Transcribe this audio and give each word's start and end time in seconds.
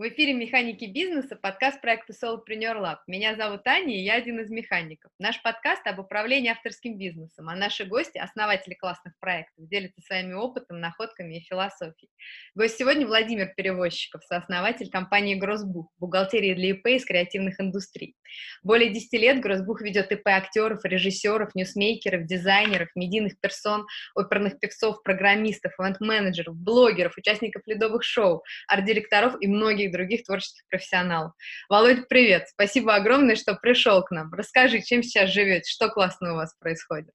В 0.00 0.08
эфире 0.08 0.32
«Механики 0.32 0.86
бизнеса» 0.86 1.36
подкаст 1.36 1.82
проекта 1.82 2.14
Solopreneur 2.14 2.80
Lab. 2.80 2.96
Меня 3.06 3.36
зовут 3.36 3.66
Аня, 3.66 3.94
и 3.94 4.02
я 4.02 4.14
один 4.14 4.40
из 4.40 4.48
механиков. 4.48 5.12
Наш 5.18 5.42
подкаст 5.42 5.86
об 5.86 5.98
управлении 5.98 6.50
авторским 6.50 6.96
бизнесом, 6.96 7.50
а 7.50 7.54
наши 7.54 7.84
гости– 7.84 8.16
основатели 8.18 8.72
классных 8.72 9.12
проектов, 9.20 9.68
делятся 9.68 10.00
своими 10.00 10.32
опытом, 10.32 10.80
находками 10.80 11.36
и 11.36 11.42
философией. 11.42 12.08
Гость 12.54 12.78
сегодня 12.78 13.06
Владимир 13.06 13.52
Перевозчиков, 13.54 14.24
сооснователь 14.24 14.88
компании 14.88 15.34
«Гроссбух», 15.34 15.92
бухгалтерии 15.98 16.54
для 16.54 16.70
ИП 16.70 16.86
из 16.86 17.04
креативных 17.04 17.60
индустрий. 17.60 18.14
Более 18.62 18.88
10 18.88 19.12
лет 19.20 19.40
«Гроссбух» 19.40 19.82
ведет 19.82 20.12
ИП 20.12 20.28
актеров, 20.28 20.82
режиссеров, 20.82 21.54
ньюсмейкеров, 21.54 22.24
дизайнеров, 22.24 22.88
медийных 22.94 23.38
персон, 23.38 23.86
оперных 24.14 24.60
певцов, 24.60 25.02
программистов, 25.02 25.74
ивент-менеджеров, 25.78 26.56
блогеров, 26.56 27.18
участников 27.18 27.64
ледовых 27.66 28.02
шоу, 28.02 28.42
арт-директоров 28.66 29.36
и 29.42 29.46
многих 29.46 29.89
других 29.90 30.24
творческих 30.24 30.62
профессионалов. 30.68 31.32
Володь, 31.68 32.08
привет! 32.08 32.48
Спасибо 32.48 32.94
огромное, 32.94 33.36
что 33.36 33.54
пришел 33.54 34.02
к 34.02 34.10
нам. 34.10 34.32
Расскажи, 34.32 34.80
чем 34.80 35.02
сейчас 35.02 35.30
живете, 35.30 35.70
что 35.70 35.88
классно 35.88 36.32
у 36.32 36.36
вас 36.36 36.54
происходит? 36.58 37.10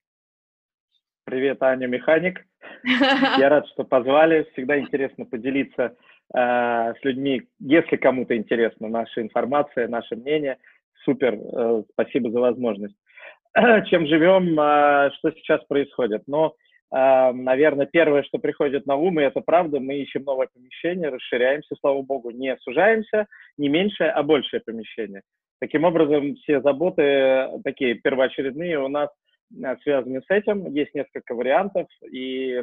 Привет, 1.25 1.61
Аня, 1.63 1.87
механик. 1.87 2.45
Я 2.83 3.49
рад, 3.49 3.67
что 3.69 3.83
позвали. 3.83 4.47
Всегда 4.53 4.79
интересно 4.79 5.25
поделиться 5.25 5.95
э, 6.33 6.37
с 6.37 7.03
людьми, 7.03 7.43
если 7.59 7.95
кому-то 7.95 8.37
интересна 8.37 8.87
наша 8.89 9.21
информация, 9.21 9.87
наше 9.87 10.15
мнение. 10.15 10.57
Супер, 11.03 11.33
э, 11.33 11.83
спасибо 11.93 12.29
за 12.29 12.39
возможность. 12.39 12.95
Чем 13.89 14.05
живем, 14.05 14.59
э, 14.59 15.09
что 15.17 15.31
сейчас 15.31 15.63
происходит? 15.65 16.23
Но 16.27 16.55
наверное, 16.91 17.87
первое, 17.87 18.23
что 18.23 18.37
приходит 18.37 18.85
на 18.85 18.95
ум, 18.95 19.19
и 19.19 19.23
это 19.23 19.41
правда, 19.41 19.79
мы 19.79 19.95
ищем 19.97 20.23
новое 20.23 20.47
помещение, 20.53 21.09
расширяемся, 21.09 21.75
слава 21.79 22.01
богу, 22.01 22.31
не 22.31 22.55
сужаемся, 22.57 23.27
не 23.57 23.69
меньшее, 23.69 24.11
а 24.11 24.23
большее 24.23 24.61
помещение. 24.61 25.21
Таким 25.59 25.83
образом, 25.83 26.35
все 26.35 26.61
заботы 26.61 27.49
такие 27.63 27.95
первоочередные 27.95 28.79
у 28.79 28.87
нас 28.87 29.09
э, 29.51 29.75
связаны 29.83 30.21
с 30.21 30.29
этим. 30.29 30.67
Есть 30.67 30.93
несколько 30.93 31.33
вариантов, 31.33 31.87
и 32.11 32.61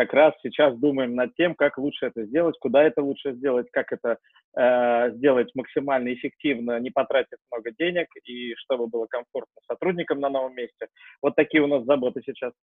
как 0.00 0.14
раз 0.14 0.32
сейчас 0.42 0.74
думаем 0.78 1.14
над 1.14 1.34
тем, 1.34 1.54
как 1.54 1.76
лучше 1.76 2.06
это 2.06 2.24
сделать, 2.24 2.56
куда 2.58 2.82
это 2.82 3.02
лучше 3.02 3.34
сделать, 3.34 3.66
как 3.70 3.92
это 3.92 4.16
э, 4.58 5.14
сделать 5.16 5.50
максимально 5.54 6.14
эффективно, 6.14 6.80
не 6.80 6.90
потратив 6.90 7.36
много 7.52 7.70
денег 7.78 8.06
и 8.24 8.54
чтобы 8.54 8.86
было 8.86 9.06
комфортно 9.10 9.60
сотрудникам 9.70 10.20
на 10.20 10.30
новом 10.30 10.54
месте. 10.54 10.86
Вот 11.20 11.36
такие 11.36 11.62
у 11.62 11.66
нас 11.66 11.84
заботы 11.84 12.22
сейчас. 12.24 12.54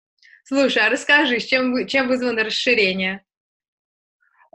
Слушай, 0.45 0.87
а 0.87 0.89
расскажи, 0.89 1.39
чем, 1.41 1.87
чем 1.87 2.09
вызвано 2.09 2.43
расширение? 2.43 3.23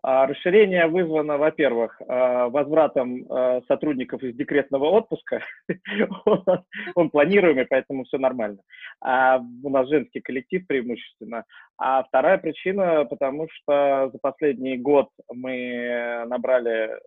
А, 0.03 0.25
расширение 0.25 0.87
вызвано, 0.87 1.37
во-первых, 1.37 2.01
а, 2.07 2.49
возвратом 2.49 3.25
а, 3.29 3.61
сотрудников 3.67 4.23
из 4.23 4.35
декретного 4.35 4.85
отпуска. 4.85 5.43
Он 6.95 7.09
планируемый, 7.09 7.65
поэтому 7.65 8.05
все 8.05 8.17
нормально. 8.17 8.59
У 9.01 9.69
нас 9.69 9.87
женский 9.89 10.21
коллектив 10.21 10.65
преимущественно. 10.67 11.45
А 11.77 12.03
вторая 12.03 12.37
причина, 12.37 13.05
потому 13.05 13.47
что 13.51 14.09
за 14.11 14.19
последний 14.21 14.77
год 14.77 15.09
мы 15.31 16.25
набрали 16.27 16.99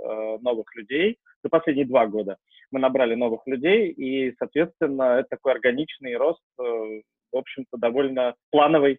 новых 0.43 0.75
людей, 0.75 1.19
за 1.43 1.51
последние 1.51 1.87
два 1.87 2.07
года 2.07 2.37
мы 2.75 2.81
набрали 2.81 3.15
новых 3.15 3.47
людей, 3.47 3.91
и, 3.91 4.35
соответственно, 4.39 5.19
это 5.21 5.29
такой 5.31 5.53
органичный 5.53 6.17
рост, 6.17 6.43
э, 6.59 6.63
в 6.63 7.37
общем-то, 7.37 7.79
довольно 7.79 8.35
плановый, 8.51 8.99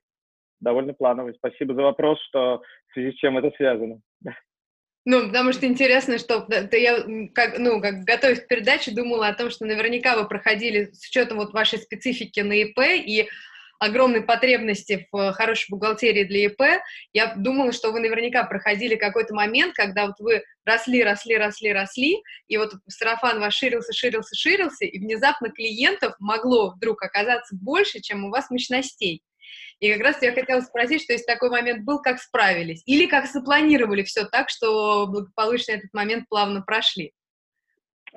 довольно 0.60 0.94
плановый. 0.94 1.34
Спасибо 1.36 1.74
за 1.74 1.82
вопрос, 1.82 2.20
что 2.28 2.62
в 2.90 2.94
связи 2.94 3.12
с 3.12 3.16
чем 3.16 3.38
это 3.38 3.52
связано. 3.56 4.00
Ну, 5.08 5.28
потому 5.28 5.54
что 5.54 5.68
интересно, 5.68 6.18
что 6.18 6.48
я, 6.72 7.06
как, 7.36 7.60
ну, 7.60 7.80
как 7.80 8.04
готовясь 8.06 8.40
к 8.40 8.48
передаче, 8.48 8.90
думала 8.90 9.28
о 9.28 9.36
том, 9.36 9.52
что 9.52 9.66
наверняка 9.66 10.18
вы 10.18 10.28
проходили 10.28 10.86
с 10.94 11.08
учетом 11.08 11.38
вот 11.38 11.54
вашей 11.54 11.78
специфики 11.78 12.40
на 12.40 12.54
ИП 12.54 12.80
и 12.80 13.28
огромной 13.80 14.22
потребности 14.22 15.08
в 15.12 15.34
хорошей 15.34 15.70
бухгалтерии 15.70 16.24
для 16.24 16.46
ИП, 16.46 16.82
я 17.14 17.36
думала, 17.36 17.72
что 17.72 17.92
вы 17.92 18.00
наверняка 18.00 18.44
проходили 18.46 18.96
какой-то 18.96 19.36
момент, 19.36 19.74
когда 19.76 20.08
вот 20.08 20.16
вы 20.20 20.44
росли, 20.66 21.04
росли, 21.04 21.38
росли, 21.38 21.74
росли, 21.74 22.24
и 22.48 22.58
вот 22.58 22.74
сарафан 22.88 23.40
ваш 23.40 23.56
ширился, 23.56 23.94
ширился, 23.94 24.36
ширился, 24.36 24.86
и 24.86 25.00
внезапно 25.00 25.50
клиентов 25.50 26.16
могло 26.20 26.74
вдруг 26.76 27.04
оказаться 27.04 27.56
больше, 27.56 28.00
чем 28.02 28.26
у 28.26 28.30
вас 28.30 28.50
мощностей. 28.50 29.22
И 29.80 29.92
как 29.92 30.02
раз 30.02 30.22
я 30.22 30.32
хотела 30.32 30.62
спросить, 30.62 31.04
что 31.04 31.14
если 31.14 31.26
такой 31.26 31.50
момент 31.50 31.84
был, 31.84 32.02
как 32.02 32.20
справились? 32.20 32.82
Или 32.86 33.08
как 33.08 33.26
запланировали 33.26 34.04
все 34.04 34.26
так, 34.26 34.50
что 34.50 35.08
благополучно 35.08 35.74
этот 35.74 35.94
момент 35.94 36.26
плавно 36.30 36.62
прошли? 36.62 37.12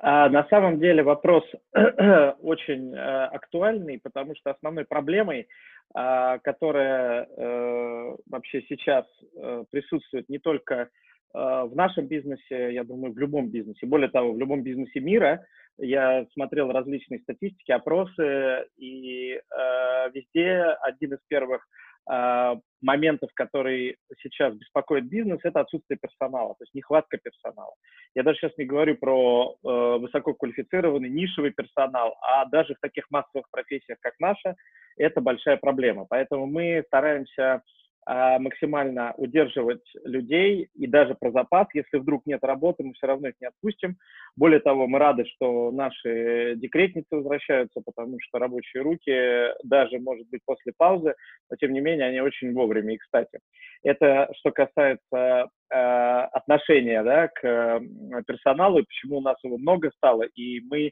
А, 0.01 0.29
на 0.29 0.47
самом 0.47 0.79
деле 0.79 1.03
вопрос 1.03 1.43
очень 1.73 2.95
а, 2.95 3.27
актуальный, 3.27 3.99
потому 3.99 4.35
что 4.35 4.51
основной 4.51 4.85
проблемой, 4.85 5.47
а, 5.93 6.39
которая 6.39 7.23
а, 7.25 8.15
вообще 8.27 8.63
сейчас 8.69 9.05
а, 9.35 9.65
присутствует 9.69 10.29
не 10.29 10.39
только 10.39 10.89
в 11.33 11.71
нашем 11.75 12.07
бизнесе, 12.07 12.73
я 12.73 12.83
думаю, 12.83 13.13
в 13.13 13.17
любом 13.17 13.49
бизнесе, 13.49 13.85
более 13.85 14.09
того, 14.09 14.33
в 14.33 14.39
любом 14.39 14.63
бизнесе 14.63 14.99
мира, 14.99 15.45
я 15.81 16.25
смотрел 16.33 16.71
различные 16.71 17.19
статистики, 17.21 17.71
опросы, 17.71 18.65
и 18.77 19.33
э, 19.33 20.11
везде 20.13 20.75
один 20.81 21.13
из 21.13 21.19
первых 21.27 21.65
э, 22.11 22.55
моментов, 22.81 23.29
который 23.33 23.97
сейчас 24.21 24.53
беспокоит 24.55 25.07
бизнес, 25.07 25.39
это 25.43 25.61
отсутствие 25.61 25.97
персонала, 25.97 26.55
то 26.55 26.63
есть 26.63 26.73
нехватка 26.73 27.17
персонала. 27.17 27.73
Я 28.13 28.23
даже 28.23 28.39
сейчас 28.39 28.57
не 28.57 28.65
говорю 28.65 28.97
про 28.97 29.55
э, 29.63 29.67
высококвалифицированный 29.99 31.09
нишевый 31.09 31.51
персонал, 31.51 32.15
а 32.21 32.45
даже 32.45 32.75
в 32.75 32.79
таких 32.81 33.05
массовых 33.09 33.49
профессиях, 33.49 33.99
как 34.01 34.13
наша, 34.19 34.55
это 34.97 35.21
большая 35.21 35.57
проблема. 35.57 36.05
Поэтому 36.09 36.45
мы 36.45 36.83
стараемся 36.87 37.61
максимально 38.07 39.13
удерживать 39.17 39.83
людей 40.03 40.69
и 40.73 40.87
даже 40.87 41.15
про 41.15 41.31
запас. 41.31 41.67
Если 41.73 41.97
вдруг 41.97 42.25
нет 42.25 42.43
работы, 42.43 42.83
мы 42.83 42.93
все 42.93 43.07
равно 43.07 43.27
их 43.27 43.35
не 43.39 43.47
отпустим. 43.47 43.97
Более 44.35 44.59
того, 44.59 44.87
мы 44.87 44.99
рады, 44.99 45.25
что 45.25 45.71
наши 45.71 46.55
декретницы 46.55 47.07
возвращаются, 47.11 47.81
потому 47.85 48.17
что 48.19 48.39
рабочие 48.39 48.83
руки, 48.83 49.53
даже, 49.63 49.99
может 49.99 50.27
быть, 50.29 50.41
после 50.45 50.73
паузы, 50.75 51.13
но 51.49 51.57
тем 51.57 51.73
не 51.73 51.81
менее 51.81 52.07
они 52.07 52.21
очень 52.21 52.53
вовремя. 52.53 52.95
И, 52.95 52.97
кстати, 52.97 53.39
это 53.83 54.29
что 54.37 54.51
касается 54.51 55.49
э, 55.71 55.75
отношения 55.75 57.03
да, 57.03 57.27
к 57.27 57.81
персоналу, 58.27 58.79
и 58.79 58.85
почему 58.85 59.17
у 59.17 59.21
нас 59.21 59.37
его 59.43 59.57
много 59.57 59.91
стало, 59.95 60.23
и 60.23 60.61
мы 60.69 60.87
э, 60.87 60.91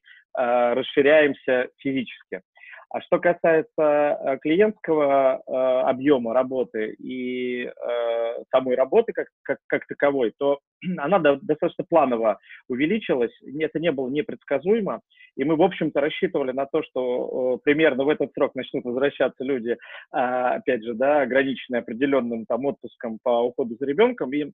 расширяемся 0.74 1.70
физически. 1.78 2.42
А 2.90 3.02
что 3.02 3.20
касается 3.20 3.68
э, 3.78 4.38
клиентского 4.42 5.42
э, 5.46 5.52
объема 5.90 6.34
работы 6.34 6.94
и 6.94 7.66
э, 7.66 8.44
самой 8.50 8.76
работы 8.76 9.12
как, 9.12 9.28
как, 9.44 9.60
как 9.68 9.86
таковой, 9.88 10.34
то 10.38 10.60
она 10.98 11.20
до, 11.20 11.38
достаточно 11.42 11.84
планово 11.84 12.40
увеличилась, 12.70 13.32
это 13.60 13.80
не 13.80 13.92
было 13.92 14.10
непредсказуемо, 14.10 15.02
и 15.36 15.44
мы, 15.44 15.58
в 15.58 15.62
общем-то, 15.62 16.00
рассчитывали 16.00 16.54
на 16.54 16.66
то, 16.66 16.82
что 16.84 17.56
э, 17.56 17.60
примерно 17.64 18.06
в 18.06 18.10
этот 18.10 18.32
срок 18.34 18.56
начнут 18.56 18.86
возвращаться 18.86 19.44
люди, 19.44 19.72
э, 19.72 19.78
опять 20.12 20.84
же, 20.84 20.94
да, 20.94 21.22
ограниченные 21.22 21.80
определенным 21.80 22.46
там 22.46 22.66
отпуском 22.66 23.20
по 23.22 23.42
уходу 23.42 23.76
за 23.78 23.86
ребенком, 23.86 24.32
и 24.34 24.52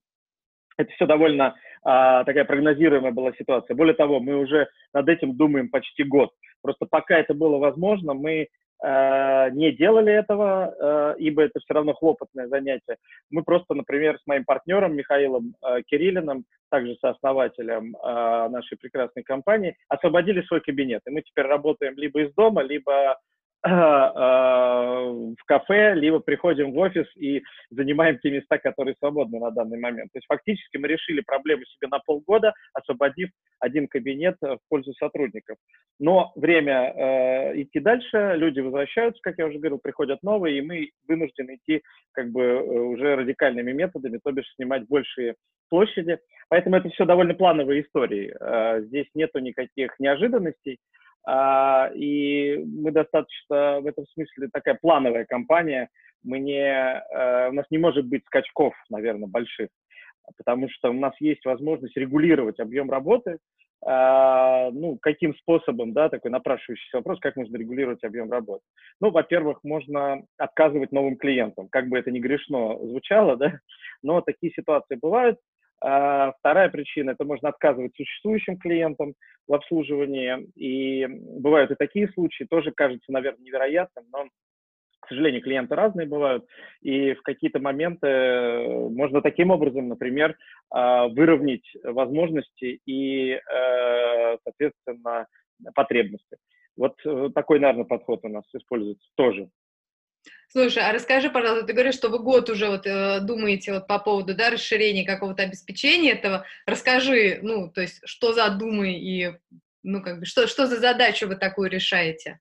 это 0.77 0.91
все 0.93 1.05
довольно 1.05 1.55
а, 1.83 2.23
такая 2.23 2.45
прогнозируемая 2.45 3.11
была 3.11 3.31
ситуация. 3.33 3.75
Более 3.75 3.93
того, 3.93 4.19
мы 4.19 4.37
уже 4.37 4.67
над 4.93 5.07
этим 5.07 5.35
думаем 5.35 5.69
почти 5.69 6.03
год. 6.03 6.31
Просто 6.63 6.87
пока 6.89 7.19
это 7.19 7.33
было 7.33 7.57
возможно, 7.57 8.13
мы 8.13 8.47
э, 8.83 9.49
не 9.51 9.71
делали 9.73 10.11
этого, 10.11 10.73
э, 10.79 11.15
ибо 11.19 11.43
это 11.43 11.59
все 11.59 11.73
равно 11.73 11.93
хлопотное 11.93 12.47
занятие. 12.47 12.97
Мы 13.29 13.43
просто, 13.43 13.73
например, 13.73 14.17
с 14.17 14.25
моим 14.25 14.45
партнером 14.45 14.95
Михаилом 14.95 15.55
э, 15.61 15.81
Кириллиным, 15.85 16.45
также 16.69 16.95
сооснователем 17.01 17.95
э, 17.95 18.49
нашей 18.49 18.77
прекрасной 18.77 19.23
компании, 19.23 19.75
освободили 19.89 20.41
свой 20.43 20.61
кабинет. 20.61 21.01
И 21.05 21.11
мы 21.11 21.21
теперь 21.21 21.45
работаем 21.45 21.95
либо 21.97 22.21
из 22.21 22.33
дома, 22.33 22.63
либо 22.63 23.19
в 23.65 25.35
кафе, 25.45 25.93
либо 25.93 26.19
приходим 26.19 26.73
в 26.73 26.77
офис 26.77 27.07
и 27.15 27.41
занимаем 27.69 28.19
те 28.19 28.29
места, 28.29 28.57
которые 28.57 28.95
свободны 28.99 29.39
на 29.39 29.51
данный 29.51 29.79
момент. 29.79 30.11
То 30.11 30.17
есть 30.17 30.27
фактически 30.27 30.75
мы 30.77 30.89
решили 30.89 31.21
проблему 31.21 31.63
себе 31.65 31.87
на 31.89 31.99
полгода, 31.99 32.53
освободив 32.73 33.29
один 33.59 33.87
кабинет 33.87 34.35
в 34.41 34.59
пользу 34.69 34.93
сотрудников. 34.93 35.57
Но 35.99 36.33
время 36.35 36.93
э, 36.93 37.61
идти 37.61 37.79
дальше, 37.79 38.33
люди 38.35 38.59
возвращаются, 38.59 39.21
как 39.21 39.37
я 39.37 39.47
уже 39.47 39.59
говорил, 39.59 39.79
приходят 39.79 40.21
новые, 40.23 40.57
и 40.57 40.61
мы 40.61 40.89
вынуждены 41.07 41.55
идти 41.55 41.81
как 42.11 42.31
бы 42.31 42.41
э, 42.41 42.61
уже 42.61 43.15
радикальными 43.15 43.71
методами, 43.71 44.19
то 44.21 44.31
бишь 44.31 44.51
снимать 44.55 44.87
большие 44.87 45.35
площади. 45.69 46.19
Поэтому 46.49 46.75
это 46.75 46.89
все 46.89 47.05
довольно 47.05 47.33
плановые 47.33 47.83
истории. 47.83 48.35
Э, 48.39 48.81
здесь 48.81 49.07
нету 49.13 49.39
никаких 49.39 49.97
неожиданностей. 49.99 50.79
А, 51.25 51.89
и 51.93 52.57
мы 52.65 52.91
достаточно 52.91 53.79
в 53.81 53.87
этом 53.87 54.05
смысле 54.13 54.49
такая 54.51 54.77
плановая 54.81 55.25
компания. 55.25 55.89
Мы 56.23 56.39
э, 56.39 57.49
у 57.49 57.53
нас 57.53 57.65
не 57.69 57.77
может 57.77 58.05
быть 58.05 58.25
скачков, 58.25 58.73
наверное, 58.89 59.27
больших. 59.27 59.69
потому 60.37 60.69
что 60.69 60.89
у 60.89 60.93
нас 60.93 61.13
есть 61.19 61.45
возможность 61.45 61.97
регулировать 61.97 62.59
объем 62.59 62.89
работы, 62.89 63.39
а, 63.85 64.71
ну, 64.71 64.97
каким 65.01 65.35
способом, 65.35 65.93
да, 65.93 66.07
такой 66.07 66.31
напрашивающийся 66.31 66.97
вопрос, 66.97 67.19
как 67.19 67.35
можно 67.35 67.57
регулировать 67.57 68.03
объем 68.03 68.31
работы. 68.31 68.63
Ну, 69.01 69.11
во-первых, 69.11 69.59
можно 69.63 70.23
отказывать 70.37 70.93
новым 70.93 71.17
клиентам, 71.17 71.67
как 71.69 71.89
бы 71.89 71.97
это 71.97 72.09
ни 72.11 72.19
грешно 72.19 72.77
звучало, 72.79 73.35
да, 73.35 73.59
но 74.01 74.21
такие 74.21 74.53
ситуации 74.53 74.95
бывают. 74.95 75.37
А, 75.83 76.31
вторая 76.39 76.69
причина– 76.69 77.11
это 77.11 77.25
можно 77.25 77.49
отказывать 77.49 77.93
существующим 77.95 78.57
клиентам 78.57 79.15
в 79.47 79.53
обслуживании, 79.53 80.47
и 80.55 81.05
бывают 81.05 81.71
и 81.71 81.75
такие 81.75 82.07
случаи, 82.13 82.45
тоже 82.49 82.71
кажется, 82.71 83.11
наверное, 83.11 83.43
невероятным, 83.43 84.05
но 84.11 84.27
к 85.01 85.09
сожалению, 85.09 85.41
клиенты 85.41 85.75
разные 85.75 86.07
бывают, 86.07 86.45
и 86.81 87.13
в 87.13 87.21
какие-то 87.23 87.59
моменты 87.59 88.07
э, 88.07 88.89
можно 88.89 89.21
таким 89.21 89.51
образом, 89.51 89.89
например, 89.89 90.37
а, 90.69 91.09
выровнять 91.09 91.69
возможности 91.83 92.79
и, 92.85 93.31
э, 93.33 94.37
соответственно, 94.45 95.27
потребности. 95.75 96.37
Вот 96.77 96.95
э, 97.05 97.29
такой, 97.35 97.59
наверное, 97.59 97.83
подход 97.83 98.21
у 98.23 98.29
нас 98.29 98.45
используется 98.53 99.09
тоже. 99.15 99.49
Слушай, 100.53 100.83
а 100.87 100.93
расскажи, 100.93 101.31
пожалуйста, 101.31 101.65
ты 101.65 101.73
говоришь, 101.73 101.95
что 101.95 102.09
вы 102.09 102.19
год 102.19 102.47
уже 102.47 102.67
вот 102.67 102.85
э, 102.85 103.21
думаете 103.21 103.73
вот 103.73 103.87
по 103.87 103.97
поводу 103.97 104.35
да, 104.35 104.51
расширения 104.51 105.03
какого-то 105.03 105.41
обеспечения 105.41 106.11
этого. 106.11 106.45
Расскажи, 106.67 107.39
ну, 107.41 107.71
то 107.71 107.81
есть, 107.81 108.01
что 108.05 108.33
за 108.33 108.51
думы 108.51 108.91
и, 108.93 109.31
ну, 109.81 110.03
как 110.03 110.19
бы, 110.19 110.25
что, 110.25 110.45
что 110.45 110.67
за 110.67 110.75
задачу 110.75 111.27
вы 111.27 111.37
такую 111.37 111.71
решаете 111.71 112.39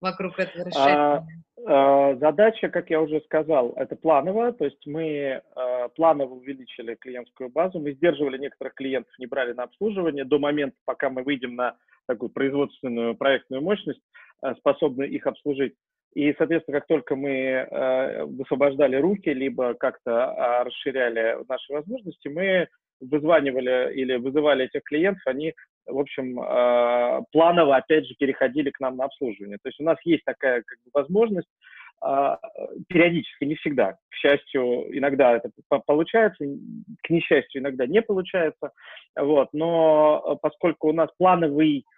вокруг 0.00 0.40
этого 0.40 0.64
а, 0.64 0.66
расширения? 0.66 1.44
А, 1.64 2.16
задача, 2.16 2.68
как 2.68 2.90
я 2.90 3.00
уже 3.00 3.20
сказал, 3.20 3.74
это 3.76 3.94
плановая, 3.94 4.50
то 4.50 4.64
есть 4.64 4.84
мы 4.84 5.40
а, 5.54 5.86
планово 5.90 6.34
увеличили 6.34 6.96
клиентскую 6.96 7.48
базу, 7.48 7.78
мы 7.78 7.92
сдерживали 7.92 8.38
некоторых 8.38 8.74
клиентов, 8.74 9.16
не 9.20 9.26
брали 9.26 9.52
на 9.52 9.62
обслуживание 9.62 10.24
до 10.24 10.40
момента, 10.40 10.76
пока 10.84 11.10
мы 11.10 11.22
выйдем 11.22 11.54
на 11.54 11.76
такую 12.08 12.30
производственную 12.30 13.14
проектную 13.14 13.62
мощность, 13.62 14.02
а, 14.40 14.56
способную 14.56 15.08
их 15.08 15.28
обслужить. 15.28 15.74
И, 16.14 16.34
соответственно, 16.36 16.78
как 16.78 16.88
только 16.88 17.16
мы 17.16 17.30
э, 17.30 18.24
высвобождали 18.24 18.96
руки, 18.96 19.30
либо 19.30 19.74
как-то 19.74 20.62
расширяли 20.64 21.38
наши 21.48 21.72
возможности, 21.72 22.28
мы 22.28 22.68
вызванивали 23.00 23.92
или 23.94 24.16
вызывали 24.16 24.66
этих 24.66 24.82
клиентов, 24.84 25.22
они 25.26 25.54
в 25.86 25.98
общем, 25.98 26.40
э, 26.40 27.22
планово, 27.32 27.76
опять 27.76 28.06
же, 28.06 28.14
переходили 28.14 28.70
к 28.70 28.80
нам 28.80 28.96
на 28.96 29.04
обслуживание. 29.04 29.58
То 29.62 29.68
есть 29.68 29.80
у 29.80 29.84
нас 29.84 29.98
есть 30.04 30.24
такая 30.24 30.62
как 30.64 30.78
бы, 30.84 30.90
возможность 30.94 31.48
э, 32.04 32.36
периодически, 32.88 33.44
не 33.44 33.56
всегда. 33.56 33.96
К 34.10 34.14
счастью, 34.14 34.96
иногда 34.96 35.36
это 35.36 35.50
получается, 35.86 36.44
к 37.02 37.10
несчастью, 37.10 37.62
иногда 37.62 37.86
не 37.86 38.00
получается. 38.00 38.70
Вот. 39.16 39.48
Но 39.52 40.22
э, 40.24 40.36
поскольку 40.40 40.88
у 40.88 40.92
нас 40.92 41.10
плановый 41.18 41.84
а, 41.84 41.91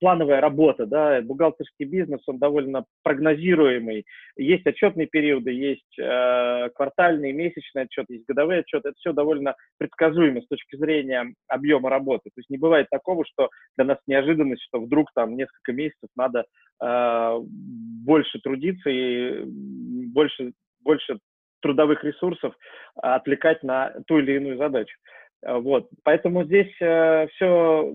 плановая 0.00 0.40
работа, 0.40 0.86
да, 0.86 1.20
бухгалтерский 1.22 1.84
бизнес, 1.84 2.20
он 2.26 2.38
довольно 2.38 2.84
прогнозируемый. 3.02 4.04
Есть 4.36 4.66
отчетные 4.66 5.06
периоды, 5.06 5.50
есть 5.50 5.98
э, 5.98 6.68
квартальный, 6.74 7.32
месячный 7.32 7.82
отчет, 7.82 8.06
есть 8.08 8.24
годовой 8.26 8.60
отчет. 8.60 8.84
Это 8.84 8.94
все 8.96 9.12
довольно 9.12 9.56
предсказуемо 9.78 10.42
с 10.42 10.46
точки 10.46 10.76
зрения 10.76 11.34
объема 11.48 11.90
работы. 11.90 12.30
То 12.34 12.38
есть 12.38 12.50
не 12.50 12.58
бывает 12.58 12.86
такого, 12.90 13.24
что 13.24 13.48
для 13.76 13.86
нас 13.86 13.98
неожиданность, 14.06 14.62
что 14.62 14.80
вдруг 14.80 15.10
там 15.14 15.36
несколько 15.36 15.72
месяцев 15.72 16.08
надо 16.14 16.44
э, 16.80 17.38
больше 17.40 18.38
трудиться 18.40 18.90
и 18.90 19.42
больше, 19.44 20.52
больше 20.82 21.18
трудовых 21.62 22.04
ресурсов 22.04 22.54
отвлекать 22.94 23.62
на 23.64 23.94
ту 24.06 24.18
или 24.18 24.36
иную 24.36 24.58
задачу. 24.58 24.96
Вот. 25.42 25.88
Поэтому 26.04 26.44
здесь 26.44 26.72
э, 26.80 27.26
все 27.34 27.94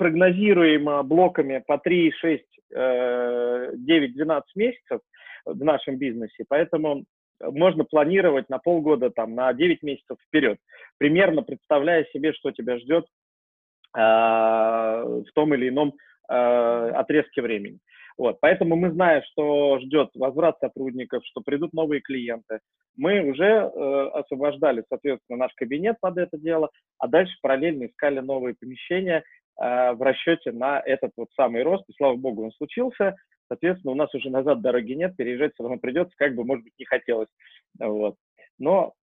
прогнозируемо 0.00 1.02
блоками 1.02 1.62
по 1.66 1.76
3, 1.76 2.12
6, 2.12 2.44
9, 2.70 4.14
12 4.14 4.56
месяцев 4.56 5.00
в 5.44 5.62
нашем 5.62 5.98
бизнесе, 5.98 6.44
поэтому 6.48 7.04
можно 7.42 7.84
планировать 7.84 8.48
на 8.48 8.58
полгода, 8.58 9.10
там, 9.10 9.34
на 9.34 9.52
9 9.52 9.82
месяцев 9.82 10.16
вперед, 10.26 10.58
примерно 10.96 11.42
представляя 11.42 12.04
себе, 12.06 12.32
что 12.32 12.50
тебя 12.50 12.78
ждет 12.78 13.04
э, 13.94 14.00
в 14.00 15.32
том 15.34 15.54
или 15.54 15.68
ином 15.68 15.92
э, 16.30 16.34
отрезке 16.34 17.42
времени. 17.42 17.78
Вот, 18.16 18.38
поэтому 18.40 18.76
мы 18.76 18.90
знаем, 18.92 19.22
что 19.30 19.78
ждет 19.80 20.10
возврат 20.14 20.58
сотрудников, 20.60 21.24
что 21.24 21.42
придут 21.42 21.74
новые 21.74 22.00
клиенты. 22.00 22.60
Мы 22.96 23.20
уже 23.20 23.44
э, 23.44 24.08
освобождали, 24.14 24.84
соответственно, 24.88 25.38
наш 25.38 25.52
кабинет 25.54 25.96
под 26.00 26.16
это 26.18 26.38
дело, 26.38 26.70
а 26.98 27.08
дальше 27.08 27.34
параллельно 27.42 27.86
искали 27.86 28.20
новые 28.20 28.54
помещения 28.58 29.24
в 29.60 30.02
расчете 30.02 30.52
на 30.52 30.80
этот 30.80 31.12
вот 31.16 31.28
самый 31.36 31.62
рост, 31.62 31.84
и 31.88 31.92
слава 31.92 32.16
богу, 32.16 32.44
он 32.44 32.52
случился. 32.52 33.14
Соответственно, 33.48 33.92
у 33.92 33.96
нас 33.96 34.14
уже 34.14 34.30
назад 34.30 34.62
дороги 34.62 34.92
нет, 34.92 35.16
переезжать 35.16 35.52
все 35.54 35.64
равно 35.64 35.78
придется, 35.78 36.14
как 36.16 36.34
бы, 36.34 36.44
может 36.44 36.64
быть, 36.64 36.72
не 36.78 36.86
хотелось. 36.86 37.28
Вот. 37.78 38.16
Но 38.58 38.94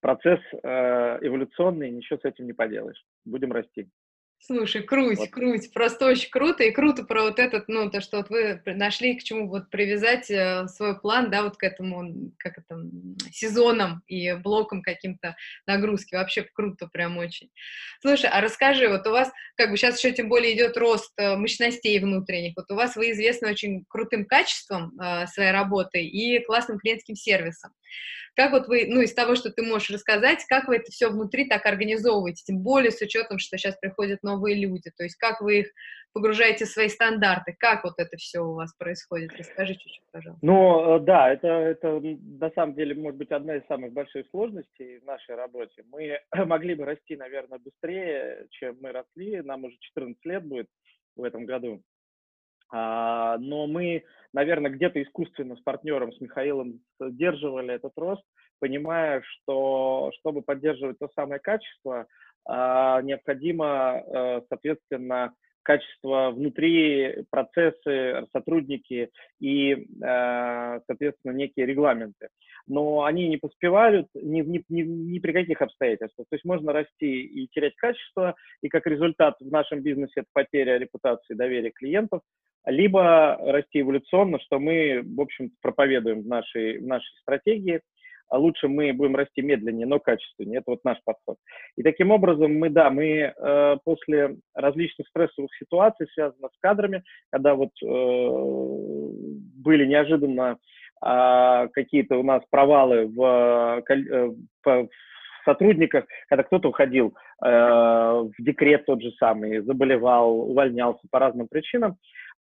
процесс 0.00 0.40
э, 0.52 1.18
эволюционный, 1.22 1.90
ничего 1.90 2.18
с 2.18 2.24
этим 2.24 2.46
не 2.46 2.52
поделаешь. 2.52 3.02
Будем 3.24 3.52
расти. 3.52 3.88
Слушай, 4.46 4.84
круть, 4.84 5.18
вот. 5.18 5.30
круть, 5.30 5.72
просто 5.72 6.06
очень 6.06 6.30
круто, 6.30 6.62
и 6.62 6.70
круто 6.70 7.02
про 7.02 7.22
вот 7.22 7.40
этот, 7.40 7.66
ну, 7.66 7.90
то, 7.90 8.00
что 8.00 8.18
вот 8.18 8.30
вы 8.30 8.62
нашли 8.64 9.16
к 9.16 9.24
чему 9.24 9.48
вот 9.48 9.70
привязать 9.70 10.30
э, 10.30 10.68
свой 10.68 11.00
план, 11.00 11.32
да, 11.32 11.42
вот 11.42 11.56
к 11.56 11.64
этому, 11.64 12.30
как 12.38 12.58
это, 12.58 12.80
сезонам 13.32 14.04
и 14.06 14.34
блокам 14.34 14.82
каким-то 14.82 15.34
нагрузки, 15.66 16.14
вообще 16.14 16.46
круто 16.52 16.86
прям 16.86 17.18
очень. 17.18 17.50
Слушай, 18.00 18.30
а 18.30 18.40
расскажи, 18.40 18.88
вот 18.88 19.04
у 19.08 19.10
вас, 19.10 19.32
как 19.56 19.72
бы 19.72 19.76
сейчас 19.76 19.98
еще 19.98 20.14
тем 20.14 20.28
более 20.28 20.54
идет 20.54 20.76
рост 20.76 21.12
э, 21.16 21.34
мощностей 21.34 21.98
внутренних, 21.98 22.52
вот 22.54 22.70
у 22.70 22.76
вас 22.76 22.94
вы 22.94 23.10
известны 23.10 23.50
очень 23.50 23.84
крутым 23.88 24.26
качеством 24.26 24.96
э, 25.00 25.26
своей 25.26 25.50
работы 25.50 26.04
и 26.04 26.38
классным 26.44 26.78
клиентским 26.78 27.16
сервисом. 27.16 27.72
Как 28.34 28.52
вот 28.52 28.68
вы, 28.68 28.86
ну, 28.86 29.00
из 29.00 29.14
того, 29.14 29.34
что 29.34 29.50
ты 29.50 29.62
можешь 29.62 29.90
рассказать, 29.90 30.44
как 30.48 30.68
вы 30.68 30.76
это 30.76 30.90
все 30.92 31.08
внутри 31.08 31.48
так 31.48 31.64
организовываете, 31.64 32.44
тем 32.44 32.58
более 32.58 32.90
с 32.90 33.00
учетом, 33.00 33.38
что 33.38 33.56
сейчас 33.56 33.76
приходят 33.78 34.22
новые 34.22 34.56
люди, 34.56 34.90
то 34.96 35.04
есть 35.04 35.16
как 35.16 35.40
вы 35.40 35.60
их 35.60 35.72
погружаете 36.12 36.64
в 36.64 36.68
свои 36.68 36.88
стандарты, 36.88 37.54
как 37.58 37.84
вот 37.84 37.94
это 37.98 38.16
все 38.16 38.40
у 38.40 38.54
вас 38.54 38.74
происходит? 38.74 39.32
Расскажи 39.38 39.74
чуть-чуть, 39.74 40.04
пожалуйста. 40.10 40.46
Ну, 40.46 40.96
э, 40.96 41.00
да, 41.00 41.30
это, 41.30 41.46
это 41.46 42.00
на 42.00 42.50
самом 42.54 42.74
деле 42.74 42.94
может 42.94 43.18
быть 43.18 43.30
одна 43.30 43.56
из 43.56 43.66
самых 43.66 43.92
больших 43.92 44.26
сложностей 44.30 44.98
в 45.00 45.04
нашей 45.04 45.34
работе. 45.34 45.84
Мы 45.90 46.18
могли 46.46 46.74
бы 46.74 46.86
расти, 46.86 47.16
наверное, 47.16 47.58
быстрее, 47.58 48.46
чем 48.50 48.78
мы 48.80 48.92
росли, 48.92 49.42
нам 49.42 49.64
уже 49.64 49.76
14 49.78 50.24
лет 50.24 50.44
будет 50.44 50.68
в 51.16 51.22
этом 51.22 51.44
году. 51.44 51.82
А, 52.70 53.38
но 53.38 53.66
мы, 53.66 54.04
наверное, 54.32 54.70
где-то 54.70 55.02
искусственно 55.02 55.56
с 55.56 55.60
партнером, 55.60 56.12
с 56.12 56.20
Михаилом 56.20 56.80
сдерживали 57.00 57.74
этот 57.74 57.92
рост, 57.96 58.24
понимая, 58.58 59.22
что 59.22 60.10
чтобы 60.18 60.42
поддерживать 60.42 60.98
то 60.98 61.08
самое 61.14 61.40
качество, 61.40 62.06
а, 62.48 63.02
необходимо, 63.02 64.02
э, 64.06 64.40
соответственно, 64.48 65.34
качество 65.66 66.30
внутри, 66.30 67.24
процессы, 67.28 68.24
сотрудники 68.32 69.10
и, 69.40 69.72
э, 69.72 70.80
соответственно, 70.86 71.32
некие 71.32 71.66
регламенты. 71.66 72.28
Но 72.68 73.02
они 73.02 73.28
не 73.28 73.36
поспевают 73.36 74.06
ни, 74.14 74.42
ни, 74.42 74.64
ни, 74.68 74.82
ни 74.82 75.18
при 75.18 75.32
каких 75.32 75.60
обстоятельствах. 75.60 76.28
То 76.30 76.36
есть 76.36 76.44
можно 76.44 76.72
расти 76.72 77.20
и 77.20 77.48
терять 77.48 77.74
качество, 77.74 78.36
и 78.62 78.68
как 78.68 78.86
результат 78.86 79.34
в 79.40 79.50
нашем 79.50 79.82
бизнесе 79.82 80.20
это 80.20 80.28
потеря 80.32 80.78
репутации, 80.78 81.34
доверия 81.34 81.72
клиентов, 81.72 82.20
либо 82.66 83.36
расти 83.40 83.80
эволюционно, 83.80 84.38
что 84.40 84.58
мы, 84.58 85.02
в 85.02 85.20
общем 85.20 85.50
проповедуем 85.62 86.22
в 86.22 86.26
нашей, 86.26 86.78
в 86.78 86.86
нашей 86.86 87.12
стратегии. 87.22 87.80
А 88.28 88.38
лучше 88.38 88.66
мы 88.66 88.92
будем 88.92 89.14
расти 89.14 89.40
медленнее, 89.40 89.86
но 89.86 90.00
качественнее. 90.00 90.58
Это 90.58 90.72
вот 90.72 90.80
наш 90.82 90.98
подход. 91.04 91.36
И 91.76 91.84
таким 91.84 92.10
образом 92.10 92.58
мы, 92.58 92.70
да, 92.70 92.90
мы 92.90 93.32
э, 93.32 93.76
после 93.84 94.36
различных 94.52 95.06
стрессовых 95.06 95.54
ситуаций, 95.56 96.08
связанных 96.12 96.50
с 96.52 96.58
кадрами, 96.58 97.04
когда 97.30 97.54
вот 97.54 97.70
э, 97.84 97.86
были 99.62 99.86
неожиданно 99.86 100.58
э, 101.04 101.68
какие-то 101.72 102.16
у 102.16 102.24
нас 102.24 102.42
провалы 102.50 103.06
в, 103.06 103.84
э, 103.88 104.30
в 104.64 104.88
сотрудниках, 105.44 106.04
когда 106.28 106.42
кто-то 106.42 106.70
уходил 106.70 107.14
э, 107.44 107.48
в 107.48 108.32
декрет 108.38 108.84
тот 108.86 109.02
же 109.02 109.12
самый, 109.12 109.60
заболевал, 109.60 110.50
увольнялся 110.50 111.06
по 111.10 111.20
разным 111.20 111.46
причинам, 111.48 111.96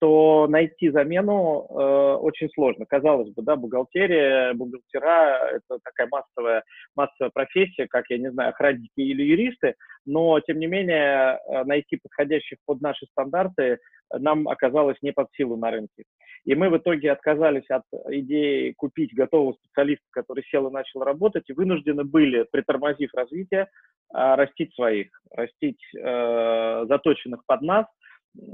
то 0.00 0.46
найти 0.48 0.90
замену 0.90 1.66
э, 1.68 2.14
очень 2.20 2.48
сложно. 2.54 2.86
Казалось 2.86 3.30
бы, 3.34 3.42
да, 3.42 3.56
бухгалтерия, 3.56 4.54
бухгалтера– 4.54 5.50
это 5.52 5.78
такая 5.84 6.08
массовая, 6.10 6.64
массовая 6.96 7.30
профессия, 7.30 7.86
как, 7.86 8.06
я 8.08 8.18
не 8.18 8.30
знаю, 8.30 8.50
охранники 8.50 8.90
или 8.96 9.22
юристы, 9.22 9.74
но, 10.06 10.40
тем 10.40 10.58
не 10.58 10.66
менее, 10.66 11.38
э, 11.38 11.64
найти 11.64 11.98
подходящих 12.02 12.58
под 12.66 12.80
наши 12.80 13.06
стандарты 13.12 13.78
нам 14.12 14.48
оказалось 14.48 14.96
не 15.02 15.12
под 15.12 15.28
силу 15.36 15.56
на 15.56 15.70
рынке. 15.70 16.04
И 16.46 16.54
мы 16.54 16.70
в 16.70 16.78
итоге 16.78 17.12
отказались 17.12 17.68
от 17.68 17.82
идеи 18.08 18.72
купить 18.72 19.14
готового 19.14 19.52
специалиста, 19.52 20.06
который 20.10 20.44
сел 20.44 20.66
и 20.68 20.72
начал 20.72 21.00
работать, 21.02 21.44
и 21.48 21.52
вынуждены 21.52 22.04
были, 22.04 22.46
притормозив 22.50 23.12
развитие, 23.12 23.68
а, 24.12 24.36
растить 24.36 24.74
своих, 24.74 25.08
растить 25.30 25.80
э, 25.94 26.84
заточенных 26.88 27.44
под 27.46 27.62
нас, 27.62 27.86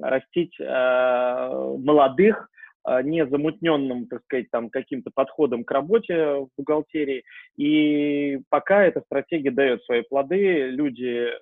растить 0.02 0.54
э, 0.58 1.76
молодых, 1.78 2.48
э, 2.86 3.02
не 3.02 3.26
замутненным, 3.26 4.06
так 4.06 4.22
сказать, 4.24 4.50
там 4.50 4.70
каким-то 4.70 5.10
подходом 5.14 5.64
к 5.64 5.70
работе 5.70 6.14
в 6.16 6.48
бухгалтерии. 6.56 7.24
И 7.56 8.40
пока 8.48 8.84
эта 8.84 9.02
стратегия 9.02 9.50
дает 9.50 9.82
свои 9.84 10.02
плоды, 10.02 10.68
люди 10.70 11.28
э, 11.28 11.32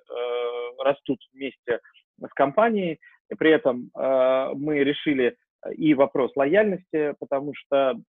растут 0.83 1.19
вместе 1.33 1.79
с 2.21 2.33
компанией. 2.33 2.99
И 3.29 3.35
при 3.35 3.51
этом 3.51 3.89
э, 3.97 4.49
мы 4.55 4.79
решили 4.79 5.35
и 5.75 5.93
вопрос 5.95 6.31
лояльности, 6.35 7.15
потому 7.19 7.53
что 7.55 7.95
Э, 7.95 8.14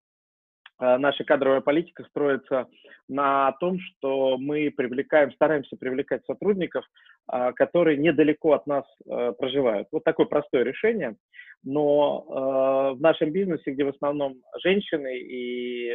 наша 0.79 1.24
кадровая 1.24 1.62
политика 1.62 2.03
строится 2.05 2.67
на 3.08 3.51
том, 3.53 3.79
что 3.79 4.38
мы 4.38 4.72
привлекаем, 4.75 5.32
стараемся 5.32 5.77
привлекать 5.77 6.25
сотрудников, 6.25 6.86
а, 7.27 7.53
которые 7.53 7.98
недалеко 7.98 8.53
от 8.53 8.67
нас 8.67 8.86
э, 9.05 9.34
проживают. 9.38 9.88
Вот 9.91 10.03
такое 10.03 10.25
простое 10.25 10.63
решение, 10.63 11.15
но 11.63 12.25
э, 12.27 12.98
в 12.98 13.01
нашем 13.01 13.32
бизнесе, 13.32 13.72
где 13.72 13.84
в 13.84 13.89
основном 13.89 14.36
женщины 14.63 15.17
и 15.20 15.91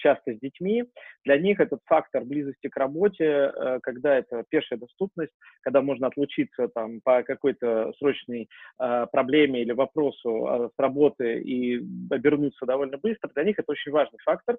часто 0.00 0.34
с 0.34 0.38
детьми, 0.40 0.84
для 1.24 1.38
них 1.38 1.60
этот 1.60 1.80
фактор 1.86 2.24
близости 2.24 2.68
к 2.68 2.76
работе, 2.76 3.24
э, 3.24 3.78
когда 3.82 4.16
это 4.16 4.44
пешая 4.48 4.78
доступность, 4.78 5.32
когда 5.62 5.82
можно 5.82 6.08
отлучиться 6.08 6.68
там 6.68 7.00
по 7.02 7.22
какой-то 7.22 7.92
срочной 7.98 8.48
э, 8.78 9.06
проблеме 9.12 9.62
или 9.62 9.72
вопросу 9.72 10.46
э, 10.46 10.68
с 10.74 10.78
работы 10.78 11.40
и 11.40 11.80
обернуться 12.10 12.66
довольно 12.66 12.98
быстро, 12.98 13.30
для 13.34 13.44
них 13.44 13.58
это 13.58 13.70
очень 13.72 13.92
важный 13.92 14.18
фактор. 14.24 14.56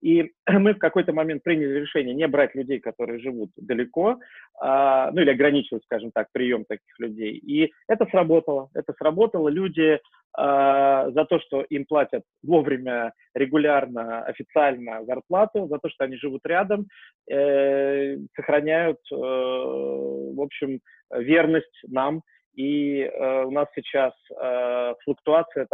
И 0.00 0.32
мы 0.48 0.74
в 0.74 0.78
какой-то 0.78 1.12
момент 1.12 1.42
приняли 1.42 1.80
решение 1.80 2.14
не 2.14 2.26
брать 2.28 2.54
людей, 2.54 2.80
которые 2.80 3.18
живут 3.20 3.50
далеко, 3.56 4.18
а, 4.60 5.10
ну 5.12 5.20
или 5.20 5.30
ограничивать, 5.30 5.84
скажем 5.84 6.10
так, 6.12 6.28
прием 6.32 6.64
таких 6.64 6.98
людей. 6.98 7.36
И 7.36 7.72
это 7.88 8.06
сработало. 8.06 8.70
Это 8.74 8.92
сработало. 8.98 9.48
Люди 9.48 10.00
за 10.36 11.26
то, 11.28 11.40
что 11.40 11.62
им 11.62 11.84
платят 11.84 12.22
вовремя, 12.42 13.12
регулярно, 13.34 14.22
официально 14.24 15.04
зарплату, 15.04 15.66
за 15.68 15.78
то, 15.78 15.88
что 15.88 16.04
они 16.04 16.16
живут 16.16 16.42
рядом, 16.44 16.86
э, 17.30 18.16
сохраняют, 18.36 18.98
э, 19.10 19.16
в 19.16 20.40
общем, 20.40 20.80
верность 21.10 21.80
нам. 21.88 22.22
И 22.54 23.02
э, 23.02 23.44
у 23.44 23.50
нас 23.50 23.68
сейчас 23.74 24.12
э, 24.30 24.94
флуктуация 25.04 25.68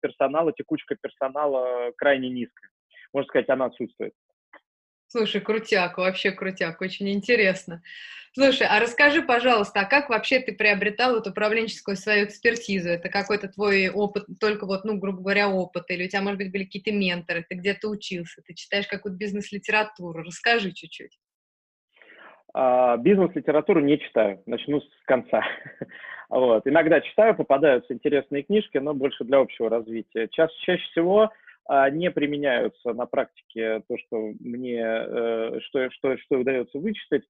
персонала, 0.00 0.52
текучка 0.52 0.96
персонала 1.00 1.92
крайне 1.96 2.30
низкая. 2.30 2.70
Можно 3.12 3.28
сказать, 3.28 3.48
она 3.48 3.66
отсутствует. 3.66 4.12
Слушай, 5.10 5.40
крутяк, 5.40 5.98
вообще 5.98 6.30
крутяк, 6.30 6.80
очень 6.80 7.10
интересно. 7.10 7.82
Слушай, 8.32 8.68
а 8.70 8.78
расскажи, 8.78 9.22
пожалуйста, 9.22 9.80
а 9.80 9.84
как 9.84 10.08
вообще 10.08 10.38
ты 10.38 10.54
приобретал 10.54 11.16
эту 11.16 11.30
управленческую 11.30 11.96
свою 11.96 12.26
экспертизу? 12.26 12.90
Это 12.90 13.08
какой-то 13.08 13.48
твой 13.48 13.88
опыт, 13.88 14.26
только 14.38 14.66
вот, 14.66 14.84
ну, 14.84 14.98
грубо 14.98 15.18
говоря, 15.20 15.48
опыт, 15.48 15.90
или 15.90 16.04
у 16.04 16.08
тебя, 16.08 16.22
может 16.22 16.38
быть, 16.38 16.52
были 16.52 16.62
какие-то 16.62 16.92
менторы, 16.92 17.44
ты 17.48 17.56
где-то 17.56 17.88
учился, 17.88 18.40
ты 18.46 18.54
читаешь 18.54 18.86
какую-то 18.86 19.18
бизнес-литературу? 19.18 20.22
Расскажи 20.22 20.70
чуть-чуть. 20.70 21.18
А, 22.54 22.96
бизнес-литературу 22.96 23.80
не 23.80 23.98
читаю, 23.98 24.40
начну 24.46 24.80
с 24.80 24.88
конца. 25.06 25.42
вот. 26.28 26.64
Иногда 26.68 27.00
читаю, 27.00 27.34
попадаются 27.34 27.92
интересные 27.92 28.44
книжки, 28.44 28.78
но 28.78 28.94
больше 28.94 29.24
для 29.24 29.38
общего 29.38 29.68
развития. 29.68 30.28
Ча 30.28 30.46
чаще 30.64 30.84
всего 30.92 31.32
не 31.90 32.10
применяются 32.10 32.92
на 32.92 33.06
практике 33.06 33.82
то, 33.88 33.96
что 33.98 34.32
мне, 34.40 34.82
э, 34.82 35.60
что, 35.60 35.90
что, 35.92 36.16
что 36.18 36.38
удается 36.40 36.78
вычитать, 36.78 37.22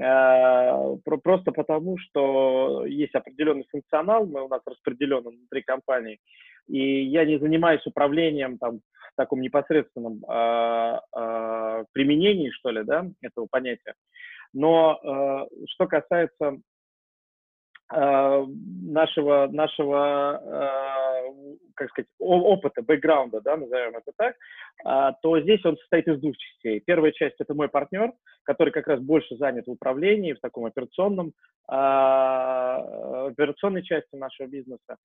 а, 0.00 0.94
просто 1.04 1.50
потому, 1.50 1.98
что 1.98 2.86
есть 2.86 3.14
определенный 3.14 3.66
функционал, 3.70 4.26
мы 4.26 4.44
у 4.44 4.48
нас 4.48 4.60
распределен 4.66 5.22
внутри 5.24 5.62
компании, 5.62 6.20
и 6.68 7.02
я 7.04 7.24
не 7.24 7.38
занимаюсь 7.38 7.84
управлением 7.86 8.58
там 8.58 8.78
в 8.78 9.16
таком 9.16 9.40
непосредственном 9.40 10.22
а, 10.28 11.00
применении, 11.92 12.50
что 12.50 12.70
ли, 12.70 12.84
да, 12.84 13.06
этого 13.20 13.46
понятия. 13.50 13.94
Но 14.54 15.48
что 15.66 15.86
касается 15.86 16.58
нашего, 17.92 19.48
нашего 19.52 20.40
как 21.74 21.90
сказать, 21.90 22.08
опыта, 22.18 22.82
бэкграунда, 22.82 23.40
да, 23.40 23.56
назовем 23.56 23.96
это 23.96 24.12
так, 24.16 24.36
а, 24.84 25.12
то 25.22 25.40
здесь 25.40 25.64
он 25.64 25.76
состоит 25.78 26.08
из 26.08 26.20
двух 26.20 26.36
частей. 26.36 26.80
Первая 26.80 27.12
часть– 27.12 27.36
это 27.38 27.54
мой 27.54 27.68
партнер, 27.68 28.12
который 28.44 28.72
как 28.72 28.86
раз 28.86 29.00
больше 29.00 29.36
занят 29.36 29.66
в 29.66 29.70
управлении, 29.70 30.32
в 30.32 30.40
таком 30.40 30.64
операционном, 30.64 31.32
а, 31.68 33.26
операционной 33.28 33.82
части 33.82 34.14
нашего 34.16 34.46
бизнеса, 34.46 34.96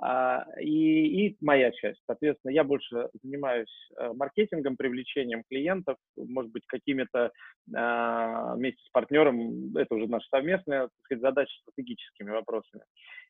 а, 0.00 0.46
и, 0.60 1.26
и 1.26 1.36
моя 1.40 1.70
часть. 1.72 2.00
Соответственно, 2.06 2.52
я 2.52 2.64
больше 2.64 3.08
занимаюсь 3.22 3.90
э, 3.96 4.12
маркетингом, 4.14 4.76
привлечением 4.76 5.42
клиентов, 5.48 5.96
может 6.16 6.52
быть, 6.52 6.64
какими-то 6.66 7.32
вместе 7.66 8.82
с 8.84 8.90
партнером, 8.90 9.76
это 9.76 9.94
уже 9.94 10.08
наша 10.08 10.26
совместная 10.28 10.82
так 10.82 10.90
сказать, 11.04 11.22
задача 11.22 11.52
стратегическими 11.62 12.29
вопросами. 12.32 12.84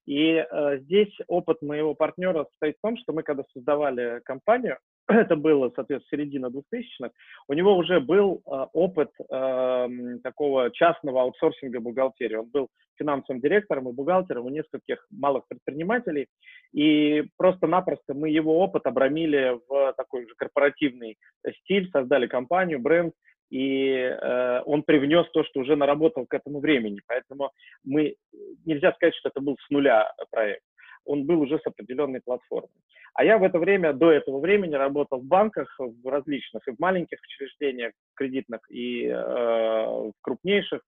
И 0.07 0.33
э, 0.33 0.79
здесь 0.81 1.15
опыт 1.29 1.63
моего 1.63 1.95
партнера 1.95 2.45
состоит 2.45 2.77
в 2.79 2.81
том, 2.83 2.97
что 2.97 3.13
мы 3.13 3.23
когда 3.23 3.45
создавали 3.53 4.21
компанию, 4.25 4.79
это 5.09 5.37
было, 5.37 5.71
соответственно, 5.75 6.23
середина 6.23 6.47
2000-х, 6.47 7.11
у 7.49 7.53
него 7.53 7.77
уже 7.77 8.01
был 8.01 8.43
э, 8.47 8.67
опыт 8.73 9.11
э, 9.19 9.89
такого 10.23 10.71
частного 10.71 11.23
аутсорсинга 11.23 11.81
бухгалтерии. 11.81 12.37
Он 12.37 12.47
был 12.47 12.69
финансовым 12.99 13.41
директором 13.41 13.89
и 13.89 13.93
бухгалтером 13.93 14.47
у 14.47 14.51
нескольких 14.51 15.07
малых 15.11 15.45
предпринимателей, 15.49 16.27
и 16.73 17.25
просто-напросто 17.37 18.15
мы 18.15 18.29
его 18.29 18.59
опыт 18.61 18.87
обрамили 18.87 19.59
в 19.69 19.95
такой 19.97 20.27
же 20.27 20.35
корпоративный 20.37 21.17
стиль, 21.63 21.91
создали 21.93 22.27
компанию, 22.27 22.79
бренд, 22.79 23.15
и 23.51 23.91
э, 23.91 24.63
он 24.65 24.83
привнес 24.83 25.29
то, 25.33 25.45
что 25.45 25.61
уже 25.61 25.77
наработал 25.77 26.27
к 26.27 26.35
этому 26.35 26.61
времени. 26.61 27.01
Поэтому 27.07 27.51
мы 27.85 28.17
нельзя 28.65 28.93
сказать, 28.93 29.15
что 29.17 29.29
это 29.29 29.41
был 29.41 29.57
с 29.57 29.71
нуля 29.71 30.13
проект. 30.31 30.63
Он 31.05 31.25
был 31.27 31.41
уже 31.41 31.59
с 31.59 31.67
определенной 31.67 32.21
платформой. 32.21 32.71
А 33.15 33.25
я 33.25 33.39
в 33.39 33.43
это 33.43 33.59
время, 33.59 33.93
до 33.93 34.13
этого 34.13 34.39
времени 34.39 34.75
работал 34.75 35.19
в 35.19 35.25
банках, 35.25 35.75
в 35.79 36.09
различных, 36.09 36.67
и 36.69 36.71
в 36.71 36.79
маленьких 36.79 37.19
учреждениях 37.21 37.93
кредитных, 38.15 38.61
и 38.71 39.07
э, 39.07 39.15
в 39.15 40.13
крупнейших, 40.21 40.83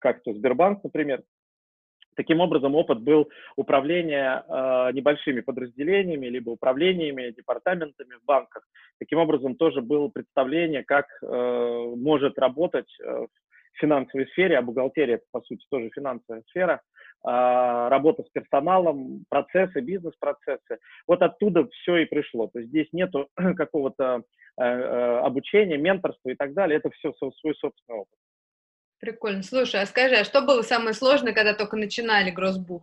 как 0.00 0.22
то 0.22 0.32
Сбербанк, 0.32 0.82
например. 0.82 1.22
Таким 2.18 2.40
образом, 2.40 2.74
опыт 2.74 3.00
был 3.00 3.30
управления 3.54 4.42
э, 4.48 4.92
небольшими 4.92 5.40
подразделениями, 5.40 6.26
либо 6.26 6.50
управлениями, 6.50 7.30
департаментами 7.30 8.16
в 8.20 8.24
банках. 8.24 8.66
Таким 8.98 9.20
образом, 9.20 9.54
тоже 9.54 9.82
было 9.82 10.08
представление, 10.08 10.82
как 10.82 11.06
э, 11.22 11.94
может 11.96 12.36
работать 12.40 12.92
э, 13.00 13.04
в 13.04 13.78
финансовой 13.78 14.26
сфере, 14.30 14.58
а 14.58 14.62
бухгалтерия, 14.62 15.20
по 15.30 15.40
сути, 15.42 15.64
тоже 15.70 15.90
финансовая 15.94 16.42
сфера, 16.48 16.80
э, 17.24 17.28
работа 17.88 18.24
с 18.24 18.30
персоналом, 18.30 19.24
процессы, 19.28 19.80
бизнес-процессы. 19.80 20.78
Вот 21.06 21.22
оттуда 21.22 21.68
все 21.68 21.98
и 21.98 22.04
пришло. 22.04 22.48
То 22.48 22.58
есть 22.58 22.70
здесь 22.70 22.88
нету 22.90 23.28
какого-то 23.36 24.22
э, 24.60 24.64
э, 24.64 25.18
обучения, 25.20 25.78
менторства 25.78 26.30
и 26.30 26.34
так 26.34 26.52
далее. 26.52 26.78
Это 26.78 26.90
все 26.90 27.12
свой 27.12 27.54
собственный 27.54 28.00
опыт. 28.00 28.18
Прикольно. 29.00 29.42
Слушай, 29.42 29.82
а 29.82 29.86
скажи, 29.86 30.16
а 30.16 30.24
что 30.24 30.42
было 30.42 30.62
самое 30.62 30.92
сложное, 30.92 31.32
когда 31.32 31.54
только 31.54 31.76
начинали 31.76 32.30
Гроссбух? 32.30 32.82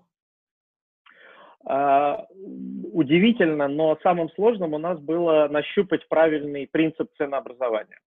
Uh, 1.68 2.24
удивительно, 2.94 3.68
но 3.68 3.98
самым 4.04 4.30
сложным 4.36 4.76
у 4.76 4.78
нас 4.78 5.00
было 5.00 5.48
нащупать 5.50 6.08
правильный 6.08 6.68
принцип 6.72 7.10
ценообразования. 7.18 8.00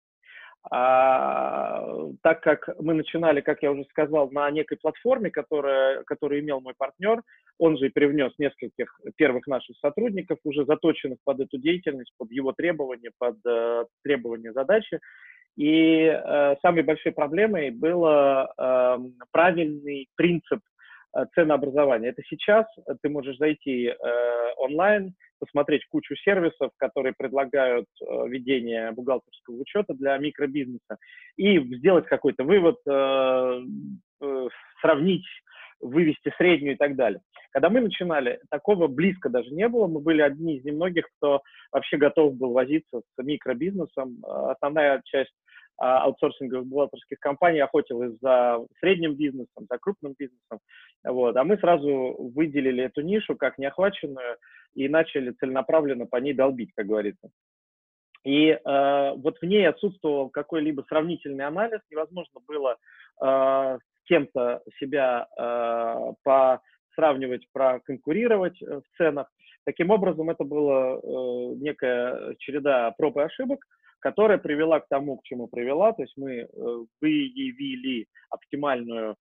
Uh, 0.71 2.15
так 2.23 2.41
как 2.41 2.69
мы 2.79 2.95
начинали, 2.95 3.41
как 3.41 3.62
я 3.62 3.73
уже 3.73 3.85
сказал, 3.91 4.31
на 4.31 4.49
некой 4.53 4.77
платформе, 4.77 5.31
которая, 5.31 6.05
которую 6.05 6.41
имел 6.41 6.61
мой 6.61 6.75
партнер, 6.79 7.23
он 7.59 7.79
же 7.79 7.87
и 7.87 7.91
привнес 7.91 8.33
нескольких 8.38 9.00
первых 9.17 9.49
наших 9.49 9.77
сотрудников, 9.79 10.38
уже 10.45 10.65
заточенных 10.65 11.19
под 11.25 11.41
эту 11.41 11.59
деятельность, 11.59 12.12
под 12.17 12.31
его 12.31 12.53
требования, 12.53 13.11
под 13.19 13.37
uh, 13.45 13.87
требования 14.05 14.53
задачи. 14.53 15.00
И 15.59 16.05
э, 16.05 16.57
самой 16.62 16.85
большой 16.85 17.11
проблемой 17.11 17.71
был 17.71 18.07
э, 18.07 18.47
правильный 19.33 20.09
принцип 20.15 20.61
ценообразования. 21.35 22.11
Это 22.11 22.23
сейчас 22.29 22.67
ты 23.03 23.09
можешь 23.09 23.38
зайти 23.38 23.93
онлайн, 24.59 25.15
посмотреть 25.41 25.87
кучу 25.88 26.15
сервисов, 26.17 26.71
которые 26.77 27.15
предлагают 27.17 27.87
ведение 28.27 28.93
бухгалтерского 28.93 29.57
учета 29.57 29.95
для 29.95 30.19
микробизнеса, 30.19 30.99
и 31.38 31.59
сделать 31.79 32.07
какой-то 32.07 32.45
вывод, 32.45 32.77
сравнить 34.83 35.25
вывести 35.81 36.33
среднюю 36.37 36.75
и 36.75 36.77
так 36.79 36.95
далее. 36.95 37.21
Когда 37.53 37.71
мы 37.71 37.81
начинали, 37.81 38.41
такого 38.50 38.87
близко 38.88 39.31
даже 39.31 39.50
не 39.50 39.67
было. 39.69 39.87
Мы 39.87 40.00
были 40.00 40.21
одни 40.21 40.59
из 40.59 40.65
немногих, 40.65 41.07
кто 41.17 41.41
вообще 41.73 41.97
готов 41.97 42.37
был 42.37 42.53
возиться 42.53 43.00
с 43.00 43.23
микробизнесом. 43.23 44.23
Основная 44.25 45.00
часть 45.05 45.33
аутсорсинговых 45.78 46.66
бухгалтерских 46.66 47.18
компаний 47.20 47.61
охотилась 47.61 48.18
за 48.20 48.58
средним 48.80 49.14
бизнесом, 49.14 49.66
за 49.70 49.78
крупным 49.78 50.14
бизнесом. 50.18 50.58
Вот. 51.04 51.37
А 51.37 51.44
мы 51.44 51.56
сразу 51.58 52.16
выделили 52.35 52.85
эту 52.85 53.00
нишу 53.02 53.37
как 53.37 53.58
неохваченную 53.58 54.37
и 54.75 54.88
начали 54.88 55.30
целенаправленно 55.30 56.06
по 56.06 56.16
ней 56.16 56.35
долбить, 56.35 56.73
как 56.75 56.87
говорится. 56.87 57.30
И 58.25 58.49
э, 58.49 59.12
вот 59.16 59.38
в 59.38 59.44
ней 59.44 59.68
отсутствовал 59.68 60.28
какой-либо 60.28 60.85
сравнительный 60.88 61.47
анализ, 61.47 61.80
невозможно 61.90 62.40
было 62.47 62.76
э, 63.23 63.78
кем-то 64.06 64.62
себя 64.78 65.28
э, 65.38 66.12
по 66.25 66.61
сравнивать, 66.94 67.47
проконкурировать 67.52 68.61
в 68.61 68.82
ценах. 68.97 69.30
Таким 69.64 69.90
образом, 69.90 70.30
это 70.30 70.44
была 70.44 70.94
э, 70.94 70.99
некая 71.61 72.35
череда 72.38 72.90
проб 72.99 73.18
и 73.18 73.20
ошибок, 73.20 73.64
которая 74.00 74.38
привела 74.38 74.81
к 74.81 74.88
тому, 74.88 75.19
к 75.19 75.25
чему 75.25 75.49
привела. 75.49 75.93
То 75.93 76.02
есть 76.02 76.14
мы 76.17 76.40
э, 76.40 76.47
выявили 77.00 78.07
оптимальную 78.31 79.17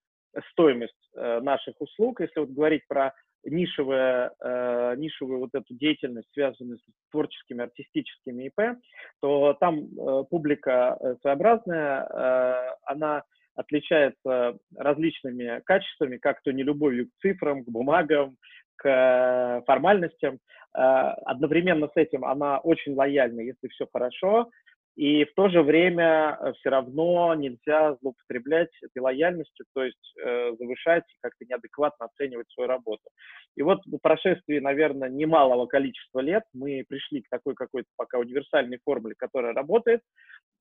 стоимость 0.51 0.93
э, 1.15 1.39
наших 1.41 1.79
услуг. 1.79 2.22
Если 2.22 2.39
вот 2.39 2.50
говорить 2.50 2.84
про 2.88 3.13
нишевая, 3.43 4.31
э, 4.39 4.96
нишевую 4.98 5.39
вот 5.39 5.50
эту 5.53 5.74
деятельность, 5.74 6.27
связанную 6.34 6.77
с 6.77 6.84
творческими, 7.12 7.63
артистическими 7.63 8.48
ИП, 8.48 8.79
то 9.22 9.53
там 9.60 9.88
публика 10.29 10.98
своеобразная, 11.22 12.75
она 12.84 13.24
отличается 13.55 14.57
различными 14.75 15.62
качествами, 15.65 16.17
как 16.17 16.41
то 16.43 16.51
не 16.51 16.63
любовью 16.63 17.07
к 17.07 17.22
цифрам, 17.22 17.63
к 17.63 17.69
бумагам, 17.69 18.36
к 18.75 19.63
формальностям. 19.65 20.39
Одновременно 20.74 21.88
с 21.88 21.96
этим 21.96 22.25
она 22.25 22.60
очень 22.60 22.93
лояльна, 22.93 23.41
если 23.41 23.67
все 23.69 23.88
хорошо, 23.91 24.50
и 24.97 25.25
в 25.25 25.33
то 25.35 25.47
же 25.47 25.61
время 25.61 26.39
э, 26.41 26.53
все 26.53 26.69
равно 26.69 27.35
нельзя 27.35 27.95
злоупотреблять 28.01 28.71
этой 28.81 28.97
лояльностью, 28.97 29.67
то 29.75 29.83
есть 29.83 30.15
э, 30.19 30.55
завышать, 30.57 31.03
как-то 31.21 31.45
неадекватно 31.45 32.07
оценивать 32.07 32.49
свою 32.49 32.67
работу. 32.67 33.03
И 33.55 33.61
вот 33.61 33.83
по 33.91 33.99
прошествии, 33.99 34.57
наверное, 34.57 35.07
немалого 35.07 35.67
количества 35.67 36.19
лет 36.19 36.43
мы 36.51 36.83
пришли 36.89 37.21
к 37.21 37.29
такой 37.29 37.53
какой-то 37.53 37.87
пока 37.95 38.17
универсальной 38.17 38.79
формуле, 38.83 39.13
которая 39.15 39.53
работает. 39.53 40.01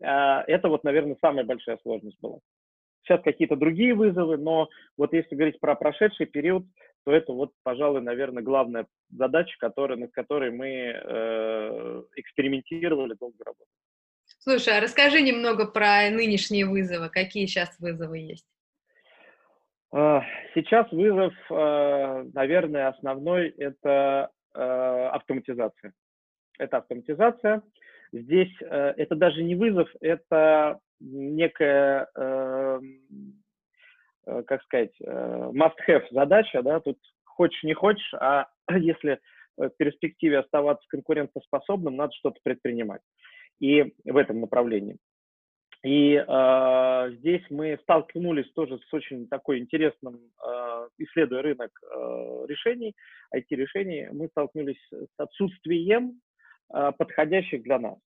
Э, 0.02 0.42
это 0.46 0.68
вот, 0.68 0.84
наверное, 0.84 1.16
самая 1.22 1.46
большая 1.46 1.78
сложность 1.82 2.20
была. 2.20 2.40
Сейчас 3.04 3.22
какие-то 3.22 3.56
другие 3.56 3.94
вызовы, 3.94 4.36
но 4.36 4.68
вот 4.98 5.14
если 5.14 5.34
говорить 5.34 5.60
про 5.60 5.76
прошедший 5.76 6.26
период, 6.26 6.66
то 7.06 7.12
это 7.12 7.32
вот, 7.32 7.52
пожалуй, 7.62 8.02
наверное, 8.02 8.42
главная 8.42 8.86
задача, 9.08 9.56
которая, 9.60 9.96
над 9.96 10.12
которой 10.12 10.50
мы 10.50 10.68
э, 10.68 12.02
экспериментировали, 12.16 13.14
долго 13.18 13.42
работали. 13.42 13.85
Слушай, 14.48 14.78
а 14.78 14.80
расскажи 14.80 15.22
немного 15.22 15.66
про 15.66 16.08
нынешние 16.08 16.66
вызовы. 16.66 17.10
Какие 17.10 17.46
сейчас 17.46 17.76
вызовы 17.80 18.18
есть? 18.18 18.46
А, 19.92 20.22
сейчас 20.54 20.86
вызов, 20.92 21.34
э, 21.50 22.30
наверное, 22.32 22.86
основной– 22.86 23.48
это 23.58 24.30
э, 24.54 24.60
автоматизация. 24.60 25.94
Это 26.60 26.76
автоматизация. 26.76 27.62
Здесь 28.12 28.54
это 28.60 29.16
даже 29.16 29.42
не 29.42 29.56
вызов, 29.56 29.90
это 30.00 30.78
некая, 31.00 32.08
как 34.24 34.62
сказать, 34.62 34.92
must-have 35.02 36.04
задача, 36.12 36.62
да, 36.62 36.78
тут 36.78 36.98
хочешь 37.24 37.64
не 37.64 37.74
хочешь, 37.74 38.14
а 38.14 38.46
если 38.70 39.18
в 39.56 39.70
перспективе 39.70 40.38
оставаться 40.38 40.86
конкурентоспособным, 40.88 41.96
надо 41.96 42.12
что-то 42.14 42.38
предпринимать. 42.44 43.02
И 43.60 43.94
в 44.04 44.16
этом 44.16 44.40
направлении. 44.40 44.98
И 45.86 46.14
э, 46.14 47.10
здесь 47.18 47.42
мы 47.48 47.78
столкнулись 47.82 48.50
тоже 48.54 48.78
с 48.78 48.92
очень 48.94 49.28
такой 49.28 49.60
интересным, 49.60 50.16
э, 50.16 50.88
исследуя 50.98 51.42
рынок 51.42 51.70
э, 51.80 52.46
решений, 52.48 52.94
IT-решений, 53.32 54.08
мы 54.10 54.26
столкнулись 54.28 54.80
с 54.90 55.08
отсутствием 55.16 56.20
э, 56.74 56.90
подходящих 56.98 57.62
для 57.62 57.78
нас. 57.78 57.98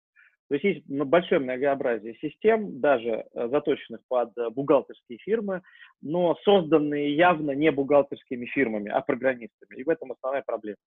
То 0.50 0.56
есть 0.56 0.66
есть 0.66 0.86
большое 0.88 1.40
многообразие 1.40 2.16
систем, 2.16 2.82
даже 2.82 3.26
э, 3.34 3.48
заточенных 3.50 4.02
под 4.10 4.34
бухгалтерские 4.54 5.20
фирмы, 5.20 5.62
но 6.02 6.36
созданные 6.44 7.16
явно 7.16 7.52
не 7.52 7.72
бухгалтерскими 7.72 8.46
фирмами, 8.48 8.90
а 8.90 9.00
программистами. 9.00 9.78
И 9.78 9.84
в 9.84 9.90
этом 9.90 10.12
основная 10.12 10.44
проблема. 10.46 10.80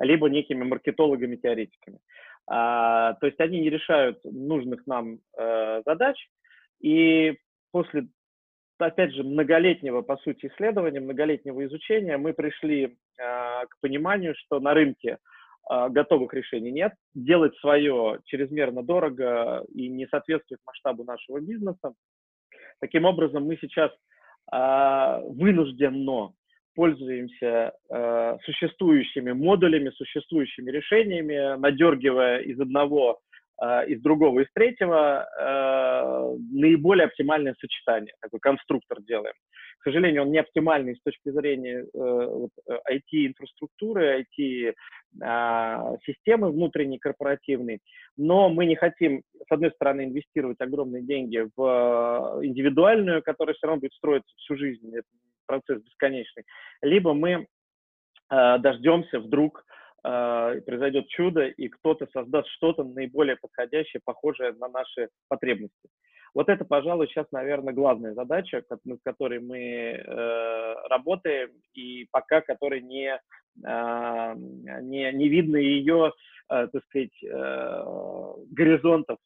Либо 0.00 0.28
некими 0.28 0.64
маркетологами-теоретиками. 0.64 1.98
А, 2.46 3.14
то 3.14 3.26
есть 3.26 3.38
они 3.38 3.60
не 3.60 3.70
решают 3.70 4.18
нужных 4.24 4.86
нам 4.86 5.20
э, 5.38 5.82
задач. 5.84 6.16
И 6.80 7.36
после, 7.70 8.08
опять 8.78 9.12
же, 9.12 9.22
многолетнего, 9.22 10.02
по 10.02 10.16
сути, 10.16 10.46
исследования, 10.46 11.00
многолетнего 11.00 11.64
изучения 11.66 12.16
мы 12.16 12.32
пришли 12.32 12.84
э, 12.84 12.90
к 13.18 13.80
пониманию, 13.80 14.34
что 14.36 14.58
на 14.58 14.74
рынке 14.74 15.18
а, 15.70 15.88
готовых 15.88 16.34
решений 16.34 16.72
нет. 16.72 16.94
Делать 17.14 17.56
свое 17.58 18.18
чрезмерно 18.24 18.82
дорого 18.82 19.64
и 19.72 19.88
не 19.88 20.08
соответствует 20.08 20.60
масштабу 20.66 21.04
нашего 21.04 21.40
бизнеса. 21.40 21.94
Таким 22.80 23.04
образом, 23.04 23.44
мы 23.44 23.56
сейчас 23.60 23.92
а, 24.50 25.20
вынужденно 25.20 26.32
пользуемся 26.74 27.72
э, 27.90 28.36
существующими 28.44 29.32
модулями, 29.32 29.90
существующими 29.90 30.70
решениями, 30.70 31.58
надергивая 31.58 32.38
из 32.40 32.60
одного, 32.60 33.20
э, 33.62 33.86
из 33.88 34.00
другого, 34.02 34.40
из 34.40 34.46
третьего 34.54 35.28
э, 35.38 36.36
наиболее 36.52 37.06
оптимальное 37.06 37.54
сочетание. 37.60 38.14
Такой 38.20 38.40
конструктор 38.40 39.00
делаем. 39.02 39.34
К 39.80 39.84
сожалению, 39.84 40.22
он 40.22 40.30
не 40.30 40.38
оптимальный 40.38 40.94
с 40.94 41.02
точки 41.02 41.30
зрения 41.30 41.86
э, 41.94 42.46
IT-инфраструктуры, 42.92 44.26
IT 44.36 44.74
а, 45.22 45.96
системы 46.04 46.52
внутренней 46.52 46.98
корпоративной, 46.98 47.80
но 48.16 48.48
мы 48.48 48.66
не 48.66 48.76
хотим, 48.76 49.22
с 49.48 49.50
одной 49.50 49.72
стороны, 49.72 50.04
инвестировать 50.04 50.60
огромные 50.60 51.02
деньги 51.02 51.48
в 51.56 51.62
а, 51.62 52.38
индивидуальную, 52.44 53.22
которая 53.22 53.54
все 53.54 53.66
равно 53.66 53.80
будет 53.80 53.94
строиться 53.94 54.32
всю 54.36 54.56
жизнь, 54.56 54.88
это 54.94 55.08
процесс 55.50 55.82
бесконечный, 55.82 56.44
либо 56.80 57.12
мы 57.12 57.30
э, 58.30 58.58
дождемся 58.58 59.18
вдруг 59.18 59.64
э, 60.04 60.60
произойдет 60.64 61.08
чудо, 61.08 61.46
и 61.46 61.68
кто-то 61.68 62.06
создаст 62.12 62.48
что-то 62.50 62.84
наиболее 62.84 63.36
подходящее, 63.36 64.00
похожее 64.04 64.52
на 64.52 64.68
наши 64.68 65.08
потребности. 65.28 65.88
Вот 66.34 66.48
это, 66.48 66.64
пожалуй, 66.64 67.08
сейчас, 67.08 67.26
наверное, 67.32 67.74
главная 67.74 68.14
задача, 68.14 68.62
над 68.84 69.00
которой 69.02 69.40
мы 69.40 69.58
э, 69.58 70.74
работаем, 70.88 71.50
и 71.74 72.06
пока 72.12 72.40
которой 72.40 72.80
не, 72.80 73.18
э, 73.64 74.34
не, 74.36 75.12
не 75.12 75.28
видно 75.28 75.56
ее, 75.56 76.12
э, 76.48 76.68
так 76.72 76.84
сказать, 76.84 77.24
э, 77.24 77.84
горизонтов 78.52 79.18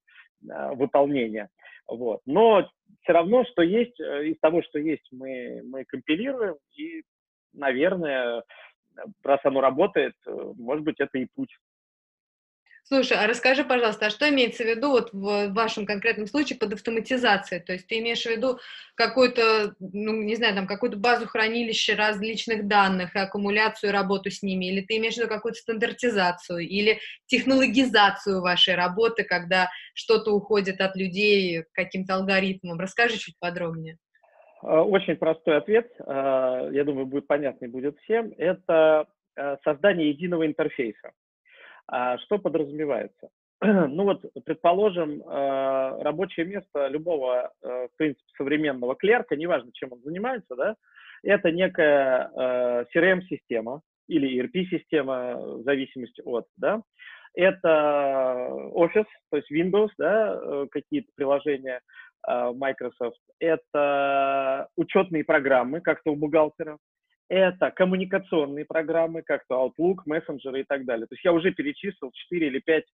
э, 0.49 0.75
выполнения. 0.75 1.51
Вот. 1.87 2.21
Но 2.27 2.69
все 3.03 3.13
равно, 3.13 3.45
что 3.45 3.63
есть, 3.63 3.99
э, 4.01 4.27
из 4.29 4.39
того, 4.41 4.63
что 4.63 4.79
есть, 4.79 5.07
мы, 5.13 5.63
мы 5.65 5.85
компилируем, 5.85 6.57
и, 6.77 7.03
наверное, 7.53 8.43
раз 9.23 9.41
оно 9.45 9.61
работает, 9.61 10.15
э, 10.27 10.53
может 10.57 10.85
быть, 10.85 11.01
это 11.01 11.19
и 11.19 11.27
путь. 11.35 11.57
Слушай, 12.87 13.17
а 13.17 13.27
расскажи, 13.27 13.65
пожалуйста, 13.65 14.07
а 14.07 14.11
что 14.11 14.29
имеется 14.29 14.63
в 14.63 14.67
виду 14.67 14.91
вот 14.91 15.11
в 15.15 15.49
вашем 15.55 15.87
конкретном 15.87 16.27
случае 16.27 16.59
под 16.59 16.75
автоматизацией? 16.75 17.63
То 17.63 17.73
есть 17.73 17.87
ты 17.87 17.99
имеешь 17.99 18.25
в 18.25 18.31
виду 18.31 18.59
какую-то, 18.95 19.75
ну, 19.81 20.13
не 20.13 20.37
знаю, 20.37 20.55
там, 20.55 20.67
какую-то 20.67 20.99
базу 20.99 21.27
хранилища 21.27 21.97
различных 21.97 22.69
данных, 22.69 23.17
аккумуляцию, 23.17 23.91
работу 23.91 24.31
с 24.31 24.43
ними, 24.43 24.67
или 24.67 24.83
ты 24.83 24.99
имеешь 24.99 25.15
в 25.15 25.17
виду 25.17 25.29
какую-то 25.29 25.61
стандартизацию, 25.61 26.59
или 26.59 26.99
технологизацию 27.25 28.43
вашей 28.43 28.75
работы, 28.75 29.25
когда 29.25 29.71
что-то 29.95 30.33
уходит 30.33 30.83
от 30.83 30.95
людей 30.95 31.65
каким-то 31.73 32.17
алгоритмам? 32.17 32.79
Расскажи 32.79 33.17
чуть 33.17 33.39
подробнее. 33.39 33.97
Э, 34.63 34.81
очень 34.81 35.17
простой 35.17 35.57
ответ, 35.57 35.91
э, 35.99 36.69
я 36.73 36.85
думаю, 36.85 37.07
будет 37.07 37.27
понятный 37.27 37.69
будет 37.69 37.97
всем. 38.01 38.35
Это 38.37 39.07
э, 39.37 39.57
создание 39.65 40.11
единого 40.11 40.47
интерфейса. 40.47 41.13
А 41.87 42.19
что 42.19 42.39
подразумевается? 42.39 43.29
Ну 43.61 44.05
вот, 44.05 44.25
предположим, 44.45 45.23
рабочее 45.27 46.47
место 46.47 46.89
любого, 46.89 47.53
в 47.63 47.89
принципе, 47.97 48.27
современного 48.37 48.95
клерка, 48.95 49.37
неважно, 49.37 49.71
чем 49.73 49.93
он 49.93 50.01
занимается, 50.03 50.55
да, 50.57 50.77
Это 51.23 51.51
некая 51.51 52.31
э, 52.35 52.85
CRM-система 52.95 53.81
или 54.09 54.41
ERP-система, 54.41 55.37
в 55.37 55.63
зависимости 55.63 56.21
от, 56.25 56.47
да. 56.57 56.83
Это 57.35 58.49
Office, 58.75 59.07
то 59.31 59.37
есть 59.37 59.51
Windows, 59.51 59.91
да, 59.99 60.39
э, 60.41 60.67
какие-то 60.71 61.11
приложения 61.17 61.81
э, 62.29 62.53
Microsoft. 62.55 63.19
Это 63.41 64.69
учетные 64.77 65.25
программы, 65.25 65.81
как-то 65.81 66.13
у 66.13 66.17
бухгалтера 66.17 66.79
это 67.29 67.71
коммуникационные 67.71 68.65
программы, 68.65 69.23
как 69.23 69.47
то 69.47 69.67
Outlook, 69.67 70.03
мессенджеры 70.07 70.61
и 70.61 70.65
так 70.65 70.85
далее. 70.85 71.07
То 71.07 71.15
есть 71.15 71.25
я 71.25 71.33
уже 71.33 71.53
перечислил 71.53 72.11
4 72.13 72.47
или 72.47 72.59
5 72.59 72.85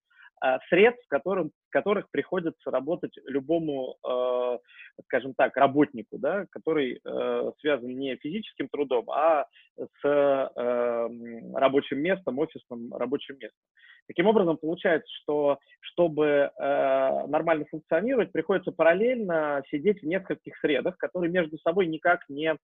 а, 0.42 0.58
средств, 0.70 1.06
которым, 1.08 1.50
которых 1.68 2.10
приходится 2.10 2.70
работать 2.70 3.12
любому, 3.26 3.96
э, 4.08 4.58
скажем 5.04 5.34
так, 5.34 5.54
работнику, 5.56 6.16
да, 6.18 6.46
который 6.50 6.98
э, 7.04 7.52
связан 7.60 7.98
не 7.98 8.16
физическим 8.16 8.68
трудом, 8.68 9.10
а 9.10 9.44
с 9.76 10.02
э, 10.02 11.08
рабочим 11.54 11.98
местом, 11.98 12.38
офисным 12.38 12.94
рабочим 12.94 13.34
местом. 13.38 13.60
Таким 14.06 14.28
образом, 14.28 14.56
получается, 14.56 15.08
что 15.22 15.58
чтобы 15.80 16.24
э, 16.24 17.26
нормально 17.26 17.66
функционировать, 17.70 18.32
приходится 18.32 18.72
параллельно 18.72 19.62
сидеть 19.70 20.00
в 20.00 20.06
нескольких 20.06 20.56
средах, 20.58 20.96
которые 20.96 21.30
между 21.30 21.58
собой 21.58 21.86
никак 21.86 22.26
не 22.30 22.56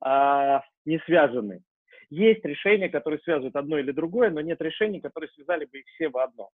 а, 0.00 0.62
не 0.84 0.98
связаны. 1.00 1.62
Есть 2.10 2.44
решения, 2.44 2.88
которые 2.88 3.20
связывают 3.20 3.56
одно 3.56 3.78
или 3.78 3.90
другое, 3.90 4.30
но 4.30 4.40
нет 4.40 4.60
решений, 4.60 5.00
которые 5.00 5.30
связали 5.30 5.64
бы 5.64 5.78
их 5.78 5.86
все 5.86 6.08
в 6.08 6.18
одно. 6.18 6.50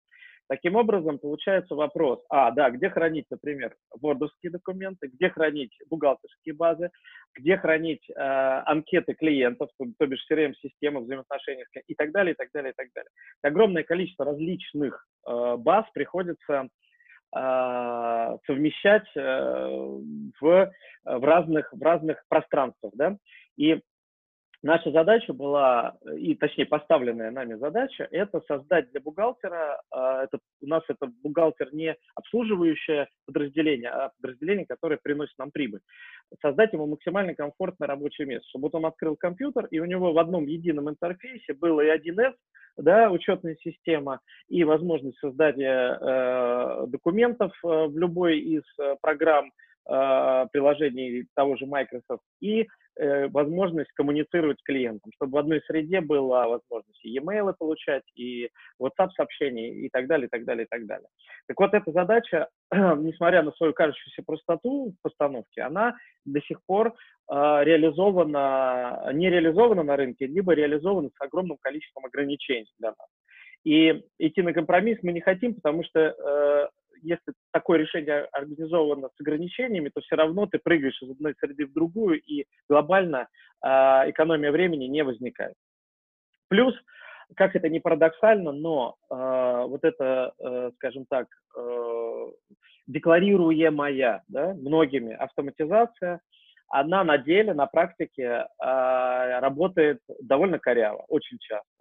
Таким 0.48 0.76
образом, 0.76 1.18
получается 1.18 1.74
вопрос, 1.74 2.24
а, 2.30 2.52
да, 2.52 2.70
где 2.70 2.90
хранить, 2.90 3.26
например, 3.32 3.76
вордовские 4.00 4.52
документы, 4.52 5.08
где 5.08 5.30
хранить 5.30 5.76
бухгалтерские 5.90 6.54
базы, 6.54 6.92
где 7.36 7.58
хранить 7.58 8.08
э, 8.10 8.14
анкеты 8.16 9.16
клиентов, 9.16 9.70
то, 9.80 9.86
то 9.98 10.06
бишь 10.06 10.24
CRM-системы 10.32 11.02
взаимоотношений 11.02 11.66
и 11.88 11.96
так 11.96 12.12
далее, 12.12 12.34
и 12.34 12.36
так 12.36 12.50
далее, 12.54 12.74
и 12.74 12.76
так 12.76 12.88
далее. 12.94 13.10
Огромное 13.42 13.84
количество 13.84 14.26
различных 14.26 15.08
э, 15.28 15.56
баз 15.58 15.86
приходится 15.94 16.70
совмещать 17.36 19.08
э, 19.16 19.20
в, 20.40 20.72
в, 21.04 21.24
разных, 21.24 21.72
в 21.74 21.82
разных 21.82 22.24
пространствах. 22.30 22.94
Да? 22.96 23.18
И 23.58 23.82
наша 24.66 24.92
задача 24.92 25.32
была, 25.32 25.96
и 26.18 26.34
точнее 26.34 26.66
поставленная 26.66 27.30
нами 27.30 27.54
задача, 27.54 28.08
это 28.12 28.42
создать 28.48 28.90
для 28.92 29.00
бухгалтера, 29.00 29.80
а, 29.92 30.24
это, 30.24 30.40
у 30.62 30.68
нас 30.68 30.84
это 30.88 31.08
бухгалтер 31.24 31.74
не 31.74 31.96
обслуживающее 32.16 33.08
подразделение, 33.28 33.92
а 33.92 34.12
подразделение, 34.20 34.66
которое 34.66 34.98
приносит 34.98 35.38
нам 35.38 35.52
прибыль. 35.52 35.82
Создать 36.42 36.74
ему 36.74 36.88
максимально 36.88 37.36
комфортное 37.36 37.88
рабочее 37.88 38.26
место, 38.26 38.50
чтобы 38.50 38.64
вот 38.64 38.76
он 38.76 38.88
открыл 38.88 39.16
компьютер, 39.16 39.68
и 39.68 39.80
у 39.80 39.86
него 39.86 40.14
в 40.14 40.18
одном 40.18 40.48
едином 40.48 40.90
интерфейсе 40.90 41.54
было 41.54 41.82
и 41.82 41.96
1С, 41.96 42.34
да, 42.78 43.12
учетная 43.12 43.56
система 43.62 44.20
и 44.50 44.64
возможность 44.64 45.20
создания 45.20 45.98
э, 46.02 46.88
документов 46.88 47.52
э, 47.64 47.68
в 47.68 47.96
любой 47.98 48.40
из 48.40 48.64
э, 48.80 48.96
программ 49.00 49.52
э, 49.88 50.48
приложений 50.52 51.28
того 51.36 51.56
же 51.56 51.68
Microsoft 51.68 52.24
и 52.42 52.68
возможность 52.98 53.92
коммуницировать 53.92 54.60
с 54.60 54.64
клиентом, 54.64 55.12
чтобы 55.16 55.34
в 55.34 55.38
одной 55.38 55.62
среде 55.68 56.02
была 56.02 56.48
возможность 56.48 57.04
и 57.04 57.10
e-mail 57.10 57.54
получать, 57.58 58.04
и 58.16 58.50
WhatsApp-сообщения, 58.82 59.74
и 59.74 59.90
так 59.90 60.08
далее, 60.08 60.28
и 60.28 60.30
так 60.30 60.46
далее, 60.46 60.66
и 60.66 60.68
так 60.68 60.86
далее. 60.86 61.08
Так 61.48 61.60
вот, 61.60 61.74
эта 61.74 61.92
задача, 61.92 62.48
несмотря 62.72 63.44
на 63.44 63.52
свою 63.54 63.74
кажущуюся 63.74 64.24
простоту 64.26 64.92
в 64.92 65.02
постановке, 65.02 65.62
она 65.62 65.96
до 66.26 66.42
сих 66.42 66.60
пор 66.66 66.88
э, 66.88 66.94
реализована, 67.34 69.10
не 69.14 69.30
реализована 69.30 69.84
на 69.84 69.96
рынке, 69.96 70.26
либо 70.26 70.54
реализована 70.54 71.10
с 71.10 71.22
огромным 71.22 71.58
количеством 71.60 72.06
ограничений 72.06 72.72
для 72.80 72.90
нас. 72.90 73.10
И 73.64 74.04
идти 74.20 74.42
на 74.42 74.54
компромисс 74.54 75.00
мы 75.02 75.12
не 75.12 75.22
хотим, 75.22 75.56
потому 75.56 75.84
что 75.84 76.00
э, 76.00 76.68
если 77.06 77.34
такое 77.52 77.80
решение 77.80 78.28
организовано 78.32 79.10
с 79.10 79.22
ограничениями, 79.22 79.90
то 79.94 80.02
все 80.02 80.16
равно 80.16 80.46
ты 80.48 80.60
прыгаешь 80.60 81.02
из 81.02 81.12
одной 81.12 81.36
среды 81.40 81.66
в 81.68 81.74
другую, 81.74 82.22
и 82.22 82.46
глобально 82.68 83.28
э, 83.64 83.68
экономия 84.10 84.52
времени 84.52 84.86
не 84.86 85.04
возникает. 85.04 85.56
Плюс, 86.50 86.74
как 87.36 87.56
это 87.56 87.70
не 87.70 87.80
парадоксально, 87.80 88.52
но 88.52 88.96
э, 89.10 89.66
вот 89.68 89.84
это, 89.84 90.34
э, 90.40 90.72
скажем 90.76 91.06
так, 91.10 91.28
э, 91.58 92.26
декларируемая 92.88 94.24
да, 94.28 94.54
многими 94.54 95.14
автоматизация, 95.14 96.22
она 96.68 97.04
на 97.04 97.18
деле, 97.18 97.54
на 97.54 97.68
практике 97.68 98.24
э, 98.24 99.40
работает 99.40 100.00
довольно 100.22 100.60
коряво, 100.60 101.06
очень 101.08 101.38
часто. 101.40 101.75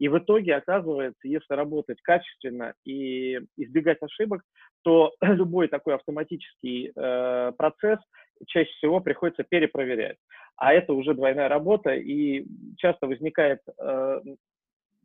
И 0.00 0.08
в 0.08 0.18
итоге 0.18 0.56
оказывается, 0.56 1.28
если 1.28 1.52
работать 1.54 2.00
качественно 2.00 2.72
и 2.86 3.38
избегать 3.58 3.98
ошибок, 4.00 4.42
то 4.82 5.12
любой 5.20 5.68
такой 5.68 5.94
автоматический 5.94 6.90
э, 6.96 7.52
процесс 7.52 7.98
чаще 8.46 8.70
всего 8.78 9.00
приходится 9.00 9.44
перепроверять. 9.44 10.16
А 10.56 10.72
это 10.72 10.94
уже 10.94 11.12
двойная 11.12 11.48
работа, 11.48 11.94
и 11.94 12.46
часто 12.78 13.06
возникает 13.06 13.60
э, 13.78 14.20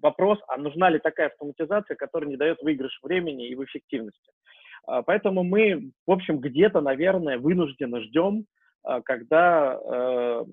вопрос, 0.01 0.39
а 0.47 0.57
нужна 0.57 0.89
ли 0.89 0.99
такая 0.99 1.27
автоматизация, 1.27 1.95
которая 1.95 2.29
не 2.29 2.37
дает 2.37 2.61
выигрыш 2.61 2.97
времени 3.03 3.49
и 3.49 3.55
в 3.55 3.65
эффективности. 3.65 4.31
Э, 4.87 5.03
поэтому 5.05 5.43
мы, 5.43 5.91
в 6.07 6.11
общем, 6.11 6.39
где-то, 6.39 6.79
наверное, 6.79 7.37
вынужденно 7.37 7.99
ждем, 7.99 8.45
э, 8.87 9.01
когда 9.03 9.77
э, 9.77 10.45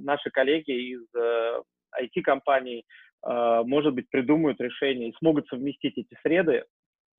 наши 0.00 0.28
коллеги 0.28 0.92
из 0.92 1.06
э, 1.14 1.62
IT-компаний 1.98 2.80
а, 2.80 3.11
может 3.24 3.94
быть, 3.94 4.10
придумают 4.10 4.60
решение 4.60 5.10
и 5.10 5.14
смогут 5.18 5.46
совместить 5.48 5.96
эти 5.96 6.16
среды 6.22 6.64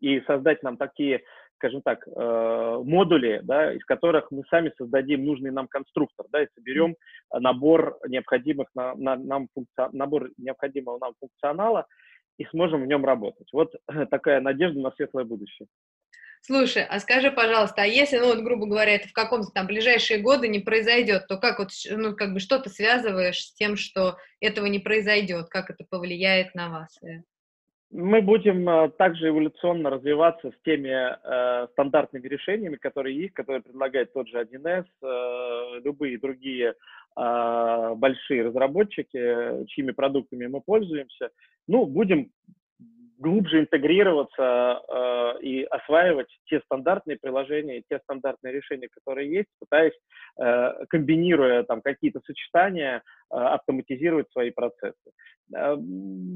и 0.02 0.20
создать 0.22 0.62
нам 0.64 0.76
такие, 0.76 1.22
скажем 1.56 1.82
так, 1.82 2.06
э, 2.06 2.82
модули, 2.84 3.40
да, 3.44 3.74
из 3.74 3.86
которых 3.86 4.32
мы 4.32 4.44
сами 4.50 4.74
создадим 4.78 5.24
нужный 5.24 5.52
нам 5.52 5.68
конструктор, 5.70 6.26
да, 6.30 6.44
и 6.44 6.48
соберем 6.56 6.96
набор 7.32 7.98
необходимых 8.08 8.68
на, 8.76 8.96
на, 8.96 9.16
нам 9.16 9.48
функци... 9.54 9.96
набор 9.96 10.30
необходимого 10.38 11.00
нам 11.00 11.14
функционала 11.20 11.88
и 12.38 12.46
сможем 12.46 12.84
в 12.84 12.88
нем 12.88 13.06
работать. 13.06 13.48
Вот 13.54 13.74
такая 14.12 14.42
надежда 14.42 14.80
на 14.82 14.92
светлое 14.92 15.24
будущее. 15.24 15.68
Слушай, 16.46 16.84
а 16.84 17.00
скажи, 17.00 17.32
пожалуйста, 17.32 17.84
а 17.84 17.86
если, 17.86 18.18
ну 18.18 18.26
вот, 18.26 18.44
грубо 18.44 18.66
говоря, 18.66 18.96
это 18.96 19.08
в 19.08 19.14
каком-то 19.14 19.48
там 19.54 19.66
ближайшие 19.66 20.20
годы 20.20 20.50
не 20.50 20.60
произойдет, 20.60 21.26
то 21.30 21.38
как 21.38 21.60
вот, 21.60 21.70
ну, 21.90 22.14
как 22.18 22.34
бы 22.34 22.42
что 22.42 22.60
ты 22.60 22.70
связываешь 22.70 23.46
с 23.46 23.54
тем, 23.54 23.78
что 23.78 24.18
этого 24.42 24.66
не 24.66 24.80
произойдет, 24.80 25.48
как 25.48 25.70
это 25.70 25.86
повлияет 25.90 26.54
на 26.54 26.70
вас? 26.70 27.02
Э? 27.02 27.22
Мы 27.92 28.22
будем 28.22 28.68
э, 28.68 28.90
также 28.90 29.30
эволюционно 29.30 29.90
развиваться 29.90 30.52
с 30.52 30.64
теми 30.66 30.90
э, 30.90 31.68
стандартными 31.72 32.28
решениями, 32.28 32.76
которые 32.76 33.18
есть, 33.18 33.34
которые 33.36 33.62
предлагает 33.62 34.12
тот 34.12 34.28
же 34.28 34.38
1С, 34.38 34.86
э, 35.02 35.80
любые 35.82 36.20
другие 36.20 36.74
э, 37.16 37.94
большие 37.96 38.44
разработчики, 38.44 39.66
чьими 39.68 39.92
продуктами 39.92 40.48
мы 40.48 40.60
пользуемся. 40.60 41.30
Ну, 41.68 41.86
будем 41.86 42.32
глубже 43.18 43.62
интегрироваться 43.62 44.82
э, 44.88 45.42
и 45.42 45.64
осваивать 45.64 46.28
те 46.46 46.60
стандартные 46.62 47.18
приложения, 47.22 47.84
те 47.90 48.00
стандартные 48.00 48.54
решения, 48.54 48.90
которые 48.90 49.32
есть, 49.32 49.50
пытаясь, 49.60 49.94
э, 50.40 50.86
комбинируя 50.90 51.64
там 51.64 51.82
какие-то 51.82 52.22
сочетания, 52.26 52.98
э, 52.98 53.36
автоматизировать 53.36 54.32
свои 54.32 54.52
процессы. 54.52 55.12
Э, 55.56 55.78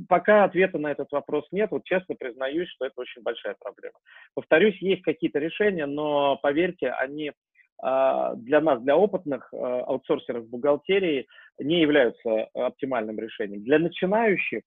пока 0.07 0.43
ответа 0.43 0.77
на 0.77 0.91
этот 0.91 1.11
вопрос 1.11 1.45
нет, 1.51 1.71
вот 1.71 1.83
честно 1.83 2.15
признаюсь, 2.15 2.69
что 2.69 2.85
это 2.85 3.01
очень 3.01 3.21
большая 3.21 3.55
проблема. 3.59 3.97
Повторюсь, 4.33 4.81
есть 4.81 5.03
какие-то 5.03 5.39
решения, 5.39 5.85
но 5.85 6.37
поверьте, 6.37 6.89
они 6.91 7.29
э, 7.29 8.31
для 8.35 8.61
нас, 8.61 8.81
для 8.81 8.97
опытных 8.97 9.49
э, 9.53 9.57
аутсорсеров 9.57 10.47
бухгалтерии, 10.49 11.27
не 11.59 11.81
являются 11.81 12.43
оптимальным 12.53 13.19
решением. 13.19 13.63
Для 13.63 13.79
начинающих 13.79 14.61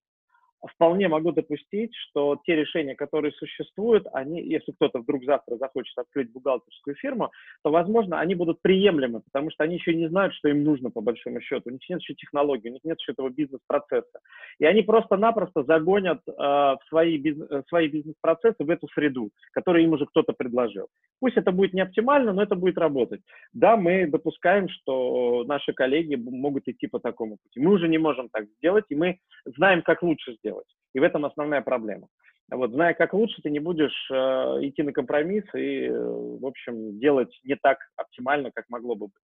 вполне 0.69 1.09
могу 1.09 1.33
допустить, 1.33 1.95
что 1.95 2.39
те 2.45 2.55
решения, 2.55 2.95
которые 2.95 3.33
существуют, 3.33 4.07
они, 4.13 4.43
если 4.43 4.73
кто-то 4.73 5.01
вдруг 5.01 5.25
завтра 5.25 5.57
захочет 5.57 5.97
открыть 5.97 6.33
бухгалтерскую 6.33 6.97
фирму, 6.97 7.31
то, 7.63 7.71
возможно, 7.71 8.21
они 8.21 8.35
будут 8.35 8.61
приемлемы, 8.61 9.21
потому 9.21 9.51
что 9.51 9.65
они 9.65 9.77
еще 9.77 9.95
не 9.95 10.09
знают, 10.09 10.35
что 10.35 10.49
им 10.49 10.63
нужно 10.65 10.91
по 10.91 11.01
большому 11.01 11.41
счету. 11.41 11.63
У 11.67 11.71
них 11.71 11.81
нет 11.89 12.01
еще 12.01 12.15
технологий, 12.15 12.69
у 12.69 12.73
них 12.73 12.85
нет 12.85 12.99
еще 13.01 13.13
этого 13.13 13.31
бизнес-процесса. 13.31 14.21
И 14.59 14.65
они 14.65 14.83
просто-напросто 14.83 15.65
загонят 15.65 16.21
э, 16.29 16.77
свои, 16.89 17.17
бизнес, 17.17 17.51
э, 17.51 17.63
свои 17.69 17.89
бизнес-процессы 17.89 18.63
в 18.65 18.71
эту 18.71 18.89
среду, 18.89 19.31
которую 19.53 19.85
им 19.85 19.93
уже 19.93 20.07
кто-то 20.07 20.33
предложил. 20.33 20.89
Пусть 21.21 21.37
это 21.37 21.53
будет 21.53 21.73
не 21.73 21.81
оптимально, 21.81 22.33
но 22.33 22.43
это 22.43 22.55
будет 22.55 22.79
работать. 22.79 23.21
Да, 23.53 23.77
мы 23.77 24.07
допускаем, 24.07 24.69
что 24.69 25.45
наши 25.47 25.73
коллеги 25.73 26.17
могут 26.17 26.69
идти 26.69 26.87
по 26.87 26.99
такому 26.99 27.39
пути. 27.43 27.61
Мы 27.61 27.73
уже 27.73 27.89
не 27.89 27.99
можем 27.99 28.29
так 28.29 28.47
сделать, 28.59 28.85
и 28.91 28.95
мы 28.95 29.19
знаем, 29.45 29.83
как 29.83 30.03
лучше 30.03 30.35
сделать 30.35 30.50
делать. 30.51 30.67
И 30.95 31.01
в 31.01 31.03
этом 31.03 31.25
основная 31.25 31.63
проблема. 31.63 32.09
Вот, 32.51 32.73
зная, 32.73 32.95
как 32.95 33.15
лучше, 33.15 33.41
ты 33.43 33.51
не 33.51 33.61
будешь 33.61 34.11
э, 34.11 34.15
идти 34.63 34.83
на 34.83 34.93
компромисс 34.93 35.45
и, 35.55 35.87
э, 35.87 35.93
в 35.93 36.45
общем, 36.45 36.99
делать 36.99 37.33
не 37.45 37.55
так 37.55 37.79
оптимально, 37.97 38.51
как 38.51 38.65
могло 38.69 38.97
бы 38.97 39.07
быть. 39.07 39.23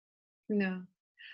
Да. 0.48 0.82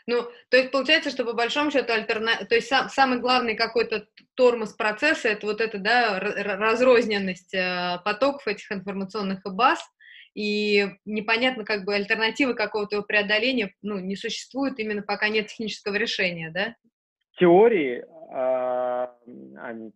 Ну, 0.07 0.23
то 0.51 0.57
есть 0.57 0.71
получается, 0.71 1.11
что 1.11 1.25
по 1.25 1.33
большому 1.33 1.71
счету 1.71 1.93
альтерна... 1.93 2.45
то 2.49 2.55
есть 2.55 2.69
сам, 2.69 2.89
самый 2.89 3.19
главный 3.19 3.57
какой-то 3.57 4.07
тормоз 4.35 4.73
процесса 4.75 5.29
это 5.29 5.47
вот 5.47 5.61
эта, 5.61 5.79
да, 5.79 6.21
разрозненность 6.21 7.55
э, 7.55 7.99
потоков 8.05 8.47
этих 8.47 8.71
информационных 8.71 9.45
и 9.45 9.51
баз, 9.51 9.81
и 10.35 10.87
непонятно, 11.05 11.65
как 11.65 11.85
бы 11.85 11.95
альтернативы 11.95 12.55
какого-то 12.55 12.97
его 12.97 13.05
преодоления, 13.05 13.75
ну, 13.83 13.99
не 13.99 14.15
существует 14.15 14.79
именно 14.79 15.03
пока 15.03 15.29
нет 15.29 15.49
технического 15.49 15.97
решения, 15.97 16.51
да? 16.51 16.77
Теории 17.39 18.03
а, 18.03 18.20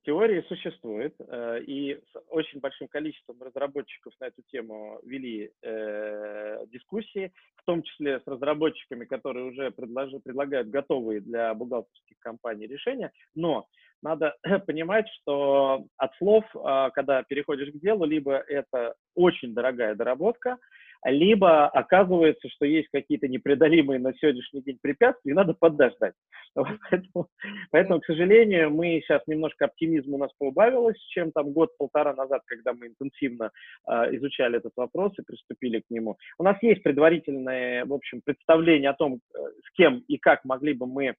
теории 0.02 0.44
существует, 0.48 1.14
э, 1.20 1.60
и 1.66 1.94
с 1.94 2.18
очень 2.30 2.58
большим 2.60 2.88
количеством 2.88 3.40
разработчиков 3.40 4.12
на 4.20 4.26
эту 4.26 4.42
тему 4.50 4.98
вели 5.04 5.52
э, 5.62 6.66
дискуссии, 6.66 7.32
в 7.56 7.64
том 7.64 7.82
числе 7.82 8.18
с 8.18 8.26
разработчиками, 8.26 9.04
которые 9.04 9.46
уже 9.46 9.70
предлагают 9.70 10.68
готовые 10.68 11.20
для 11.20 11.54
бухгалтерских 11.54 12.18
компаний 12.18 12.66
решения, 12.66 13.12
но 13.34 13.68
надо 14.02 14.34
понимать, 14.66 15.06
что 15.20 15.86
от 15.96 16.14
слов, 16.16 16.44
а, 16.56 16.90
когда 16.90 17.22
переходишь 17.22 17.72
к 17.72 17.80
делу, 17.80 18.04
либо 18.04 18.34
это 18.34 18.94
очень 19.14 19.54
дорогая 19.54 19.94
доработка, 19.94 20.58
либо 21.04 21.66
оказывается, 21.68 22.48
что 22.48 22.64
есть 22.64 22.88
какие-то 22.90 23.28
непреодолимые 23.28 24.00
на 24.00 24.14
сегодняшний 24.14 24.62
день 24.62 24.78
препятствия, 24.80 25.32
и 25.32 25.34
надо 25.34 25.54
подождать. 25.54 26.14
Поэтому, 26.54 27.28
поэтому, 27.72 28.00
к 28.00 28.06
сожалению, 28.06 28.70
мы 28.70 29.00
сейчас 29.00 29.22
немножко 29.26 29.64
оптимизма 29.64 30.14
у 30.14 30.18
нас 30.18 30.30
поубавилось, 30.38 30.96
чем 31.08 31.32
там 31.32 31.52
год-полтора 31.52 32.14
назад, 32.14 32.42
когда 32.46 32.72
мы 32.72 32.86
интенсивно 32.86 33.50
э, 33.88 34.16
изучали 34.16 34.58
этот 34.58 34.72
вопрос 34.76 35.12
и 35.18 35.22
приступили 35.22 35.80
к 35.80 35.90
нему. 35.90 36.16
У 36.38 36.44
нас 36.44 36.56
есть 36.62 36.84
предварительное, 36.84 37.84
в 37.84 37.92
общем, 37.92 38.20
представление 38.24 38.90
о 38.90 38.94
том, 38.94 39.14
э, 39.14 39.38
с 39.64 39.72
кем 39.76 40.04
и 40.06 40.16
как 40.16 40.44
могли 40.44 40.74
бы 40.74 40.86
мы 40.86 41.16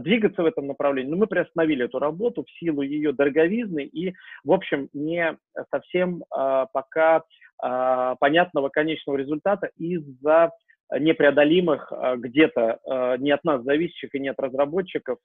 двигаться 0.00 0.42
в 0.42 0.46
этом 0.46 0.66
направлении, 0.66 1.10
но 1.10 1.16
мы 1.16 1.26
приостановили 1.26 1.84
эту 1.84 1.98
работу 1.98 2.44
в 2.44 2.50
силу 2.58 2.82
ее 2.82 3.12
дороговизны 3.12 3.84
и, 3.84 4.14
в 4.44 4.52
общем, 4.52 4.88
не 4.92 5.36
совсем 5.70 6.24
э, 6.24 6.66
пока 6.72 7.22
а, 7.58 8.16
понятного 8.16 8.68
конечного 8.68 9.16
результата 9.16 9.70
из-за 9.78 10.50
непреодолимых 10.98 11.90
а, 11.90 12.16
где-то 12.16 12.78
а, 12.84 13.16
не 13.16 13.30
от 13.30 13.44
нас 13.44 13.62
зависящих 13.62 14.14
и 14.14 14.20
не 14.20 14.28
от 14.28 14.38
разработчиков 14.38 15.18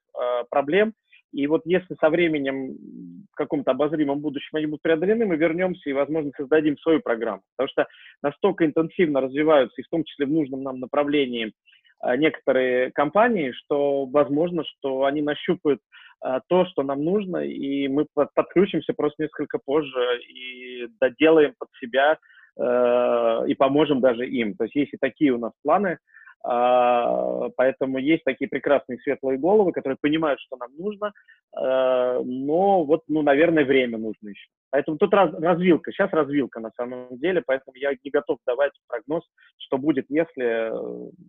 проблем. 0.49 0.93
И 1.33 1.47
вот 1.47 1.61
если 1.65 1.95
со 1.99 2.09
временем 2.09 2.75
в 3.31 3.35
каком-то 3.35 3.71
обозримом 3.71 4.19
будущем 4.19 4.57
они 4.57 4.65
будут 4.65 4.81
преодолены, 4.81 5.25
мы 5.25 5.37
вернемся 5.37 5.89
и, 5.89 5.93
возможно, 5.93 6.31
создадим 6.35 6.77
свою 6.77 6.99
программу. 6.99 7.41
Потому 7.55 7.69
что 7.69 7.87
настолько 8.21 8.65
интенсивно 8.65 9.21
развиваются, 9.21 9.79
и 9.79 9.85
в 9.85 9.87
том 9.87 10.03
числе 10.03 10.25
в 10.25 10.31
нужном 10.31 10.63
нам 10.63 10.79
направлении, 10.79 11.53
некоторые 12.17 12.91
компании, 12.91 13.51
что 13.51 14.05
возможно, 14.05 14.63
что 14.63 15.05
они 15.05 15.21
нащупают 15.21 15.79
а, 16.21 16.39
то, 16.47 16.65
что 16.65 16.83
нам 16.83 17.03
нужно, 17.03 17.37
и 17.37 17.87
мы 17.87 18.05
подключимся 18.13 18.93
просто 18.93 19.23
несколько 19.23 19.59
позже 19.63 20.21
и 20.27 20.87
доделаем 20.99 21.55
под 21.57 21.69
себя 21.79 22.17
э, 22.59 23.47
и 23.47 23.55
поможем 23.55 24.01
даже 24.01 24.27
им. 24.27 24.55
То 24.55 24.65
есть 24.65 24.75
есть 24.75 24.93
и 24.93 24.97
такие 24.97 25.31
у 25.31 25.39
нас 25.39 25.51
планы, 25.63 25.97
поэтому 26.43 27.97
есть 27.99 28.23
такие 28.23 28.49
прекрасные 28.49 28.99
светлые 28.99 29.37
головы, 29.37 29.71
которые 29.71 29.97
понимают, 29.99 30.39
что 30.39 30.57
нам 30.57 30.71
нужно, 30.77 31.13
э, 31.55 32.21
но 32.23 32.83
вот, 32.83 33.03
ну, 33.07 33.21
наверное, 33.21 33.65
время 33.65 33.97
нужно 33.97 34.29
еще. 34.29 34.49
Поэтому 34.71 34.97
тут 34.97 35.13
раз, 35.13 35.33
развилка, 35.33 35.91
сейчас 35.91 36.11
развилка 36.11 36.59
на 36.59 36.71
самом 36.77 37.19
деле, 37.19 37.43
поэтому 37.45 37.75
я 37.75 37.91
не 38.03 38.09
готов 38.09 38.39
давать 38.47 38.71
прогноз, 38.87 39.23
что 39.57 39.77
будет, 39.77 40.05
если, 40.09 40.71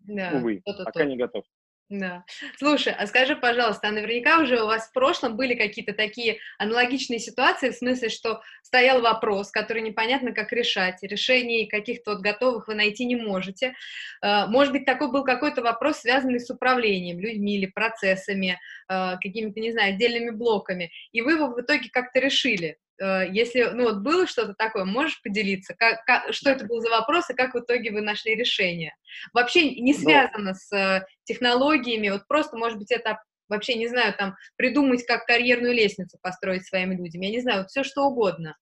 да, 0.07 0.31
увы, 0.35 0.62
пока 0.85 1.05
не 1.05 1.16
готов. 1.16 1.44
Да. 1.93 2.25
Слушай, 2.57 2.95
а 2.95 3.07
скажи, 3.07 3.37
пожалуйста, 3.37 3.89
а 3.89 3.91
наверняка 3.91 4.39
уже 4.39 4.63
у 4.63 4.67
вас 4.67 4.89
в 4.89 4.93
прошлом 4.93 5.37
были 5.37 5.55
какие-то 5.55 5.93
такие 5.93 6.39
аналогичные 6.57 7.19
ситуации, 7.19 7.69
в 7.69 7.75
смысле, 7.75 8.09
что 8.09 8.41
стоял 8.63 9.03
вопрос, 9.03 9.51
который 9.51 9.83
непонятно 9.83 10.33
как 10.33 10.53
решать, 10.53 11.03
решений 11.03 11.67
каких-то 11.67 12.13
вот 12.13 12.23
готовых 12.23 12.67
вы 12.67 12.77
найти 12.77 13.05
не 13.05 13.17
можете. 13.17 13.75
А, 14.23 14.47
может 14.47 14.73
быть, 14.73 14.87
такой 14.87 15.13
был 15.13 15.23
какой-то 15.23 15.61
вопрос, 15.61 15.99
связанный 15.99 16.41
с 16.41 16.49
управлением 16.49 17.21
людьми 17.21 17.59
или 17.59 17.67
процессами, 17.67 18.59
а, 18.89 19.19
какими-то, 19.19 19.61
не 19.61 19.73
знаю, 19.73 19.93
отдельными 19.93 20.31
блоками, 20.31 20.91
и 21.13 21.21
вы 21.21 21.33
его 21.33 21.49
в 21.49 21.61
итоге 21.61 21.91
как-то 21.93 22.21
решили. 22.21 22.79
Э, 23.01 23.29
если, 23.31 23.63
ну 23.73 23.85
вот 23.85 23.99
было 23.99 24.27
что-то 24.27 24.55
такое, 24.55 24.85
можешь 24.85 25.21
поделиться, 25.23 25.75
как, 25.77 26.05
как, 26.05 26.33
что 26.33 26.51
это 26.51 26.67
был 26.67 26.81
за 26.81 26.91
вопрос 26.91 27.31
и 27.31 27.35
как 27.35 27.55
в 27.55 27.59
итоге 27.59 27.91
вы 27.91 28.01
нашли 28.01 28.35
решение? 28.35 28.95
Вообще 29.33 29.71
не 29.81 29.93
ну 29.93 29.99
связано 29.99 30.55
с 30.55 30.73
э, 30.73 31.05
технологиями, 31.25 32.11
вот 32.11 32.27
просто, 32.29 32.57
может 32.57 32.79
быть, 32.79 32.91
это 32.91 33.21
вообще, 33.49 33.75
не 33.75 33.89
знаю, 33.89 34.15
там, 34.17 34.35
придумать, 34.57 35.05
как 35.05 35.27
карьерную 35.27 35.75
лестницу 35.75 36.19
построить 36.23 36.67
своим 36.67 36.93
людям, 36.93 37.23
я 37.23 37.31
не 37.31 37.41
знаю, 37.41 37.59
вот 37.61 37.71
все 37.71 37.85
что 37.85 38.05
угодно. 38.05 38.57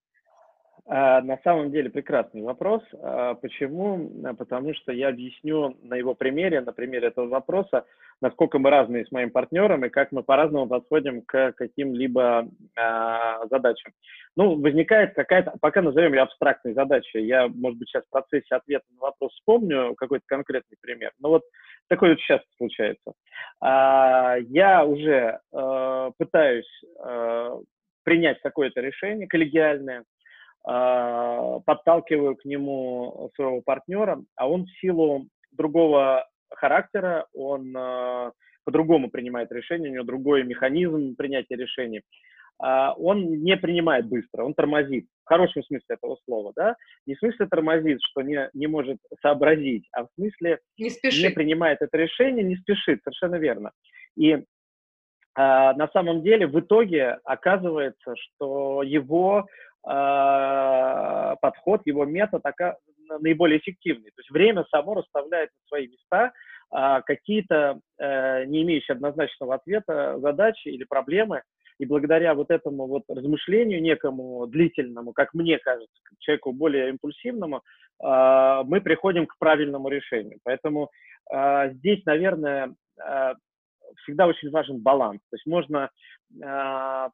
А, 0.93 1.21
на 1.21 1.39
самом 1.45 1.71
деле 1.71 1.89
прекрасный 1.89 2.43
вопрос. 2.43 2.83
А, 3.01 3.35
почему? 3.35 4.11
Потому 4.37 4.75
что 4.75 4.91
я 4.91 5.09
объясню 5.09 5.77
на 5.85 5.95
его 5.95 6.15
примере, 6.17 6.61
на 6.63 6.73
примере 6.73 7.07
этого 7.07 7.29
вопроса, 7.29 7.85
насколько 8.21 8.59
мы 8.59 8.71
разные 8.71 9.07
с 9.07 9.13
моим 9.13 9.31
партнером 9.31 9.85
и 9.85 9.89
как 9.89 10.11
мы 10.11 10.25
по-разному 10.25 10.67
подходим 10.67 11.23
к 11.23 11.53
каким-либо 11.53 12.49
а, 12.77 13.47
задачам. 13.47 13.93
Ну, 14.35 14.61
возникает 14.61 15.15
какая-то, 15.15 15.55
пока 15.61 15.81
назовем 15.81 16.13
ее 16.15 16.23
абстрактной 16.23 16.75
задачей. 16.75 17.25
Я, 17.25 17.47
может 17.47 17.79
быть, 17.79 17.89
сейчас 17.89 18.03
в 18.07 18.11
процессе 18.11 18.53
ответа 18.53 18.85
на 18.93 19.01
вопрос 19.01 19.33
вспомню 19.35 19.95
какой-то 19.95 20.25
конкретный 20.27 20.77
пример. 20.81 21.13
Но 21.21 21.29
вот 21.29 21.43
такое 21.89 22.11
вот 22.11 22.21
сейчас 22.21 22.41
случается. 22.57 23.13
Я 23.61 24.85
уже 24.85 25.41
пытаюсь 26.19 26.83
принять 28.05 28.41
какое-то 28.41 28.81
решение 28.81 29.27
коллегиальное, 29.27 30.01
а, 30.01 30.03
подталкиваю 30.63 32.37
к 32.37 32.45
нему 32.45 33.31
своего 33.35 33.63
партнера, 33.63 34.23
а 34.37 34.49
он 34.49 34.67
в 34.67 34.81
силу 34.81 35.27
другого 35.53 36.27
характера, 36.55 37.27
он 37.33 37.75
а, 37.77 38.33
по-другому 38.65 39.11
принимает 39.11 39.51
решения, 39.53 39.89
у 39.89 39.93
него 39.93 40.05
другой 40.05 40.43
механизм 40.45 41.17
принятия 41.17 41.57
решений. 41.57 42.03
А, 42.59 42.93
он 42.95 43.43
не 43.43 43.57
принимает 43.57 44.07
быстро, 44.07 44.45
он 44.45 44.55
тормозит, 44.55 45.07
в 45.25 45.29
хорошем 45.29 45.63
смысле 45.65 45.87
этого 45.89 46.19
слова, 46.25 46.53
да, 46.55 46.77
не 47.07 47.15
в 47.15 47.19
смысле 47.19 47.47
тормозит, 47.47 47.99
что 48.03 48.23
не, 48.23 48.51
не 48.53 48.67
может 48.67 48.99
сообразить, 49.23 49.89
а 49.93 50.05
в 50.05 50.09
смысле 50.17 50.59
не, 50.77 51.23
не 51.23 51.31
принимает 51.31 51.79
это 51.81 51.97
решение, 51.97 52.45
не 52.45 52.57
спешит, 52.57 53.01
совершенно 53.03 53.37
верно. 53.37 53.71
И 54.17 54.45
на 55.37 55.89
самом 55.93 56.23
деле 56.23 56.49
в 56.49 56.59
итоге 56.59 57.19
оказывается, 57.25 58.15
что 58.17 58.83
его 58.83 59.47
э, 59.87 61.37
подход, 61.41 61.83
его 61.87 62.05
метод 62.05 62.45
ока- 62.45 62.77
наиболее 63.21 63.59
эффективный. 63.59 64.11
То 64.11 64.21
есть 64.21 64.31
время 64.31 64.65
само 64.71 64.95
расставляет 64.95 65.51
на 65.51 65.69
свои 65.69 65.89
места 65.89 66.33
э, 66.73 67.03
какие-то 67.05 67.81
э, 67.99 68.45
не 68.47 68.63
имеющие 68.63 68.95
однозначного 68.95 69.55
ответа 69.57 70.19
задачи 70.21 70.69
или 70.69 70.85
проблемы, 70.85 71.43
и 71.79 71.87
благодаря 71.87 72.35
вот 72.35 72.51
этому 72.51 72.87
вот 72.87 73.05
размышлению 73.09 73.81
некому 73.81 74.47
длительному, 74.47 75.15
как 75.15 75.33
мне 75.33 75.59
кажется, 75.59 76.01
как 76.05 76.19
человеку 76.19 76.53
более 76.53 76.91
импульсивному, 76.91 77.63
мы 78.03 78.81
приходим 78.83 79.27
к 79.27 79.39
правильному 79.39 79.89
решению. 79.89 80.41
Поэтому 80.45 80.91
здесь, 81.33 82.05
наверное, 82.05 82.75
всегда 83.97 84.27
очень 84.27 84.51
важен 84.51 84.83
баланс. 84.83 85.21
То 85.31 85.37
есть 85.37 85.47
можно 85.47 85.89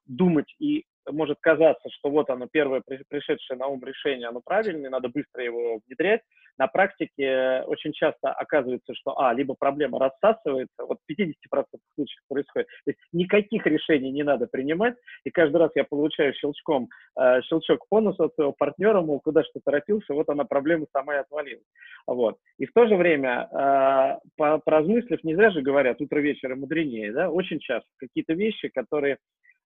думать 0.07 0.53
и 0.59 0.85
может 1.11 1.39
казаться, 1.41 1.89
что 1.91 2.11
вот 2.11 2.31
оно 2.31 2.47
первое 2.51 2.83
пришедшее 3.09 3.59
на 3.59 3.67
ум 3.67 3.83
решение, 3.85 4.29
оно 4.29 4.41
правильное, 4.45 4.91
надо 4.91 5.09
быстро 5.09 5.45
его 5.45 5.81
внедрять. 5.87 6.23
На 6.59 6.69
практике 6.69 7.63
очень 7.67 7.93
часто 7.93 8.31
оказывается, 8.31 8.95
что, 8.95 9.19
а, 9.19 9.35
либо 9.35 9.55
проблема 9.59 9.99
рассасывается, 9.99 10.85
вот 10.85 10.99
в 11.01 11.07
50% 11.07 11.81
случаев 11.95 12.21
происходит, 12.29 12.69
то 12.85 12.91
есть 12.91 12.99
никаких 13.13 13.67
решений 13.67 14.11
не 14.11 14.23
надо 14.23 14.47
принимать, 14.47 14.95
и 15.25 15.31
каждый 15.31 15.59
раз 15.59 15.71
я 15.75 15.85
получаю 15.85 16.33
щелчком, 16.35 16.89
э, 17.21 17.43
щелчок 17.43 17.87
по 17.89 18.01
носу 18.01 18.25
от 18.25 18.35
своего 18.35 18.53
партнера, 18.53 19.03
мол, 19.03 19.21
куда 19.21 19.45
что 19.45 19.61
торопился, 19.63 20.15
вот 20.15 20.29
она 20.31 20.45
проблема 20.45 20.87
сама 20.93 21.17
и 21.17 21.19
отвалилась. 21.19 21.67
Вот. 22.07 22.39
И 22.59 22.65
в 22.65 22.73
то 22.73 22.87
же 22.87 22.97
время, 22.97 23.49
э, 23.53 24.59
поразмыслив, 24.65 25.23
не 25.25 25.35
зря 25.35 25.51
же 25.51 25.61
говорят, 25.61 26.01
утро 26.01 26.21
вечера 26.21 26.57
мудренее, 26.57 27.13
да, 27.13 27.31
очень 27.31 27.59
часто 27.59 27.89
какие-то 27.99 28.33
вещи, 28.33 28.69
которые 28.69 29.19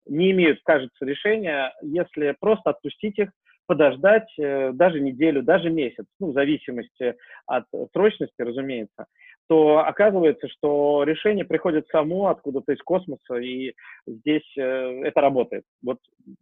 не 0.09 0.31
имеют, 0.31 0.59
кажется, 0.63 1.05
решения, 1.05 1.73
если 1.81 2.35
просто 2.39 2.71
отпустить 2.71 3.17
их, 3.19 3.29
подождать 3.67 4.27
э, 4.39 4.71
даже 4.73 4.99
неделю, 4.99 5.43
даже 5.43 5.69
месяц, 5.69 6.05
ну, 6.19 6.31
в 6.31 6.33
зависимости 6.33 7.15
от 7.45 7.65
срочности, 7.93 8.41
разумеется. 8.41 9.05
То 9.49 9.79
оказывается, 9.79 10.47
что 10.47 11.03
решение 11.03 11.43
приходит 11.43 11.87
само 11.87 12.27
откуда-то 12.27 12.71
из 12.71 12.81
космоса, 12.83 13.37
и 13.37 13.73
здесь 14.05 14.45
э, 14.55 14.61
это 14.61 15.21
работает. 15.21 15.63
Вот 15.83 15.97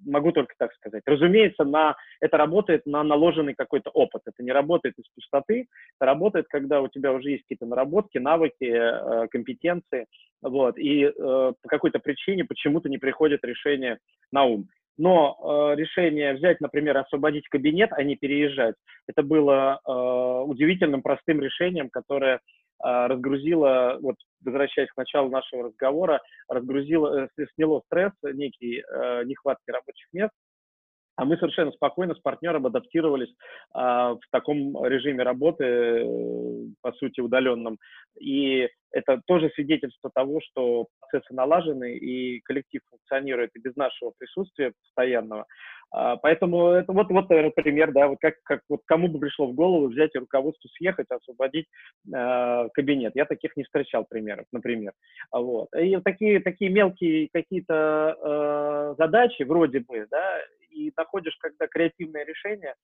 могу 0.05 0.33
только 0.33 0.53
так 0.57 0.73
сказать. 0.73 1.03
Разумеется, 1.05 1.63
на, 1.63 1.95
это 2.19 2.35
работает 2.35 2.85
на 2.85 3.03
наложенный 3.03 3.55
какой-то 3.55 3.91
опыт. 3.91 4.23
Это 4.25 4.43
не 4.43 4.51
работает 4.51 4.95
из 4.97 5.05
пустоты, 5.15 5.67
это 5.97 6.05
работает, 6.05 6.47
когда 6.49 6.81
у 6.81 6.89
тебя 6.89 7.13
уже 7.13 7.31
есть 7.31 7.43
какие-то 7.43 7.65
наработки, 7.65 8.17
навыки, 8.17 8.65
э, 8.65 9.27
компетенции, 9.29 10.07
вот, 10.41 10.77
и 10.77 11.05
э, 11.05 11.11
по 11.15 11.69
какой-то 11.69 11.99
причине 11.99 12.43
почему-то 12.43 12.89
не 12.89 12.97
приходит 12.97 13.45
решение 13.45 13.99
на 14.33 14.43
ум. 14.43 14.67
Но 14.97 15.37
э, 15.71 15.79
решение 15.79 16.33
взять, 16.33 16.59
например, 16.59 16.97
освободить 16.97 17.47
кабинет, 17.47 17.93
а 17.93 18.03
не 18.03 18.17
переезжать, 18.17 18.75
это 19.07 19.23
было 19.23 19.79
э, 19.79 20.49
удивительным 20.49 21.03
простым 21.03 21.39
решением, 21.39 21.89
которое 21.89 22.41
разгрузило, 22.79 23.97
вот 24.01 24.15
возвращаясь 24.43 24.89
к 24.89 24.97
началу 24.97 25.29
нашего 25.29 25.63
разговора, 25.63 26.21
разгрузило, 26.47 27.27
э, 27.37 27.45
сняло 27.55 27.81
стресс 27.85 28.13
некий 28.23 28.81
э, 28.81 29.23
нехватки 29.25 29.69
рабочих 29.71 30.07
мест, 30.13 30.31
а 31.17 31.25
мы 31.25 31.35
совершенно 31.37 31.71
спокойно 31.71 32.13
с 32.13 32.19
партнером 32.19 32.67
адаптировались 32.67 33.33
а, 33.73 34.13
в 34.13 34.21
таком 34.31 34.85
режиме 34.85 35.23
работы, 35.23 35.63
э, 35.65 36.05
по 36.81 36.91
сути, 36.93 37.21
удаленном. 37.21 37.79
И 38.19 38.69
это 38.91 39.19
тоже 39.25 39.49
свидетельство 39.55 40.11
того, 40.13 40.39
что 40.41 40.87
процессы 40.99 41.33
налажены 41.33 41.97
и 41.97 42.39
коллектив 42.41 42.81
функционирует 42.89 43.49
и 43.55 43.59
без 43.59 43.75
нашего 43.75 44.13
присутствия 44.17 44.73
постоянного. 44.83 45.45
А, 45.89 46.17
поэтому 46.17 46.69
это 46.69 46.91
вот, 46.93 47.09
вот, 47.09 47.29
наверное, 47.29 47.51
пример, 47.51 47.91
да, 47.93 48.07
вот 48.07 48.17
как, 48.19 48.35
как 48.43 48.61
вот 48.69 48.81
кому 48.85 49.07
бы 49.07 49.19
пришло 49.19 49.47
в 49.47 49.55
голову 49.55 49.87
взять 49.87 50.13
и 50.13 50.19
руководству 50.19 50.69
съехать, 50.69 51.07
освободить 51.09 51.65
э, 52.13 52.67
кабинет. 52.73 53.13
Я 53.15 53.25
таких 53.25 53.55
не 53.55 53.63
встречал 53.63 54.05
примеров, 54.07 54.45
например. 54.51 54.93
Вот. 55.31 55.69
И 55.75 55.97
такие, 55.97 56.41
такие 56.41 56.69
мелкие 56.69 57.29
какие-то 57.33 58.17
э, 58.21 58.95
задачи, 58.97 59.43
вроде 59.43 59.79
бы, 59.79 60.05
да, 60.11 60.39
и 60.77 60.93
находишь, 60.95 61.35
когда 61.39 61.67
креативное 61.67 62.25
решение, 62.25 62.75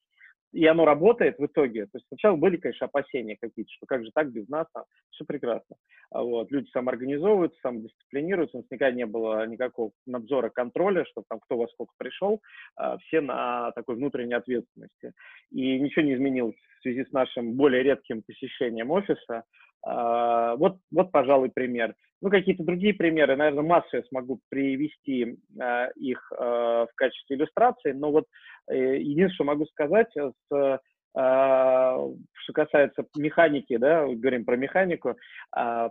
и 0.53 0.65
оно 0.67 0.85
работает 0.85 1.39
в 1.39 1.45
итоге. 1.45 1.85
То 1.85 1.97
есть 1.97 2.07
сначала 2.07 2.35
были, 2.35 2.57
конечно, 2.57 2.85
опасения 2.85 3.37
какие-то, 3.41 3.71
что 3.71 3.85
как 3.87 4.05
же 4.05 4.11
так 4.13 4.31
без 4.31 4.47
нас, 4.47 4.67
а 4.75 4.83
все 5.09 5.25
прекрасно. 5.25 5.75
А 6.11 6.21
вот. 6.21 6.51
Люди 6.51 6.69
самоорганизовываются, 6.69 7.59
самодисциплинируются, 7.61 8.57
у 8.57 8.59
нас 8.61 8.69
никогда 8.69 8.95
не 8.95 9.05
было 9.05 9.47
никакого 9.47 9.91
надзора, 10.05 10.49
контроля, 10.49 11.05
что 11.05 11.23
там 11.27 11.39
кто 11.39 11.57
во 11.57 11.67
сколько 11.69 11.93
пришел, 11.97 12.39
а 12.75 12.97
все 12.99 13.19
на 13.21 13.71
такой 13.71 13.95
внутренней 13.95 14.35
ответственности. 14.35 15.13
И 15.51 15.79
ничего 15.79 16.05
не 16.05 16.13
изменилось 16.13 16.55
в 16.55 16.81
связи 16.83 17.03
с 17.03 17.11
нашим 17.11 17.53
более 17.53 17.81
редким 17.81 18.21
посещением 18.21 18.91
офиса. 18.91 19.43
А, 19.85 20.55
вот, 20.55 20.77
вот, 20.91 21.11
пожалуй, 21.11 21.49
пример. 21.49 21.93
Ну, 22.21 22.29
какие-то 22.29 22.63
другие 22.63 22.93
примеры, 22.93 23.35
наверное, 23.35 23.63
массу 23.63 23.97
я 23.97 24.03
смогу 24.03 24.39
привести 24.49 25.37
э, 25.61 25.91
их 25.95 26.31
э, 26.31 26.35
в 26.39 26.95
качестве 26.95 27.35
иллюстрации, 27.35 27.91
но 27.91 28.11
вот 28.11 28.25
э, 28.69 28.97
единственное, 28.97 29.33
что 29.33 29.43
могу 29.43 29.65
сказать, 29.65 30.07
с, 30.15 30.55
э, 30.55 30.77
что 31.13 32.53
касается 32.53 33.05
механики, 33.17 33.75
да, 33.75 34.05
говорим 34.07 34.45
про 34.45 34.55
механику, 34.55 35.15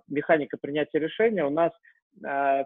механика 0.08 0.56
принятия 0.60 0.98
решения 0.98 1.44
у 1.44 1.50
нас 1.50 1.70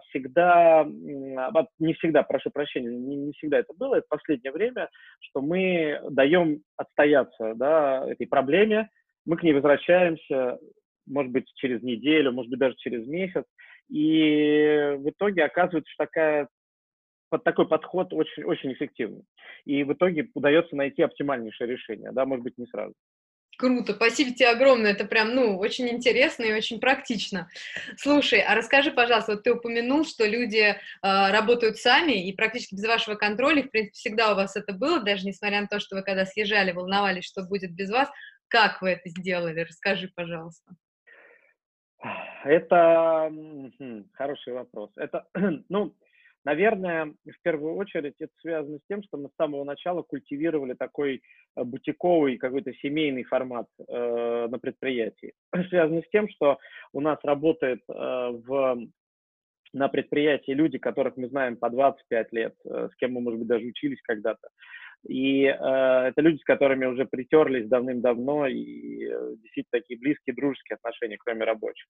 всегда, 0.09 0.83
не 0.87 1.93
всегда, 1.93 2.23
прошу 2.23 2.49
прощения, 2.49 2.89
не, 2.89 3.15
не 3.15 3.31
всегда 3.33 3.59
это 3.59 3.75
было, 3.75 3.95
это 3.95 4.07
последнее 4.09 4.51
время, 4.51 4.89
что 5.19 5.41
мы 5.41 6.01
даем 6.09 6.61
отстояться 6.77 7.53
да, 7.53 8.03
этой 8.09 8.25
проблеме, 8.25 8.89
мы 9.27 9.37
к 9.37 9.43
ней 9.43 9.53
возвращаемся, 9.53 10.57
может 11.07 11.31
быть, 11.31 11.51
через 11.55 11.81
неделю, 11.81 12.31
может 12.31 12.49
быть, 12.49 12.59
даже 12.59 12.75
через 12.77 13.07
месяц. 13.07 13.43
И 13.89 14.95
в 14.97 15.09
итоге 15.09 15.43
оказывается, 15.45 15.91
что 15.91 16.05
такая, 16.05 16.47
под 17.29 17.43
такой 17.43 17.67
подход 17.67 18.13
очень, 18.13 18.43
очень 18.43 18.73
эффективный. 18.73 19.23
И 19.65 19.83
в 19.83 19.93
итоге 19.93 20.29
удается 20.33 20.75
найти 20.75 21.01
оптимальнейшее 21.01 21.69
решение, 21.69 22.11
да, 22.11 22.25
может 22.25 22.43
быть, 22.43 22.57
не 22.57 22.65
сразу. 22.67 22.93
Круто, 23.57 23.93
спасибо 23.93 24.35
тебе 24.35 24.49
огромное, 24.49 24.91
это 24.91 25.05
прям, 25.05 25.33
ну, 25.33 25.57
очень 25.57 25.89
интересно 25.89 26.43
и 26.43 26.53
очень 26.53 26.79
практично. 26.79 27.49
Слушай, 27.97 28.39
а 28.41 28.53
расскажи, 28.53 28.91
пожалуйста, 28.91 29.31
вот 29.33 29.43
ты 29.43 29.51
упомянул, 29.51 30.05
что 30.05 30.27
люди 30.27 30.59
э, 30.59 30.75
работают 31.01 31.77
сами 31.77 32.27
и 32.27 32.33
практически 32.33 32.75
без 32.75 32.85
вашего 32.85 33.15
контроля, 33.15 33.63
в 33.63 33.71
принципе, 33.71 33.95
всегда 33.95 34.31
у 34.31 34.35
вас 34.35 34.55
это 34.55 34.73
было, 34.73 34.99
даже 34.99 35.25
несмотря 35.25 35.61
на 35.61 35.67
то, 35.67 35.79
что 35.79 35.95
вы 35.95 36.03
когда 36.03 36.27
съезжали, 36.27 36.71
волновались, 36.71 37.25
что 37.25 37.43
будет 37.43 37.73
без 37.73 37.89
вас. 37.89 38.07
Как 38.47 38.79
вы 38.83 38.91
это 38.91 39.09
сделали? 39.09 39.61
Расскажи, 39.61 40.11
пожалуйста. 40.15 40.75
Это 42.43 43.31
хороший 44.13 44.53
вопрос. 44.53 44.91
Это, 44.95 45.25
ну, 45.69 45.93
наверное, 46.45 47.13
в 47.25 47.41
первую 47.41 47.75
очередь 47.75 48.15
это 48.19 48.31
связано 48.41 48.77
с 48.77 48.87
тем, 48.87 49.03
что 49.03 49.17
мы 49.17 49.29
с 49.29 49.35
самого 49.35 49.63
начала 49.63 50.01
культивировали 50.03 50.73
такой 50.73 51.21
э, 51.55 51.63
бутиковый 51.63 52.37
какой-то 52.37 52.73
семейный 52.75 53.23
формат 53.23 53.67
э, 53.79 54.47
на 54.49 54.59
предприятии. 54.59 55.33
Связано 55.69 56.01
с 56.01 56.09
тем, 56.09 56.29
что 56.29 56.59
у 56.93 57.01
нас 57.01 57.17
работает 57.23 57.81
э, 57.89 57.93
в 57.93 58.87
на 59.73 59.89
предприятии 59.89 60.51
люди, 60.51 60.77
которых 60.77 61.17
мы 61.17 61.27
знаем 61.27 61.57
по 61.57 61.69
25 61.69 62.33
лет, 62.33 62.55
э, 62.65 62.89
с 62.91 62.95
кем 62.95 63.13
мы, 63.13 63.21
может 63.21 63.39
быть, 63.39 63.47
даже 63.47 63.65
учились 63.65 64.01
когда-то. 64.01 64.49
И 65.05 65.43
э, 65.43 65.53
это 65.53 66.21
люди, 66.21 66.37
с 66.37 66.43
которыми 66.43 66.85
уже 66.85 67.05
притерлись 67.05 67.67
давным-давно, 67.67 68.47
и 68.47 69.05
э, 69.05 69.35
действительно 69.41 69.79
такие 69.81 69.99
близкие, 69.99 70.35
дружеские 70.35 70.75
отношения, 70.75 71.17
кроме 71.23 71.45
рабочих. 71.45 71.87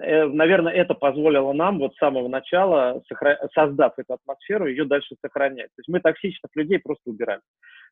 Э, 0.00 0.26
наверное, 0.26 0.72
это 0.72 0.94
позволило 0.94 1.52
нам 1.52 1.78
вот 1.78 1.94
с 1.94 1.98
самого 1.98 2.28
начала, 2.28 3.02
сохра... 3.08 3.38
создав 3.54 3.98
эту 3.98 4.14
атмосферу, 4.14 4.66
ее 4.66 4.84
дальше 4.84 5.14
сохранять. 5.24 5.68
То 5.68 5.80
есть 5.80 5.88
мы 5.88 6.00
токсичных 6.00 6.50
людей 6.54 6.78
просто 6.78 7.10
убирали. 7.10 7.40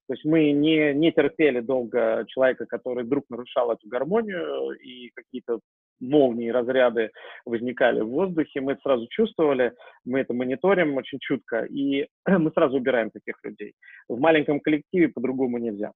То 0.09 0.15
есть 0.15 0.25
мы 0.25 0.51
не, 0.51 0.93
не 0.95 1.13
терпели 1.13 1.61
долго 1.61 2.25
человека, 2.29 2.67
который 2.67 3.05
вдруг 3.05 3.25
нарушал 3.31 3.71
эту 3.71 3.89
гармонию, 3.89 4.73
и 4.73 5.11
какие-то 5.15 5.61
молнии, 6.01 6.49
разряды 6.49 7.11
возникали 7.45 8.01
в 8.01 8.09
воздухе, 8.09 8.61
мы 8.61 8.73
это 8.73 8.83
сразу 8.83 9.07
чувствовали, 9.09 9.73
мы 10.05 10.21
это 10.21 10.35
мониторим 10.35 10.97
очень 10.97 11.19
чутко, 11.21 11.65
и 11.65 12.07
мы 12.27 12.51
сразу 12.53 12.77
убираем 12.77 13.11
таких 13.11 13.37
людей. 13.43 13.75
В 14.09 14.19
маленьком 14.19 14.61
коллективе 14.61 15.09
по-другому 15.09 15.59
нельзя 15.59 15.93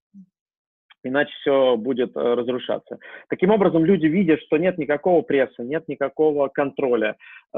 иначе 1.04 1.32
все 1.40 1.76
будет 1.76 2.16
э, 2.16 2.20
разрушаться. 2.20 2.98
Таким 3.28 3.50
образом, 3.50 3.84
люди 3.84 4.06
видят, 4.06 4.40
что 4.40 4.56
нет 4.56 4.78
никакого 4.78 5.22
пресса, 5.22 5.62
нет 5.62 5.86
никакого 5.86 6.48
контроля, 6.48 7.16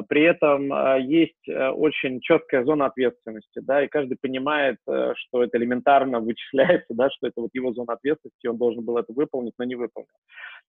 при 0.08 0.22
этом 0.22 0.72
э, 0.72 1.00
есть 1.02 1.48
э, 1.48 1.68
очень 1.68 2.20
четкая 2.20 2.64
зона 2.64 2.86
ответственности, 2.86 3.60
да, 3.60 3.84
и 3.84 3.88
каждый 3.88 4.18
понимает, 4.20 4.76
что 4.84 5.42
это 5.42 5.56
элементарно 5.56 6.20
вычисляется, 6.20 6.94
да, 6.94 7.08
что 7.10 7.28
это 7.28 7.40
вот 7.40 7.50
его 7.54 7.72
зона 7.72 7.94
ответственности, 7.94 8.46
он 8.46 8.58
должен 8.58 8.84
был 8.84 8.98
это 8.98 9.12
выполнить, 9.12 9.54
но 9.58 9.64
не 9.64 9.76
выполнил, 9.76 10.08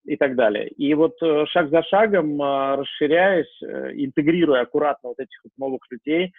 и 0.06 0.16
так 0.16 0.36
далее. 0.36 0.70
И 0.70 0.94
вот 0.94 1.14
шаг 1.50 1.70
за 1.70 1.84
шагом, 1.84 2.40
расширяясь, 2.42 3.62
интегрируя 3.62 4.62
аккуратно 4.62 5.10
вот 5.10 5.20
этих 5.20 5.40
вот 5.44 5.52
новых 5.58 5.82
людей, 5.90 6.32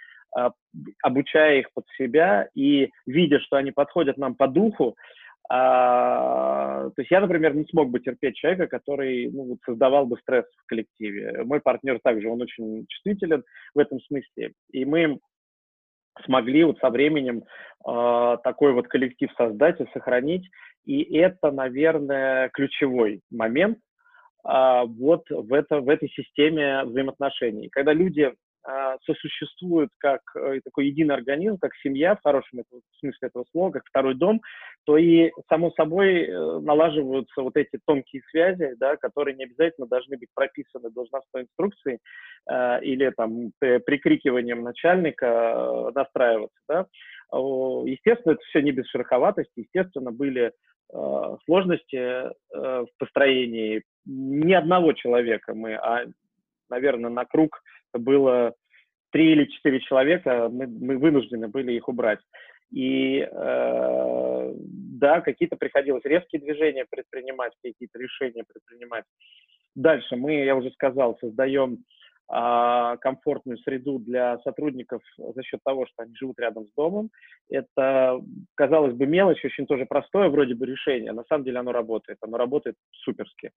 обучая 1.03 1.61
их 1.61 1.73
под 1.73 1.85
себя 1.97 2.49
и 2.55 2.91
видя, 3.07 3.41
что 3.41 3.57
они 3.57 3.71
подходят 3.71 4.17
нам 4.17 4.35
по 4.35 4.47
духу, 4.47 4.97
а, 5.51 6.91
то 6.91 7.01
есть 7.01 7.11
я, 7.11 7.21
например, 7.21 7.55
не 7.55 7.65
смог 7.65 7.91
бы 7.91 8.01
терпеть 8.01 8.37
человека, 8.37 8.67
который 8.67 9.31
ну, 9.31 9.45
вот 9.45 9.59
создавал 9.65 10.07
бы 10.07 10.19
стресс 10.19 10.45
в 10.59 10.67
коллективе. 10.67 11.43
Мой 11.45 11.61
партнер 11.61 11.99
также, 12.03 12.29
он 12.29 12.43
очень 12.43 12.87
чувствителен 12.89 13.45
в 13.75 13.79
этом 13.79 13.99
смысле. 14.01 14.53
И 14.73 14.85
мы 14.85 15.19
смогли 16.25 16.65
вот 16.65 16.79
со 16.81 16.91
временем 16.91 17.45
э, 17.87 18.37
такой 18.45 18.73
вот 18.73 18.89
коллектив 18.89 19.31
создать 19.37 19.81
и 19.81 19.87
сохранить. 19.95 20.47
И 20.85 21.17
это, 21.17 21.51
наверное, 21.51 22.51
ключевой 22.51 23.23
момент 23.31 23.79
э, 24.47 24.83
вот 24.87 25.25
в, 25.31 25.55
это, 25.55 25.81
в 25.81 25.89
этой 25.89 26.11
системе 26.11 26.85
взаимоотношений. 26.85 27.69
Когда 27.71 27.95
люди 27.95 28.35
сосуществуют 29.07 29.91
как 29.99 30.21
э, 30.37 30.61
такой 30.65 30.89
единый 30.89 31.15
организм, 31.15 31.59
как 31.59 31.73
семья 31.83 32.17
в 32.17 32.23
хорошем 32.23 32.63
смысле 32.99 33.29
этого 33.29 33.45
слова, 33.51 33.73
как 33.73 33.83
второй 33.87 34.15
дом, 34.15 34.41
то 34.85 34.97
и 34.97 35.31
само 35.49 35.71
собой 35.73 36.25
э, 36.25 36.59
налаживаются 36.61 37.43
вот 37.43 37.57
эти 37.57 37.79
тонкие 37.87 38.23
связи, 38.31 38.75
да, 38.77 38.97
которые 38.97 39.37
не 39.37 39.45
обязательно 39.45 39.87
должны 39.87 40.17
быть 40.17 40.29
прописаны 40.35 40.91
должностной 40.91 41.43
инструкцией 41.43 41.99
э, 42.51 42.83
или 42.83 43.11
там 43.17 43.53
прикрикиванием 43.59 44.63
начальника 44.63 45.27
э, 45.27 45.91
настраиваться. 45.95 46.59
Да. 46.69 46.87
Естественно, 47.31 48.33
это 48.33 48.43
все 48.49 48.63
не 48.63 48.73
без 48.73 48.87
шероховатости, 48.89 49.61
естественно, 49.61 50.13
были 50.13 50.53
э, 50.93 51.37
сложности 51.45 51.97
э, 51.97 52.33
в 52.53 52.89
построении 52.99 53.83
ни 54.09 54.55
одного 54.55 54.95
человека 54.95 55.55
мы, 55.55 55.75
а, 55.75 56.07
наверное, 56.71 57.11
на 57.11 57.25
круг 57.27 57.63
было 57.93 58.55
три 59.11 59.33
или 59.33 59.45
четыре 59.47 59.81
человека, 59.81 60.49
мы, 60.51 60.67
мы 60.67 60.99
вынуждены 60.99 61.49
были 61.49 61.73
их 61.73 61.89
убрать. 61.89 62.21
И 62.71 63.21
э, 63.21 64.53
да, 64.55 65.21
какие-то 65.23 65.57
приходилось 65.57 66.05
резкие 66.05 66.41
движения 66.41 66.85
предпринимать, 66.89 67.53
какие-то 67.63 67.99
решения 67.99 68.45
предпринимать. 68.45 69.05
Дальше 69.75 70.17
мы, 70.17 70.45
я 70.45 70.55
уже 70.55 70.71
сказал, 70.73 71.17
создаем 71.21 71.79
комфортную 72.29 73.57
среду 73.59 73.99
для 73.99 74.39
сотрудников 74.41 75.03
за 75.17 75.43
счет 75.43 75.61
того, 75.65 75.87
что 75.87 76.03
они 76.03 76.15
живут 76.15 76.39
рядом 76.39 76.67
с 76.67 76.73
домом. 76.77 77.11
Это, 77.49 78.21
казалось 78.55 78.95
бы, 78.95 79.07
мелочь, 79.07 79.43
очень 79.45 79.67
тоже 79.67 79.87
простое 79.87 80.29
вроде 80.29 80.55
бы 80.55 80.67
решение. 80.67 81.13
На 81.13 81.25
самом 81.25 81.45
деле 81.45 81.61
оно 81.61 81.73
работает. 81.73 82.19
Оно 82.21 82.37
работает 82.37 82.77
суперски. 82.93 83.53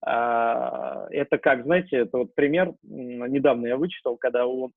А, 0.00 1.06
это 1.10 1.36
как, 1.36 1.64
знаете, 1.64 1.98
это 1.98 2.18
вот 2.18 2.34
пример, 2.34 2.72
недавно 2.82 3.66
я 3.66 3.76
вычитал, 3.76 4.16
когда 4.16 4.46
у 4.46 4.70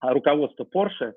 руководства 0.00 0.64
Porsche 0.64 1.14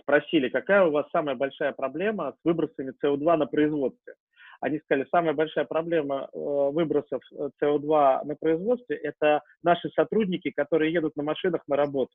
спросили, 0.00 0.48
какая 0.48 0.84
у 0.84 0.92
вас 0.92 1.06
самая 1.10 1.34
большая 1.34 1.72
проблема 1.72 2.32
с 2.32 2.44
выбросами 2.44 2.92
СО2 3.04 3.36
на 3.36 3.46
производстве 3.46 4.14
они 4.62 4.78
сказали, 4.78 5.06
самая 5.10 5.34
большая 5.34 5.64
проблема 5.64 6.28
э, 6.32 6.38
выбросов 6.38 7.20
СО2 7.34 8.20
э, 8.22 8.24
на 8.24 8.36
производстве– 8.36 8.96
это 9.02 9.42
наши 9.64 9.90
сотрудники, 9.90 10.52
которые 10.52 10.92
едут 10.92 11.16
на 11.16 11.24
машинах 11.24 11.62
на 11.66 11.76
работу. 11.76 12.12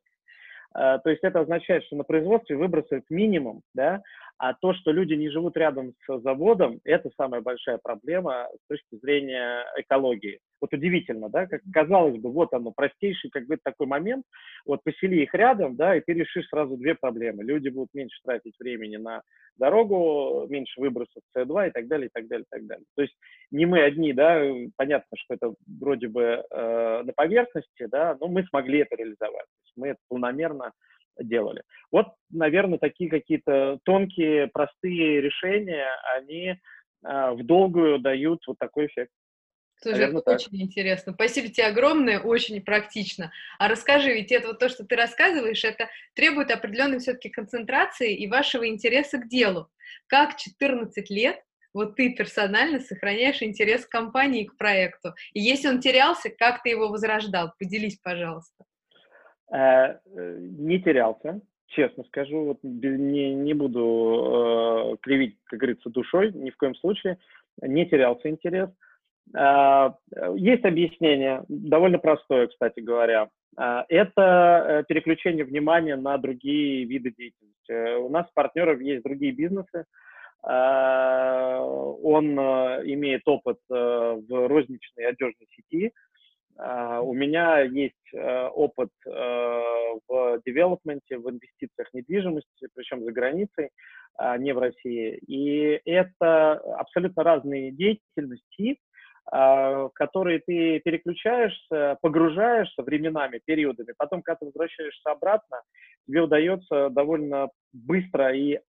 Э, 0.73 0.97
то 1.03 1.09
есть 1.09 1.23
это 1.23 1.41
означает, 1.41 1.83
что 1.83 1.97
на 1.97 2.05
производстве 2.05 2.55
выбросов 2.55 3.03
минимум, 3.09 3.63
да, 3.73 4.01
а 4.37 4.53
то, 4.53 4.73
что 4.73 4.91
люди 4.91 5.13
не 5.13 5.29
живут 5.29 5.57
рядом 5.57 5.93
с 6.09 6.21
заводом, 6.21 6.79
это 6.85 7.09
самая 7.17 7.41
большая 7.41 7.79
проблема 7.83 8.47
с 8.63 8.67
точки 8.69 8.95
зрения 9.01 9.65
экологии. 9.75 10.39
Вот 10.61 10.73
удивительно, 10.73 11.29
да, 11.29 11.45
как 11.45 11.61
казалось 11.71 12.19
бы, 12.19 12.31
вот 12.31 12.53
оно, 12.53 12.71
простейший 12.71 13.29
как 13.29 13.45
бы 13.47 13.57
такой 13.61 13.87
момент, 13.87 14.25
вот 14.65 14.83
посели 14.83 15.23
их 15.23 15.33
рядом, 15.33 15.75
да, 15.75 15.95
и 15.95 16.01
ты 16.01 16.13
решишь 16.13 16.47
сразу 16.47 16.77
две 16.77 16.95
проблемы. 16.95 17.43
Люди 17.43 17.69
будут 17.69 17.93
меньше 17.93 18.17
тратить 18.23 18.55
времени 18.59 18.97
на 18.97 19.21
дорогу, 19.57 20.45
меньше 20.49 20.79
выбросов 20.79 21.21
СО2 21.35 21.69
и 21.69 21.71
так 21.71 21.87
далее, 21.87 22.07
и 22.07 22.11
так 22.13 22.27
далее, 22.27 22.43
и 22.43 22.49
так 22.49 22.65
далее. 22.65 22.85
То 22.95 23.01
есть 23.01 23.15
не 23.51 23.65
мы 23.65 23.81
одни, 23.81 24.13
да, 24.13 24.41
понятно, 24.75 25.17
что 25.17 25.33
это 25.33 25.53
вроде 25.79 26.07
бы 26.07 26.43
э, 26.49 27.03
на 27.03 27.13
поверхности, 27.13 27.85
да, 27.87 28.17
но 28.19 28.27
мы 28.27 28.43
смогли 28.45 28.79
это 28.79 28.95
реализовать. 28.95 29.47
Мы 29.75 29.89
это 29.89 29.99
полномерно 30.09 30.71
делали. 31.19 31.63
Вот, 31.91 32.07
наверное, 32.31 32.79
такие 32.79 33.09
какие-то 33.09 33.79
тонкие, 33.83 34.47
простые 34.47 35.21
решения, 35.21 35.87
они 36.15 36.49
э, 36.49 36.55
в 37.03 37.43
долгую 37.43 37.99
дают 37.99 38.41
вот 38.47 38.57
такой 38.59 38.87
эффект. 38.87 39.11
Слушай, 39.79 39.99
Наверное, 39.99 40.21
это 40.21 40.31
так. 40.31 40.39
очень 40.39 40.61
интересно. 40.61 41.13
Спасибо 41.13 41.49
тебе 41.49 41.67
огромное, 41.67 42.19
очень 42.19 42.61
практично. 42.61 43.31
А 43.59 43.67
расскажи, 43.67 44.11
ведь 44.11 44.31
это 44.31 44.47
вот 44.47 44.59
то, 44.59 44.69
что 44.69 44.83
ты 44.83 44.95
рассказываешь, 44.95 45.63
это 45.63 45.87
требует 46.15 46.49
определенной 46.49 46.99
все-таки 46.99 47.29
концентрации 47.29 48.15
и 48.15 48.27
вашего 48.27 48.67
интереса 48.67 49.19
к 49.19 49.27
делу. 49.27 49.69
Как 50.07 50.35
14 50.35 51.09
лет 51.11 51.39
вот 51.73 51.95
ты 51.95 52.11
персонально 52.13 52.79
сохраняешь 52.79 53.43
интерес 53.43 53.85
к 53.85 53.91
компании, 53.91 54.45
к 54.45 54.57
проекту? 54.57 55.13
И 55.33 55.41
если 55.41 55.67
он 55.67 55.79
терялся, 55.79 56.29
как 56.29 56.63
ты 56.63 56.69
его 56.69 56.89
возрождал? 56.89 57.53
Поделись, 57.59 57.97
пожалуйста. 57.97 58.65
Э, 59.53 59.99
не 60.09 60.81
терялся, 60.81 61.39
честно 61.67 62.03
скажу, 62.05 62.45
вот 62.45 62.59
не, 62.63 63.35
не 63.35 63.53
буду 63.53 64.95
э, 64.95 64.97
кривить, 65.01 65.37
как 65.43 65.59
говорится, 65.59 65.89
душой, 65.91 66.33
ни 66.33 66.49
в 66.49 66.57
коем 66.57 66.73
случае, 66.73 67.19
не 67.61 67.85
терялся 67.85 68.27
интерес. 68.27 68.69
Э, 68.69 68.86
есть 69.33 70.65
объяснение, 70.65 71.43
довольно 71.47 71.99
простое, 71.99 72.47
кстати 72.47 72.79
говоря. 72.79 73.29
Э, 73.59 73.83
это 73.89 74.85
переключение 74.87 75.43
внимания 75.43 75.95
на 75.95 76.17
другие 76.17 76.85
виды 76.85 77.11
деятельности. 77.11 77.97
У 77.97 78.09
нас 78.09 78.25
партнеров 78.33 78.79
есть 78.81 79.03
другие 79.03 79.33
бизнесы, 79.33 79.85
он 80.43 82.39
имеет 82.39 83.23
опыт 83.27 83.57
в 83.67 84.47
розничной 84.47 85.07
одежной 85.07 85.47
сети, 85.49 85.91
у 86.57 87.13
меня 87.13 87.61
есть 87.61 88.13
опыт 88.13 88.89
в 89.03 90.41
девелопменте, 90.45 91.17
в 91.17 91.29
инвестициях 91.29 91.89
в 91.91 91.93
недвижимости, 91.95 92.69
причем 92.73 93.03
за 93.03 93.11
границей, 93.11 93.71
не 94.37 94.53
в 94.53 94.59
России. 94.59 95.19
И 95.27 95.81
это 95.83 96.53
абсолютно 96.77 97.23
разные 97.23 97.71
деятельности, 97.71 98.77
в 99.29 99.91
которые 99.93 100.39
ты 100.39 100.79
переключаешься, 100.79 101.97
погружаешься 102.01 102.81
временами, 102.81 103.41
периодами. 103.43 103.93
Потом, 103.97 104.21
когда 104.21 104.37
ты 104.37 104.45
возвращаешься 104.45 105.11
обратно, 105.11 105.61
тебе 106.07 106.21
удается 106.21 106.89
довольно 106.89 107.49
быстро 107.73 108.33
и 108.33 108.59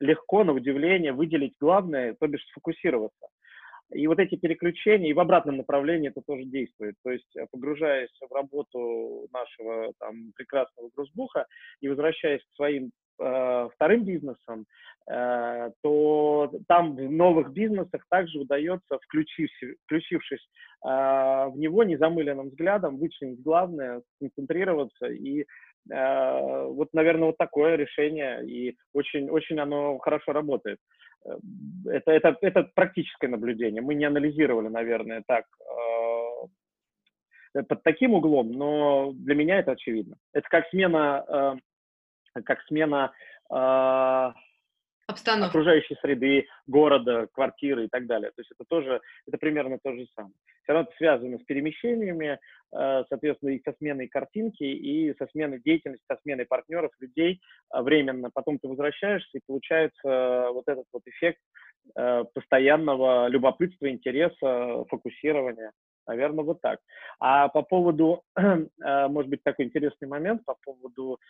легко, 0.00 0.44
на 0.44 0.52
удивление, 0.52 1.12
выделить 1.12 1.54
главное, 1.60 2.14
то 2.18 2.26
бишь 2.26 2.44
сфокусироваться. 2.46 3.28
И 3.92 4.06
вот 4.06 4.18
эти 4.20 4.36
переключения, 4.36 5.10
и 5.10 5.12
в 5.12 5.20
обратном 5.20 5.56
направлении 5.56 6.10
это 6.10 6.22
тоже 6.24 6.44
действует. 6.44 6.94
То 7.02 7.10
есть, 7.10 7.36
э, 7.36 7.46
погружаясь 7.50 8.16
в 8.20 8.32
работу 8.32 9.26
нашего 9.32 9.92
там, 9.98 10.32
прекрасного 10.36 10.90
грузбуха 10.94 11.46
и 11.80 11.88
возвращаясь 11.88 12.42
к 12.42 12.54
своим 12.54 12.92
э, 13.20 13.68
вторым 13.74 14.04
бизнесам, 14.04 14.66
э, 15.10 15.70
то 15.82 16.52
там 16.68 16.96
в 16.96 17.10
новых 17.10 17.52
бизнесах 17.52 18.04
также 18.10 18.40
удается, 18.40 18.98
включившись, 19.02 19.76
включившись 19.84 20.48
э, 20.84 20.88
в 20.88 21.54
него 21.56 21.84
незамыленным 21.84 22.48
взглядом, 22.48 22.98
вычленить 22.98 23.42
главное, 23.42 24.02
сконцентрироваться 24.16 25.06
и 25.06 25.44
вот, 25.88 26.90
наверное, 26.92 27.28
вот 27.28 27.38
такое 27.38 27.74
решение, 27.76 28.46
и 28.46 28.76
очень, 28.92 29.30
очень 29.30 29.58
оно 29.58 29.96
хорошо 29.98 30.32
работает. 30.32 30.78
Это, 31.86 32.12
это, 32.12 32.36
это 32.42 32.70
практическое 32.74 33.28
наблюдение. 33.28 33.80
Мы 33.80 33.94
не 33.94 34.04
анализировали, 34.04 34.68
наверное, 34.68 35.24
так 35.26 35.46
под 37.54 37.82
таким 37.82 38.12
углом, 38.12 38.52
но 38.52 39.12
для 39.14 39.34
меня 39.34 39.58
это 39.58 39.72
очевидно. 39.72 40.16
Это 40.34 40.46
как 40.50 40.68
смена, 40.68 41.58
как 42.44 42.62
смена 42.62 43.12
э, 43.50 44.32
Обстановка. 45.10 45.48
окружающей 45.48 45.96
среды, 46.00 46.46
города, 46.66 47.28
квартиры 47.32 47.84
и 47.86 47.88
так 47.88 48.06
далее. 48.06 48.30
То 48.30 48.40
есть 48.40 48.50
это 48.52 48.64
тоже, 48.68 49.00
это 49.26 49.38
примерно 49.38 49.78
то 49.82 49.92
же 49.92 50.06
самое. 50.14 50.34
Все 50.62 50.72
равно 50.72 50.88
это 50.88 50.96
связано 50.96 51.38
с 51.38 51.42
перемещениями, 51.42 52.38
э, 52.72 53.04
соответственно, 53.08 53.50
и 53.50 53.62
со 53.62 53.72
сменой 53.78 54.08
картинки, 54.08 54.62
и 54.62 55.14
со 55.18 55.26
сменой 55.32 55.60
деятельности, 55.60 56.04
со 56.08 56.18
сменой 56.22 56.46
партнеров, 56.46 56.92
людей 57.00 57.40
э, 57.74 57.82
временно. 57.82 58.30
Потом 58.32 58.58
ты 58.58 58.68
возвращаешься, 58.68 59.38
и 59.38 59.42
получается 59.46 60.48
вот 60.52 60.64
этот 60.66 60.86
вот 60.92 61.02
эффект 61.06 61.40
э, 61.96 62.24
постоянного 62.32 63.28
любопытства, 63.28 63.90
интереса, 63.90 64.84
фокусирования. 64.88 65.72
Наверное, 66.10 66.44
вот 66.44 66.60
так. 66.60 66.80
А 67.20 67.48
по 67.48 67.62
поводу, 67.62 68.22
может 68.78 69.30
быть, 69.30 69.44
такой 69.44 69.66
интересный 69.66 70.08
момент, 70.08 70.44
по 70.44 70.56
поводу, 70.64 71.20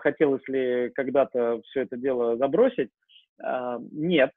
хотелось 0.00 0.46
ли 0.48 0.90
когда-то 0.90 1.60
все 1.62 1.82
это 1.82 1.96
дело 1.96 2.36
забросить, 2.36 2.90
нет. 3.92 4.32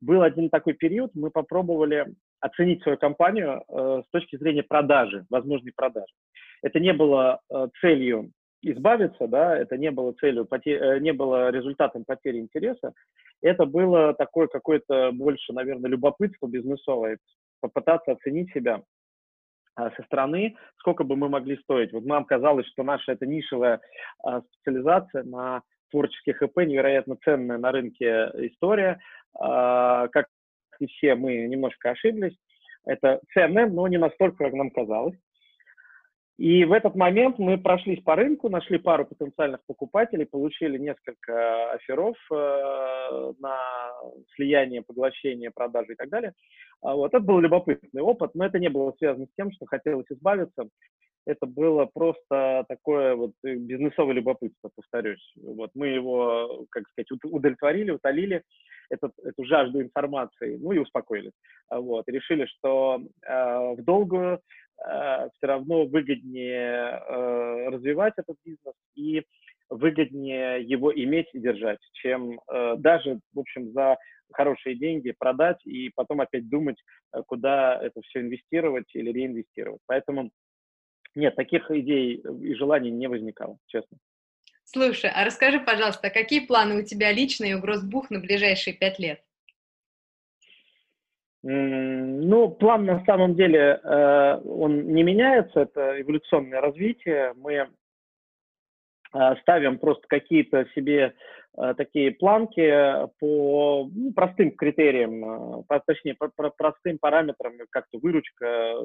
Был 0.00 0.22
один 0.22 0.48
такой 0.48 0.72
период, 0.72 1.10
мы 1.14 1.30
попробовали 1.30 2.06
оценить 2.40 2.82
свою 2.82 2.98
компанию 2.98 3.64
э, 3.68 4.02
с 4.06 4.10
точки 4.10 4.36
зрения 4.36 4.62
продажи, 4.62 5.24
возможной 5.30 5.72
продажи. 5.74 6.12
Это 6.62 6.78
не 6.78 6.92
было 6.92 7.40
э, 7.50 7.68
целью 7.80 8.30
избавиться, 8.72 9.26
да, 9.28 9.56
это 9.56 9.76
не 9.76 9.90
было 9.90 10.12
целью, 10.12 10.48
э, 10.50 10.98
не 11.00 11.12
было 11.12 11.50
результатом 11.50 12.04
потери 12.04 12.38
интереса, 12.38 12.92
это 13.42 13.66
было 13.66 14.14
такое 14.14 14.46
какое-то 14.46 15.12
больше, 15.12 15.52
наверное, 15.52 15.90
любопытство 15.90 16.46
бизнесовое, 16.46 17.18
попытаться 17.60 18.12
оценить 18.12 18.52
себя 18.52 18.82
э, 19.78 19.90
со 19.96 20.02
стороны, 20.04 20.56
сколько 20.78 21.04
бы 21.04 21.16
мы 21.16 21.28
могли 21.28 21.56
стоить. 21.58 21.92
Вот 21.92 22.04
нам 22.04 22.24
казалось, 22.24 22.66
что 22.68 22.82
наша 22.82 23.12
эта 23.12 23.26
нишевая 23.26 23.80
э, 24.26 24.40
специализация 24.52 25.24
на 25.24 25.62
творческих 25.90 26.42
ИП 26.42 26.58
невероятно 26.58 27.16
ценная 27.24 27.58
на 27.58 27.70
рынке 27.70 28.30
история, 28.34 28.98
э, 29.34 30.08
как 30.12 30.26
и 30.80 30.86
все 30.86 31.14
мы 31.14 31.46
немножко 31.46 31.90
ошиблись. 31.90 32.36
Это 32.86 33.20
ценно, 33.32 33.66
но 33.66 33.88
не 33.88 33.98
настолько, 33.98 34.44
как 34.44 34.52
нам 34.52 34.70
казалось. 34.70 35.16
И 36.36 36.64
в 36.64 36.72
этот 36.72 36.96
момент 36.96 37.38
мы 37.38 37.58
прошлись 37.58 38.02
по 38.02 38.16
рынку, 38.16 38.48
нашли 38.48 38.78
пару 38.78 39.06
потенциальных 39.06 39.60
покупателей, 39.66 40.26
получили 40.26 40.78
несколько 40.78 41.70
оферов 41.72 42.16
э, 42.32 43.32
на 43.38 43.56
слияние, 44.34 44.82
поглощение, 44.82 45.52
продажи 45.52 45.92
и 45.92 45.96
так 45.96 46.08
далее. 46.08 46.32
А 46.82 46.94
вот 46.96 47.14
это 47.14 47.20
был 47.20 47.38
любопытный 47.38 48.02
опыт, 48.02 48.32
но 48.34 48.46
это 48.46 48.58
не 48.58 48.68
было 48.68 48.92
связано 48.98 49.26
с 49.26 49.34
тем, 49.36 49.52
что 49.52 49.66
хотелось 49.66 50.06
избавиться. 50.10 50.68
Это 51.26 51.46
было 51.46 51.86
просто 51.86 52.64
такое 52.68 53.14
вот 53.14 53.32
бизнесовое 53.42 54.14
любопытство, 54.14 54.70
повторюсь. 54.74 55.32
Вот 55.36 55.70
мы 55.74 55.86
его, 55.86 56.66
как 56.70 56.84
сказать, 56.88 57.10
удовлетворили, 57.24 57.92
утолили 57.92 58.42
этот, 58.90 59.12
эту 59.22 59.44
жажду 59.44 59.80
информации, 59.80 60.58
ну 60.60 60.72
и 60.72 60.78
успокоились. 60.78 61.32
Вот, 61.70 62.06
и 62.08 62.12
решили, 62.12 62.44
что 62.46 63.00
э, 63.26 63.74
в 63.74 63.82
долгую 63.82 64.34
э, 64.34 64.38
все 64.76 65.46
равно 65.46 65.86
выгоднее 65.86 67.00
э, 67.08 67.68
развивать 67.68 68.14
этот 68.16 68.36
бизнес 68.44 68.74
и 68.94 69.22
выгоднее 69.70 70.62
его 70.62 70.94
иметь 70.94 71.28
и 71.32 71.38
держать, 71.38 71.78
чем 71.92 72.40
э, 72.52 72.76
даже, 72.78 73.20
в 73.32 73.40
общем, 73.40 73.72
за 73.72 73.96
хорошие 74.32 74.76
деньги 74.76 75.14
продать 75.16 75.64
и 75.64 75.90
потом 75.94 76.20
опять 76.20 76.48
думать, 76.48 76.76
э, 77.12 77.22
куда 77.26 77.80
это 77.82 78.00
все 78.02 78.20
инвестировать 78.20 78.94
или 78.94 79.10
реинвестировать. 79.10 79.80
Поэтому 79.86 80.30
нет, 81.14 81.36
таких 81.36 81.70
идей 81.70 82.16
и 82.16 82.54
желаний 82.54 82.90
не 82.90 83.08
возникало, 83.08 83.58
честно. 83.66 83.98
Слушай, 84.64 85.10
а 85.14 85.24
расскажи, 85.24 85.60
пожалуйста, 85.60 86.10
какие 86.10 86.40
планы 86.40 86.80
у 86.80 86.84
тебя 86.84 87.12
личные 87.12 87.56
у 87.56 87.60
Гроссбух 87.60 88.10
на 88.10 88.18
ближайшие 88.18 88.74
пять 88.74 88.98
лет? 88.98 89.22
Ну, 91.46 92.48
план 92.52 92.86
на 92.86 93.04
самом 93.04 93.34
деле, 93.34 93.78
э, 93.82 94.40
он 94.46 94.86
не 94.94 95.02
меняется, 95.02 95.60
это 95.60 96.00
эволюционное 96.00 96.62
развитие. 96.62 97.34
Мы 97.36 97.52
э, 97.52 97.66
ставим 99.42 99.78
просто 99.78 100.06
какие-то 100.08 100.64
себе 100.74 101.12
э, 101.58 101.74
такие 101.76 102.12
планки 102.12 102.66
по 103.20 103.90
ну, 103.94 104.14
простым 104.14 104.52
критериям, 104.52 105.66
точнее, 105.86 106.14
по 106.14 106.30
простым 106.56 106.96
параметрам, 106.98 107.52
как-то 107.68 107.98
выручка, 107.98 108.76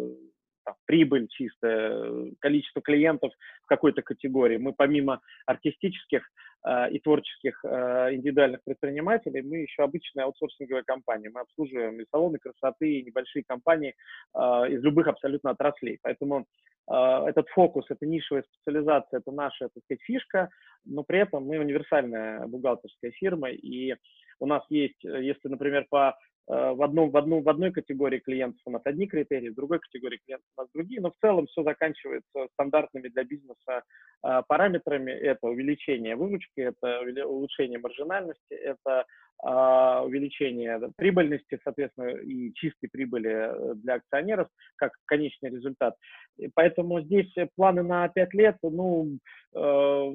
там, 0.69 0.75
прибыль 0.85 1.27
чистая, 1.29 2.31
количество 2.39 2.81
клиентов 2.81 3.31
в 3.63 3.67
какой-то 3.67 4.01
категории. 4.01 4.57
Мы 4.57 4.73
помимо 4.73 5.19
артистических 5.45 6.23
э, 6.65 6.91
и 6.91 6.99
творческих 6.99 7.59
э, 7.63 8.15
индивидуальных 8.15 8.63
предпринимателей, 8.63 9.41
мы 9.41 9.57
еще 9.57 9.83
обычная 9.83 10.25
аутсорсинговая 10.25 10.83
компания. 10.83 11.29
Мы 11.33 11.41
обслуживаем 11.41 11.99
и 11.99 12.05
салоны 12.11 12.37
красоты, 12.37 12.99
и 12.99 13.03
небольшие 13.03 13.43
компании 13.47 13.95
э, 14.35 14.39
из 14.69 14.83
любых 14.83 15.07
абсолютно 15.07 15.51
отраслей. 15.51 15.99
Поэтому 16.01 16.45
э, 16.91 17.25
этот 17.27 17.47
фокус, 17.49 17.85
эта 17.89 18.05
нишевая 18.05 18.43
специализация, 18.43 19.19
это 19.19 19.31
наша, 19.31 19.69
так 19.69 19.83
сказать, 19.83 20.01
фишка, 20.03 20.49
но 20.85 21.03
при 21.03 21.19
этом 21.19 21.45
мы 21.45 21.59
универсальная 21.59 22.45
бухгалтерская 22.47 23.11
фирма, 23.11 23.49
и 23.49 23.95
у 24.41 24.45
нас 24.45 24.63
есть, 24.69 25.03
если, 25.03 25.49
например, 25.49 25.85
по 25.89 26.15
Э, 26.19 26.28
в, 26.49 26.83
одном, 26.83 27.11
в, 27.11 27.17
одну, 27.17 27.41
в 27.41 27.49
одной 27.49 27.71
категории 27.71 28.17
клиентов 28.17 28.59
у 28.65 28.71
нас 28.71 28.81
одни 28.85 29.05
критерии, 29.05 29.49
в 29.49 29.55
другой 29.55 29.79
категории 29.79 30.19
клиентов 30.25 30.49
у 30.57 30.61
нас 30.61 30.69
другие, 30.73 30.99
но 30.99 31.11
в 31.11 31.15
целом 31.21 31.45
все 31.45 31.63
заканчивается 31.63 32.47
стандартными 32.53 33.07
для 33.07 33.23
бизнеса 33.23 33.83
э, 34.23 34.41
параметрами. 34.47 35.11
Это 35.11 35.47
увеличение 35.47 36.15
выручки, 36.15 36.59
это 36.59 37.01
улучшение 37.27 37.77
маржинальности, 37.77 38.53
это 38.53 39.05
а, 39.41 40.03
увеличение 40.03 40.81
прибыльности, 40.97 41.59
соответственно, 41.63 42.09
и 42.09 42.53
чистой 42.55 42.89
прибыли 42.89 43.29
э, 43.31 43.75
для 43.75 43.93
акционеров 43.93 44.49
как 44.75 44.91
конечный 45.05 45.49
результат. 45.49 45.95
И 46.37 46.49
поэтому 46.53 46.99
здесь 47.01 47.33
планы 47.55 47.81
на 47.81 48.09
5 48.09 48.33
лет, 48.33 48.57
ну, 48.63 49.17
э, 49.55 50.13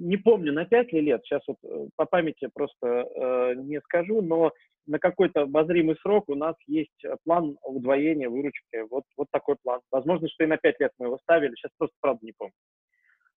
не 0.00 0.16
помню, 0.16 0.54
на 0.54 0.64
5 0.64 0.92
ли 0.94 1.02
лет, 1.02 1.20
сейчас 1.24 1.42
вот 1.46 1.58
по 1.96 2.06
памяти 2.06 2.48
просто 2.54 2.86
э, 2.86 3.54
не 3.56 3.78
скажу, 3.82 4.22
но 4.22 4.52
на 4.86 4.98
какой-то 4.98 5.42
обозримый 5.42 5.96
срок 6.02 6.28
у 6.28 6.34
нас 6.34 6.54
есть 6.66 7.04
план 7.24 7.56
удвоения 7.62 8.28
выручки. 8.28 8.88
Вот, 8.90 9.04
вот 9.16 9.28
такой 9.30 9.56
план. 9.62 9.80
Возможно, 9.90 10.28
что 10.28 10.44
и 10.44 10.46
на 10.46 10.56
5 10.56 10.80
лет 10.80 10.92
мы 10.98 11.06
его 11.06 11.18
ставили, 11.18 11.54
сейчас 11.54 11.72
просто 11.76 11.96
правда 12.00 12.24
не 12.24 12.32
помню. 12.36 12.54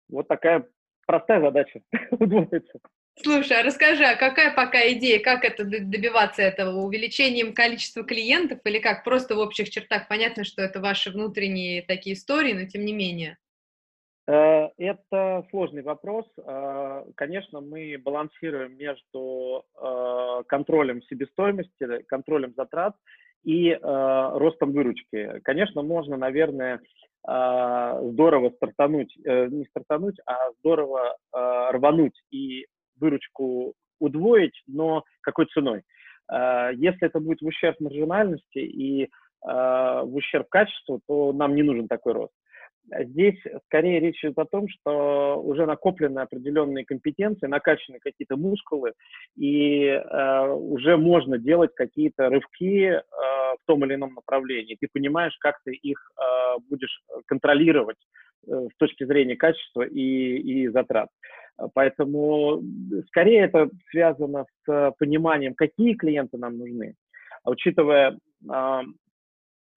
Вот 0.09 0.27
такая 0.27 0.67
простая 1.05 1.41
задача 1.41 1.81
удвоиться. 2.11 2.79
Слушай, 3.21 3.59
а 3.59 3.63
расскажи, 3.63 4.03
а 4.03 4.15
какая 4.15 4.55
пока 4.55 4.79
идея, 4.93 5.19
как 5.19 5.43
это 5.43 5.65
добиваться 5.65 6.41
этого? 6.41 6.79
Увеличением 6.79 7.53
количества 7.53 8.03
клиентов 8.03 8.59
или 8.63 8.79
как? 8.79 9.03
Просто 9.03 9.35
в 9.35 9.39
общих 9.39 9.69
чертах 9.69 10.07
понятно, 10.07 10.45
что 10.45 10.61
это 10.61 10.79
ваши 10.79 11.11
внутренние 11.11 11.81
такие 11.81 12.15
истории, 12.15 12.53
но 12.53 12.65
тем 12.65 12.85
не 12.85 12.93
менее. 12.93 13.37
Э, 14.29 14.69
это 14.77 15.43
сложный 15.49 15.81
вопрос. 15.81 16.25
Э, 16.37 17.03
конечно, 17.15 17.61
мы 17.61 17.97
балансируем 17.97 18.77
между 18.77 19.63
э, 19.75 20.43
контролем 20.47 21.01
себестоимости, 21.03 22.03
контролем 22.07 22.53
затрат 22.55 22.95
и 23.43 23.73
ростом 23.81 24.73
выручки. 24.73 25.39
Конечно, 25.45 25.81
можно, 25.81 26.17
наверное, 26.17 26.81
здорово 27.23 28.49
стартануть, 28.49 29.15
не 29.17 29.63
стартануть, 29.67 30.17
а 30.25 30.51
здорово 30.59 31.15
рвануть 31.31 32.21
и 32.31 32.67
выручку 32.99 33.75
удвоить, 34.01 34.61
но 34.67 35.05
какой 35.21 35.45
ценой? 35.45 35.83
Если 36.29 37.07
это 37.07 37.21
будет 37.21 37.39
в 37.39 37.45
ущерб 37.45 37.79
маржинальности 37.79 38.59
и 38.59 39.09
в 39.41 40.11
ущерб 40.11 40.49
качеству, 40.49 40.99
то 41.07 41.31
нам 41.31 41.55
не 41.55 41.63
нужен 41.63 41.87
такой 41.87 42.11
рост. 42.11 42.33
Здесь 42.91 43.39
скорее 43.65 43.99
речь 43.99 44.23
идет 44.23 44.37
о 44.37 44.45
том, 44.45 44.67
что 44.67 45.41
уже 45.41 45.65
накоплены 45.65 46.19
определенные 46.19 46.85
компетенции, 46.85 47.47
накачаны 47.47 47.99
какие-то 47.99 48.35
мускулы, 48.35 48.93
и 49.37 49.85
э, 49.85 50.47
уже 50.49 50.97
можно 50.97 51.37
делать 51.37 51.71
какие-то 51.75 52.29
рывки 52.29 52.85
э, 52.85 53.01
в 53.01 53.59
том 53.65 53.85
или 53.85 53.95
ином 53.95 54.13
направлении. 54.13 54.77
Ты 54.79 54.87
понимаешь, 54.91 55.35
как 55.39 55.59
ты 55.63 55.73
их 55.73 56.11
э, 56.17 56.59
будешь 56.69 57.01
контролировать 57.27 57.97
э, 58.47 58.67
с 58.73 58.77
точки 58.77 59.03
зрения 59.05 59.35
качества 59.35 59.83
и, 59.83 60.37
и 60.37 60.67
затрат. 60.69 61.09
Поэтому 61.73 62.63
скорее 63.07 63.41
это 63.41 63.69
связано 63.91 64.45
с 64.65 64.93
пониманием, 64.97 65.53
какие 65.55 65.93
клиенты 65.93 66.37
нам 66.37 66.57
нужны. 66.57 66.95
А 67.43 67.51
учитывая 67.51 68.17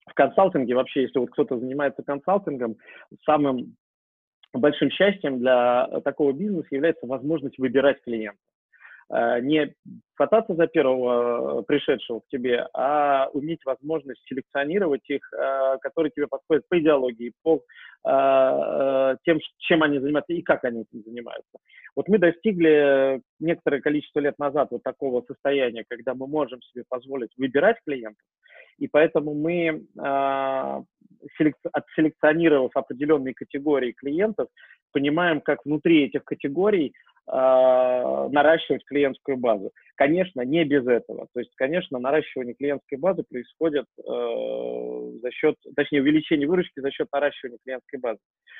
в 0.07 0.15
консалтинге 0.15 0.75
вообще, 0.75 1.03
если 1.03 1.19
вот 1.19 1.31
кто-то 1.31 1.59
занимается 1.59 2.03
консалтингом, 2.03 2.77
самым 3.25 3.77
большим 4.53 4.91
счастьем 4.91 5.39
для 5.39 5.89
такого 6.05 6.33
бизнеса 6.33 6.69
является 6.71 7.07
возможность 7.07 7.59
выбирать 7.59 8.03
клиента. 8.03 8.39
Э, 9.11 9.41
не 9.41 9.75
хвататься 10.15 10.55
за 10.55 10.67
первого 10.67 11.61
э, 11.61 11.63
пришедшего 11.65 12.21
к 12.21 12.29
тебе, 12.29 12.67
а 12.75 13.29
уметь 13.33 13.65
возможность 13.65 14.23
селекционировать 14.29 15.09
их, 15.09 15.23
э, 15.33 15.79
которые 15.81 16.11
тебе 16.11 16.27
подходят 16.27 16.69
по 16.69 16.79
идеологии, 16.79 17.33
по 17.43 17.63
тем, 19.25 19.39
чем 19.59 19.85
они 19.85 20.01
занимаются 20.01 20.33
и 20.33 20.43
как 20.43 20.65
они 20.65 20.81
этим 20.81 21.05
занимаются. 21.05 21.59
Вот 21.95 22.09
мы 22.09 22.19
достигли 22.19 23.23
некоторое 23.39 23.81
количество 23.81 24.19
лет 24.19 24.37
назад 24.41 24.73
вот 24.73 24.83
такого 24.83 25.23
состояния, 25.23 25.85
когда 25.89 26.13
мы 26.13 26.27
можем 26.27 26.61
себе 26.63 26.83
позволить 26.89 27.31
выбирать 27.37 27.77
клиентов, 27.87 28.25
и 28.79 28.89
поэтому 28.89 29.35
мы, 29.35 29.87
отселекционировав 31.73 32.73
определенные 32.75 33.35
категории 33.35 33.93
клиентов, 33.93 34.49
понимаем, 34.93 35.41
как 35.41 35.65
внутри 35.65 36.05
этих 36.05 36.25
категорий 36.25 36.93
э, 37.27 37.33
наращивать 37.33 38.85
клиентскую 38.85 39.37
базу. 39.37 39.73
Конечно, 40.03 40.41
не 40.41 40.65
без 40.65 40.85
этого. 40.85 41.29
То 41.33 41.39
есть, 41.39 41.53
конечно, 41.55 42.01
наращивание 42.01 42.55
клиентской 42.55 42.99
базы 42.99 43.23
происходит 43.23 43.87
э, 43.99 45.19
за 45.23 45.31
счет, 45.31 45.55
точнее, 45.77 46.03
увеличение 46.03 46.49
выручки 46.49 46.81
за 46.81 46.91
счет 46.91 47.07
наращивания 47.13 47.59
клиентской 47.65 48.01
базы. 48.01 48.19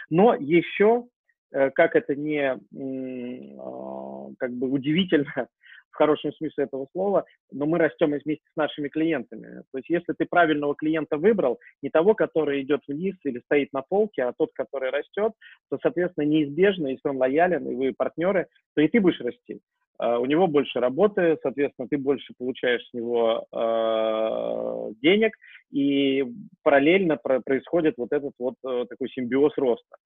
Но 0.09 0.37
еще, 0.37 1.07
э, 1.51 1.71
как 1.71 1.97
это 1.97 2.15
не 2.15 2.55
э, 2.55 4.35
как 4.39 4.53
бы 4.53 4.71
удивительно, 4.71 5.49
в 5.91 5.97
хорошем 5.97 6.33
смысле 6.35 6.63
этого 6.63 6.87
слова, 6.93 7.25
но 7.51 7.67
мы 7.67 7.79
растем 7.79 8.13
вместе 8.13 8.45
с 8.53 8.57
нашими 8.57 8.89
клиентами. 8.89 9.65
То 9.73 9.79
есть 9.79 9.91
если 9.91 10.13
ты 10.17 10.25
правильного 10.25 10.77
клиента 10.77 11.17
выбрал, 11.17 11.59
не 11.83 11.91
того, 11.91 12.15
который 12.15 12.63
идет 12.63 12.83
вниз 12.87 13.17
или 13.25 13.41
стоит 13.41 13.73
на 13.73 13.83
полке, 13.83 14.23
а 14.23 14.33
тот, 14.33 14.51
который 14.55 14.91
растет, 14.91 15.33
то, 15.71 15.79
соответственно, 15.83 16.25
неизбежно, 16.25 16.87
если 16.87 17.09
он 17.09 17.17
лоялен, 17.17 17.69
и 17.69 17.75
вы 17.75 17.93
партнеры, 17.99 18.47
то 18.77 18.81
и 18.81 18.87
ты 18.87 19.01
будешь 19.01 19.21
расти. 19.21 19.61
Uh, 20.01 20.19
у 20.19 20.27
него 20.27 20.47
больше 20.47 20.81
работы, 20.81 21.37
соответственно, 21.43 21.87
ты 21.89 21.99
больше 21.99 22.33
получаешь 22.39 22.83
с 22.89 22.93
него 22.93 23.47
uh, 23.53 24.95
денег, 25.01 25.37
и 25.71 26.25
параллельно 26.63 27.17
про 27.17 27.41
происходит 27.41 27.95
вот 27.99 28.13
этот 28.13 28.33
вот 28.39 28.55
uh, 28.67 28.87
такой 28.87 29.09
симбиоз 29.11 29.53
роста. 29.57 29.97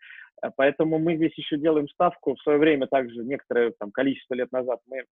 Поэтому 0.57 0.99
мы 0.99 1.17
здесь 1.17 1.37
еще 1.39 1.57
делаем 1.57 1.89
ставку. 1.89 2.35
В 2.35 2.43
свое 2.43 2.59
время 2.59 2.87
также 2.87 3.25
некоторое 3.25 3.73
там, 3.79 3.91
количество 3.91 4.35
лет 4.35 4.53
назад 4.53 4.81
мы 4.87 5.05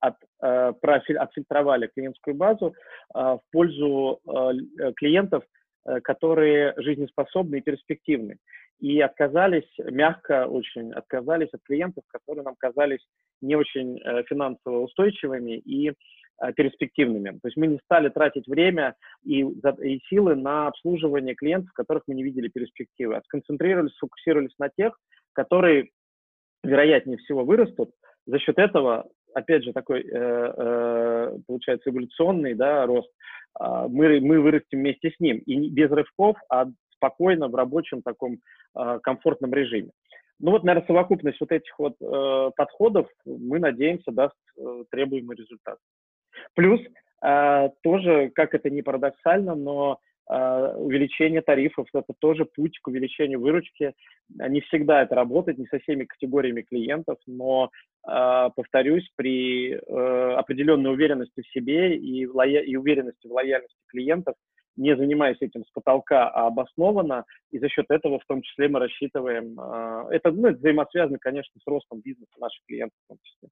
от, 0.00 0.16
э, 0.42 0.72
профиль, 0.80 1.18
отфильтровали 1.18 1.88
клиентскую 1.94 2.34
базу 2.34 2.74
э, 3.14 3.18
в 3.18 3.40
пользу 3.52 4.20
э, 4.26 4.92
клиентов, 4.96 5.44
э, 5.86 6.00
которые 6.00 6.74
жизнеспособны 6.76 7.56
и 7.58 7.60
перспективны. 7.60 8.38
И 8.82 9.00
отказались, 9.00 9.70
мягко 9.78 10.48
очень 10.48 10.92
отказались 10.92 11.50
от 11.52 11.62
клиентов, 11.62 12.02
которые 12.08 12.42
нам 12.42 12.56
казались 12.58 13.06
не 13.40 13.54
очень 13.54 14.00
э, 14.00 14.24
финансово 14.24 14.80
устойчивыми 14.80 15.58
и 15.58 15.90
э, 15.90 16.52
перспективными. 16.52 17.30
То 17.30 17.46
есть 17.46 17.56
мы 17.56 17.68
не 17.68 17.78
стали 17.84 18.08
тратить 18.08 18.48
время 18.48 18.96
и, 19.22 19.42
и 19.42 20.00
силы 20.08 20.34
на 20.34 20.66
обслуживание 20.66 21.36
клиентов, 21.36 21.72
которых 21.74 22.02
мы 22.08 22.16
не 22.16 22.24
видели 22.24 22.48
перспективы, 22.48 23.14
а 23.14 23.22
сконцентрировались, 23.22 23.94
сфокусировались 23.94 24.58
на 24.58 24.68
тех, 24.68 24.98
которые 25.32 25.90
вероятнее 26.64 27.18
всего 27.18 27.44
вырастут. 27.44 27.92
За 28.26 28.40
счет 28.40 28.58
этого 28.58 29.06
опять 29.34 29.64
же, 29.64 29.72
такой, 29.72 30.02
э, 30.02 30.04
э, 30.12 31.38
получается, 31.46 31.90
эволюционный 31.90 32.54
да, 32.54 32.86
рост, 32.86 33.10
э, 33.60 33.86
мы, 33.88 34.20
мы 34.20 34.40
вырастем 34.40 34.78
вместе 34.78 35.10
с 35.10 35.20
ним. 35.20 35.38
И 35.38 35.68
без 35.70 35.90
рывков, 35.90 36.36
а 36.50 36.66
спокойно 37.02 37.48
в 37.48 37.54
рабочем 37.54 38.02
таком 38.02 38.38
э, 38.76 38.98
комфортном 39.02 39.52
режиме. 39.52 39.90
ну 40.38 40.52
вот, 40.52 40.62
наверное, 40.62 40.86
совокупность 40.86 41.40
вот 41.40 41.50
этих 41.50 41.78
вот 41.78 41.94
э, 42.00 42.50
подходов, 42.56 43.08
мы 43.24 43.58
надеемся, 43.58 44.12
даст 44.12 44.36
э, 44.58 44.84
требуемый 44.90 45.36
результат. 45.36 45.78
Плюс 46.54 46.80
э, 47.24 47.68
тоже, 47.82 48.30
как 48.34 48.54
это 48.54 48.70
не 48.70 48.82
парадоксально, 48.82 49.56
но 49.56 49.98
э, 50.30 50.74
увеличение 50.76 51.42
тарифов– 51.42 51.88
это 51.92 52.12
тоже 52.20 52.44
путь 52.44 52.78
к 52.78 52.88
увеличению 52.88 53.40
выручки. 53.40 53.94
Не 54.28 54.60
всегда 54.60 55.02
это 55.02 55.16
работает, 55.16 55.58
не 55.58 55.66
со 55.66 55.80
всеми 55.80 56.04
категориями 56.04 56.62
клиентов, 56.62 57.18
но, 57.26 57.70
э, 58.08 58.48
повторюсь, 58.54 59.08
при 59.16 59.72
э, 59.74 60.34
определенной 60.36 60.92
уверенности 60.92 61.42
в 61.42 61.50
себе 61.52 61.96
и, 61.96 62.26
лоя- 62.26 62.62
и 62.62 62.76
уверенности 62.76 63.26
в 63.26 63.32
лояльности 63.32 63.76
клиентов– 63.88 64.36
не 64.76 64.96
занимаясь 64.96 65.36
этим 65.40 65.64
с 65.64 65.70
потолка, 65.70 66.28
а 66.28 66.46
обоснованно, 66.46 67.24
и 67.50 67.58
за 67.58 67.68
счет 67.68 67.86
этого 67.90 68.18
в 68.18 68.24
том 68.26 68.42
числе 68.42 68.68
мы 68.68 68.80
рассчитываем, 68.80 69.58
э, 69.60 70.14
это, 70.14 70.30
ну, 70.30 70.48
это 70.48 70.58
взаимосвязано, 70.58 71.18
конечно, 71.18 71.60
с 71.60 71.66
ростом 71.66 72.00
бизнеса 72.00 72.32
наших 72.38 72.64
клиентов 72.66 72.98
в 73.04 73.08
том 73.08 73.18
числе. 73.22 73.48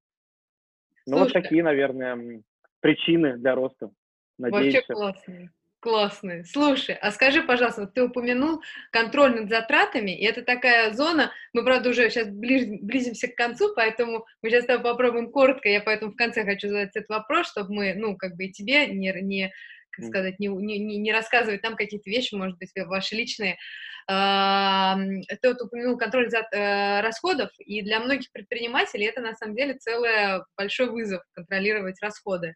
Ну, 1.06 1.18
вот 1.18 1.32
такие, 1.32 1.62
наверное, 1.62 2.42
причины 2.80 3.36
для 3.36 3.54
роста. 3.54 3.90
Надеюсь. 4.38 4.74
Вообще 4.74 4.94
классные. 4.94 5.50
Классные. 5.80 6.44
Слушай, 6.44 6.94
а 7.00 7.10
скажи, 7.10 7.42
пожалуйста, 7.42 7.82
вот 7.82 7.94
ты 7.94 8.02
упомянул 8.02 8.60
контроль 8.92 9.34
над 9.34 9.48
затратами, 9.48 10.10
и 10.10 10.26
это 10.26 10.42
такая 10.42 10.92
зона, 10.92 11.32
мы, 11.54 11.64
правда, 11.64 11.88
уже 11.88 12.10
сейчас 12.10 12.28
ближ, 12.28 12.80
близимся 12.82 13.28
к 13.28 13.34
концу, 13.34 13.72
поэтому 13.74 14.26
мы 14.42 14.50
сейчас 14.50 14.64
с 14.64 14.66
тобой 14.66 14.92
попробуем 14.92 15.30
коротко, 15.30 15.70
я 15.70 15.80
поэтому 15.80 16.12
в 16.12 16.16
конце 16.16 16.44
хочу 16.44 16.68
задать 16.68 16.94
этот 16.94 17.08
вопрос, 17.08 17.50
чтобы 17.50 17.72
мы, 17.72 17.94
ну, 17.94 18.14
как 18.18 18.36
бы 18.36 18.44
и 18.44 18.52
тебе 18.52 18.88
не, 18.88 19.10
не 19.22 19.52
как 20.00 20.08
сказать, 20.08 20.38
не, 20.38 20.48
не, 20.48 20.96
не 20.98 21.12
рассказывать 21.12 21.62
нам 21.62 21.76
какие-то 21.76 22.08
вещи, 22.10 22.34
может 22.34 22.58
быть, 22.58 22.70
ваши 22.86 23.14
личные. 23.14 23.58
Ты 24.06 25.48
вот 25.48 25.62
упомянул 25.62 25.96
контроль 25.96 26.30
за 26.30 26.38
э, 26.38 27.00
расходов, 27.00 27.50
и 27.58 27.82
для 27.82 28.00
многих 28.00 28.32
предпринимателей 28.32 29.06
это 29.06 29.20
на 29.20 29.34
самом 29.34 29.54
деле 29.54 29.74
целый 29.74 30.42
большой 30.56 30.90
вызов 30.90 31.22
контролировать 31.32 32.02
расходы. 32.02 32.54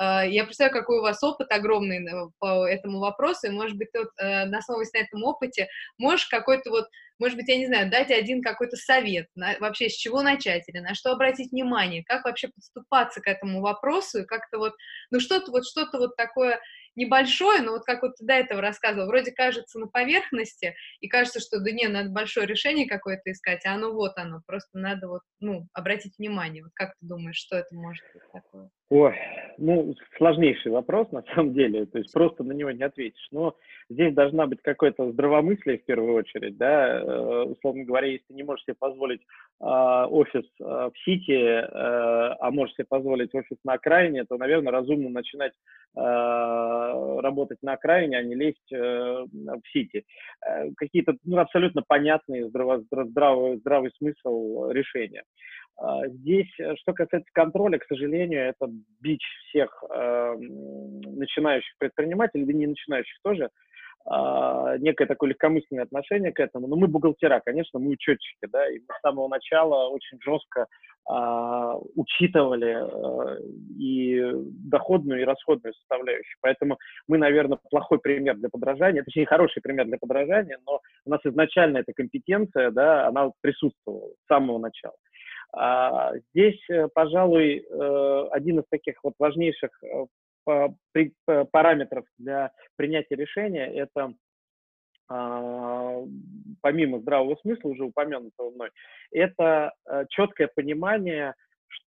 А, 0.00 0.24
я 0.24 0.44
представляю, 0.44 0.72
какой 0.72 0.98
у 0.98 1.02
вас 1.02 1.22
опыт 1.22 1.52
огромный 1.52 2.00
по 2.38 2.66
этому 2.66 3.00
вопросу, 3.00 3.46
и, 3.46 3.50
может 3.50 3.76
быть, 3.76 3.92
ты 3.92 3.98
вот, 3.98 4.08
э, 4.18 4.44
основываясь 4.44 4.92
на 4.94 4.98
этом 4.98 5.22
опыте, 5.24 5.68
можешь 5.98 6.26
какой-то 6.26 6.70
вот, 6.70 6.86
может 7.18 7.36
быть, 7.36 7.48
я 7.48 7.58
не 7.58 7.66
знаю, 7.66 7.90
дать 7.90 8.10
один 8.10 8.40
какой-то 8.40 8.76
совет, 8.76 9.26
на, 9.34 9.58
вообще 9.60 9.90
с 9.90 9.94
чего 9.94 10.22
начать 10.22 10.66
или 10.68 10.78
на 10.78 10.94
что 10.94 11.12
обратить 11.12 11.52
внимание, 11.52 12.02
как 12.02 12.24
вообще 12.24 12.48
подступаться 12.48 13.20
к 13.20 13.26
этому 13.26 13.60
вопросу, 13.60 14.20
и 14.20 14.24
как-то 14.24 14.56
вот, 14.56 14.72
ну 15.10 15.20
что-то 15.20 15.50
вот, 15.50 15.66
что-то 15.66 15.98
вот 15.98 16.16
такое 16.16 16.60
небольшое, 16.96 17.62
но 17.62 17.72
вот 17.72 17.84
как 17.84 18.02
вот 18.02 18.16
ты 18.16 18.24
до 18.24 18.34
этого 18.34 18.60
рассказывал, 18.60 19.06
вроде 19.06 19.32
кажется 19.32 19.78
на 19.78 19.86
поверхности, 19.86 20.74
и 21.00 21.08
кажется, 21.08 21.40
что 21.40 21.60
да 21.60 21.70
не, 21.70 21.88
надо 21.88 22.10
большое 22.10 22.46
решение 22.46 22.88
какое-то 22.88 23.30
искать, 23.32 23.64
а 23.66 23.74
оно 23.74 23.92
вот 23.92 24.16
оно, 24.16 24.42
просто 24.46 24.78
надо 24.78 25.08
вот, 25.08 25.22
ну, 25.40 25.68
обратить 25.72 26.18
внимание. 26.18 26.62
Вот 26.62 26.72
как 26.74 26.90
ты 27.00 27.06
думаешь, 27.06 27.36
что 27.36 27.56
это 27.56 27.74
может 27.74 28.04
быть 28.12 28.22
такое? 28.32 28.70
Ой, 28.90 29.14
ну, 29.56 29.94
сложнейший 30.16 30.72
вопрос, 30.72 31.12
на 31.12 31.22
самом 31.22 31.52
деле, 31.54 31.86
то 31.86 31.98
есть 31.98 32.12
просто 32.12 32.42
на 32.42 32.50
него 32.50 32.72
не 32.72 32.82
ответишь. 32.82 33.28
Но 33.30 33.54
здесь 33.88 34.12
должна 34.14 34.48
быть 34.48 34.60
какое-то 34.62 35.12
здравомыслие 35.12 35.78
в 35.78 35.84
первую 35.84 36.14
очередь, 36.14 36.56
да, 36.56 36.98
э, 36.98 37.42
условно 37.44 37.84
говоря, 37.84 38.08
если 38.08 38.24
ты 38.26 38.34
не 38.34 38.42
можешь 38.42 38.64
себе 38.64 38.74
позволить 38.76 39.20
э, 39.20 39.64
офис 39.64 40.44
э, 40.60 40.64
в 40.64 40.92
Сити, 41.04 41.30
э, 41.30 41.66
а 41.68 42.50
можешь 42.50 42.74
себе 42.74 42.86
позволить 42.88 43.32
офис 43.32 43.58
на 43.62 43.74
окраине, 43.74 44.24
то, 44.24 44.36
наверное, 44.38 44.72
разумно 44.72 45.08
начинать 45.08 45.52
э, 45.96 46.00
работать 47.20 47.58
на 47.62 47.74
окраине, 47.74 48.18
а 48.18 48.22
не 48.24 48.34
лезть 48.34 48.72
э, 48.72 48.76
в 48.76 49.62
Сити. 49.72 50.04
Какие-то 50.76 51.14
ну, 51.24 51.38
абсолютно 51.38 51.82
понятные, 51.86 52.48
здраво, 52.48 52.82
здравый, 52.90 53.58
здравый 53.58 53.92
смысл 53.98 54.70
решения. 54.70 55.22
А, 55.80 56.06
здесь, 56.08 56.50
э, 56.58 56.76
что 56.76 56.92
касается 56.92 57.30
контроля, 57.32 57.78
к 57.78 57.86
сожалению, 57.86 58.48
это 58.48 58.70
бич 59.00 59.22
всех 59.48 59.82
э, 59.90 60.34
начинающих 60.36 61.72
предпринимателей, 61.78 62.44
да 62.44 62.52
не 62.52 62.66
начинающих 62.66 63.16
тоже, 63.22 63.44
э, 63.44 64.76
некое 64.80 65.06
такое 65.06 65.30
легкомысленное 65.30 65.84
отношение 65.84 66.32
к 66.32 66.40
этому. 66.40 66.66
Но 66.66 66.76
мы 66.76 66.86
бухгалтера, 66.86 67.40
конечно, 67.42 67.78
мы 67.78 67.92
учетчики, 67.92 68.46
да, 68.52 68.68
и 68.68 68.80
мы 68.80 68.94
с 68.94 69.00
самого 69.00 69.28
начала 69.28 69.88
очень 69.88 70.18
жестко 70.20 70.66
э, 71.10 71.74
учитывали 71.94 72.76
э, 72.76 73.42
и 73.78 74.20
доходную, 74.68 75.22
и 75.22 75.24
расходную 75.24 75.72
составляющую. 75.72 76.36
Поэтому 76.42 76.76
мы, 77.08 77.16
наверное, 77.16 77.58
плохой 77.70 78.00
пример 78.00 78.36
для 78.36 78.50
подражания, 78.50 79.02
точнее, 79.02 79.24
хороший 79.24 79.62
пример 79.62 79.86
для 79.86 79.96
подражания, 79.96 80.58
но 80.66 80.80
у 81.06 81.10
нас 81.10 81.20
изначально 81.24 81.78
эта 81.78 81.94
компетенция, 81.94 82.70
да, 82.70 83.06
она 83.06 83.30
присутствовала 83.40 84.10
с 84.10 84.26
самого 84.26 84.58
начала. 84.58 84.94
А, 85.52 86.12
здесь, 86.32 86.60
э, 86.68 86.88
пожалуй, 86.94 87.58
э, 87.68 88.28
один 88.30 88.60
из 88.60 88.64
таких 88.70 89.02
вот 89.02 89.14
важнейших 89.18 89.70
э, 89.82 90.68
параметров 91.50 92.04
для 92.18 92.52
принятия 92.76 93.14
решения– 93.14 93.66
это 93.74 94.14
а, 95.08 96.02
помимо 96.62 97.00
здравого 97.00 97.36
смысла, 97.42 97.68
уже 97.68 97.84
упомянутого 97.84 98.50
мной, 98.50 98.70
это 99.10 99.74
четкое 100.08 100.48
понимание, 100.54 101.34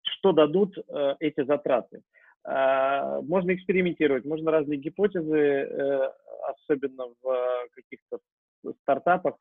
что 0.01 0.33
дадут 0.33 0.75
эти 1.19 1.43
затраты. 1.45 2.01
А, 2.43 3.21
можно 3.21 3.53
экспериментировать, 3.53 4.25
можно 4.25 4.51
разные 4.51 4.79
гипотезы, 4.79 6.11
особенно 6.43 7.05
в 7.21 7.67
каких-то 7.75 8.19
стартапах, 8.81 9.35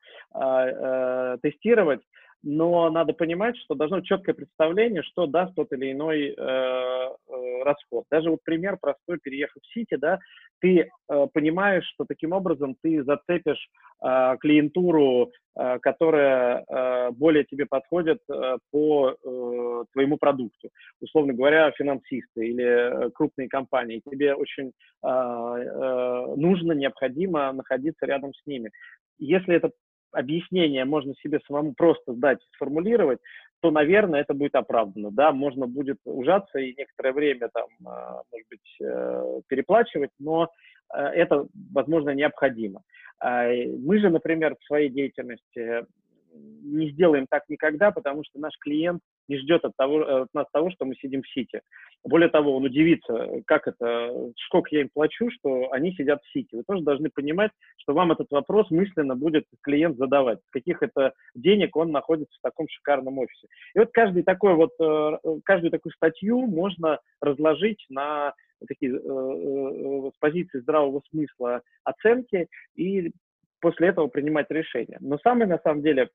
тестировать, 1.41 2.01
но 2.43 2.89
надо 2.89 3.13
понимать, 3.13 3.57
что 3.57 3.73
должно 3.73 3.97
быть 3.97 4.05
четкое 4.05 4.35
представление, 4.35 5.01
что 5.01 5.27
даст 5.27 5.55
тот 5.55 5.71
или 5.71 5.93
иной 5.93 6.27
э, 6.27 6.33
э, 6.37 7.63
расход. 7.63 8.03
Даже 8.11 8.29
вот 8.29 8.39
пример 8.43 8.77
простой, 8.79 9.17
переехав 9.23 9.63
в 9.63 9.73
Сити, 9.73 9.95
да, 9.95 10.19
ты 10.59 10.79
э, 10.79 11.27
понимаешь, 11.33 11.85
что 11.93 12.05
таким 12.05 12.33
образом 12.33 12.75
ты 12.81 13.01
зацепишь 13.03 13.69
э, 14.03 14.35
клиентуру, 14.41 15.31
э, 15.57 15.79
которая 15.79 16.65
э, 16.67 17.11
более 17.11 17.45
тебе 17.45 17.65
подходит 17.65 18.19
э, 18.29 18.57
по 18.71 19.11
э, 19.11 19.83
твоему 19.93 20.17
продукту. 20.17 20.69
Условно 20.99 21.33
говоря, 21.33 21.71
финансисты 21.71 22.45
или 22.45 22.65
э, 22.65 23.09
крупные 23.11 23.47
компании. 23.47 24.01
Тебе 24.09 24.35
очень 24.35 24.67
э, 24.67 25.07
э, 25.07 26.35
нужно, 26.35 26.73
необходимо 26.73 27.53
находиться 27.53 28.05
рядом 28.05 28.33
с 28.33 28.45
ними. 28.45 28.69
Если 29.17 29.55
это 29.55 29.71
объяснение 30.13 30.85
можно 30.85 31.13
себе 31.15 31.39
самому 31.47 31.73
просто 31.73 32.13
сдать 32.13 32.39
и 32.39 32.55
сформулировать, 32.55 33.19
то, 33.61 33.71
наверное, 33.71 34.21
это 34.21 34.33
будет 34.33 34.55
оправдано. 34.55 35.11
Да, 35.11 35.31
можно 35.31 35.67
будет 35.67 35.97
ужаться 36.05 36.59
и 36.59 36.75
некоторое 36.77 37.13
время 37.13 37.49
там, 37.53 37.67
а, 37.85 38.21
может 38.31 38.47
быть, 38.49 38.77
э, 38.81 39.41
переплачивать, 39.47 40.11
но 40.19 40.49
э, 40.93 40.99
это, 40.99 41.47
возможно, 41.71 42.09
необходимо. 42.09 42.81
А, 43.19 43.47
мы 43.47 43.99
же, 43.99 44.09
например, 44.09 44.55
в 44.59 44.65
своей 44.65 44.89
деятельности 44.89 45.85
не 46.33 46.89
сделаем 46.91 47.25
так 47.29 47.43
никогда, 47.47 47.91
потому 47.91 48.23
что 48.25 48.39
наш 48.39 48.53
клиент 48.59 49.01
не 49.27 49.37
ждет 49.37 49.63
от, 49.65 49.75
того, 49.75 50.01
э, 50.01 50.21
от 50.23 50.33
нас 50.33 50.45
того, 50.51 50.71
что 50.71 50.85
мы 50.85 50.95
сидим 50.95 51.21
в 51.21 51.29
Сити. 51.29 51.61
Более 52.03 52.29
того, 52.29 52.55
он 52.55 52.65
удивится, 52.65 53.27
как 53.45 53.67
это, 53.67 54.31
сколько 54.47 54.69
я 54.71 54.81
им 54.81 54.89
плачу, 54.93 55.29
что 55.31 55.71
они 55.71 55.93
сидят 55.93 56.21
в 56.23 56.31
Сити. 56.31 56.55
Вы 56.55 56.63
тоже 56.63 56.83
должны 56.83 57.09
понимать, 57.09 57.51
что 57.77 57.93
вам 57.93 58.11
этот 58.11 58.29
вопрос 58.31 58.69
мысленно 58.71 59.15
будет 59.15 59.45
клиент 59.61 59.97
задавать, 59.97 60.39
с 60.47 60.51
каких 60.51 60.81
это 60.81 61.13
денег 61.35 61.75
он 61.75 61.91
находится 61.91 62.37
в 62.37 62.41
таком 62.41 62.67
шикарном 62.69 63.19
офисе. 63.19 63.47
И 63.75 63.79
вот 63.79 63.89
каждый 63.93 64.23
такой 64.23 64.55
вот, 64.55 64.71
э, 64.79 65.39
каждую 65.45 65.71
такую 65.71 65.93
статью 65.93 66.45
можно 66.45 66.99
разложить 67.21 67.85
на 67.89 68.33
такие 68.67 68.93
э, 68.93 70.11
с 70.13 70.17
позиции 70.19 70.59
здравого 70.59 71.01
смысла 71.09 71.61
оценки 71.83 72.47
и 72.75 73.11
после 73.59 73.89
этого 73.89 74.07
принимать 74.07 74.49
решение. 74.49 74.97
Но 74.99 75.17
самое, 75.19 75.47
на 75.47 75.59
самом 75.59 75.81
деле, 75.81 76.09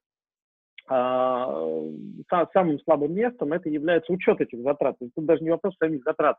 самым 0.88 2.80
слабым 2.80 3.14
местом 3.14 3.52
это 3.52 3.68
является 3.68 4.12
учет 4.12 4.40
этих 4.40 4.60
затрат. 4.62 4.98
То 4.98 5.04
есть 5.04 5.14
тут 5.14 5.26
даже 5.26 5.42
не 5.42 5.50
вопрос 5.50 5.74
самих 5.78 6.02
затрат, 6.02 6.36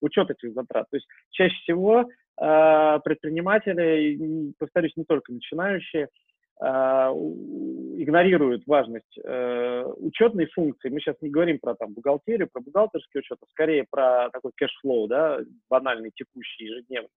учет 0.00 0.30
этих 0.30 0.52
затрат. 0.54 0.86
То 0.90 0.96
есть 0.96 1.06
чаще 1.30 1.54
всего 1.62 2.06
а, 2.38 2.98
предприниматели, 3.00 4.52
повторюсь, 4.58 4.96
не 4.96 5.04
только 5.04 5.32
начинающие, 5.32 6.04
а, 6.04 6.08
игнорируют 6.62 8.66
важность 8.66 9.18
э, 9.18 9.84
учетной 9.96 10.46
функции. 10.46 10.90
Мы 10.90 11.00
сейчас 11.00 11.16
не 11.20 11.28
говорим 11.28 11.58
про 11.58 11.74
там 11.74 11.92
бухгалтерию, 11.92 12.48
про 12.52 12.60
бухгалтерский 12.60 13.20
учет, 13.20 13.38
а 13.40 13.46
скорее 13.50 13.84
про 13.90 14.30
такой 14.30 14.52
cash 14.56 14.79
flow, 14.79 15.08
да, 15.08 15.40
банальный, 15.68 16.12
текущий, 16.14 16.66
ежедневный. 16.66 17.10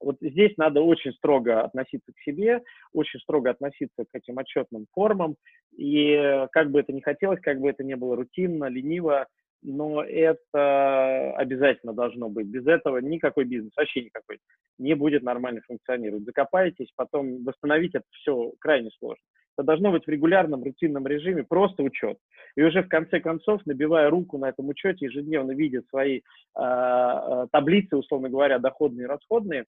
Вот 0.00 0.16
здесь 0.20 0.56
надо 0.56 0.80
очень 0.80 1.12
строго 1.12 1.62
относиться 1.62 2.12
к 2.12 2.20
себе, 2.20 2.62
очень 2.92 3.20
строго 3.20 3.50
относиться 3.50 4.04
к 4.04 4.14
этим 4.14 4.38
отчетным 4.38 4.86
формам, 4.92 5.36
и 5.76 6.46
как 6.52 6.70
бы 6.70 6.80
это 6.80 6.92
ни 6.92 7.00
хотелось, 7.00 7.40
как 7.40 7.60
бы 7.60 7.70
это 7.70 7.84
ни 7.84 7.94
было 7.94 8.16
рутинно, 8.16 8.66
лениво, 8.66 9.26
но 9.64 10.02
это 10.02 11.32
обязательно 11.36 11.94
должно 11.94 12.28
быть. 12.28 12.46
Без 12.46 12.66
этого 12.66 12.98
никакой 12.98 13.44
бизнес, 13.44 13.72
вообще 13.76 14.02
никакой, 14.04 14.38
не 14.78 14.94
будет 14.94 15.22
нормально 15.22 15.62
функционировать. 15.66 16.24
Закопаетесь, 16.24 16.92
потом 16.94 17.42
восстановить 17.44 17.94
это 17.94 18.04
все 18.10 18.52
крайне 18.60 18.90
сложно. 18.98 19.22
Это 19.56 19.66
должно 19.66 19.92
быть 19.92 20.04
в 20.04 20.08
регулярном, 20.08 20.64
рутинном 20.64 21.06
режиме, 21.06 21.44
просто 21.44 21.82
учет. 21.82 22.18
И 22.56 22.62
уже 22.62 22.82
в 22.82 22.88
конце 22.88 23.20
концов, 23.20 23.64
набивая 23.66 24.10
руку 24.10 24.36
на 24.36 24.50
этом 24.50 24.68
учете, 24.68 25.06
ежедневно 25.06 25.52
видя 25.52 25.82
свои 25.88 26.18
э, 26.18 27.46
таблицы, 27.52 27.96
условно 27.96 28.28
говоря, 28.28 28.58
доходные 28.58 29.04
и 29.04 29.08
расходные, 29.08 29.64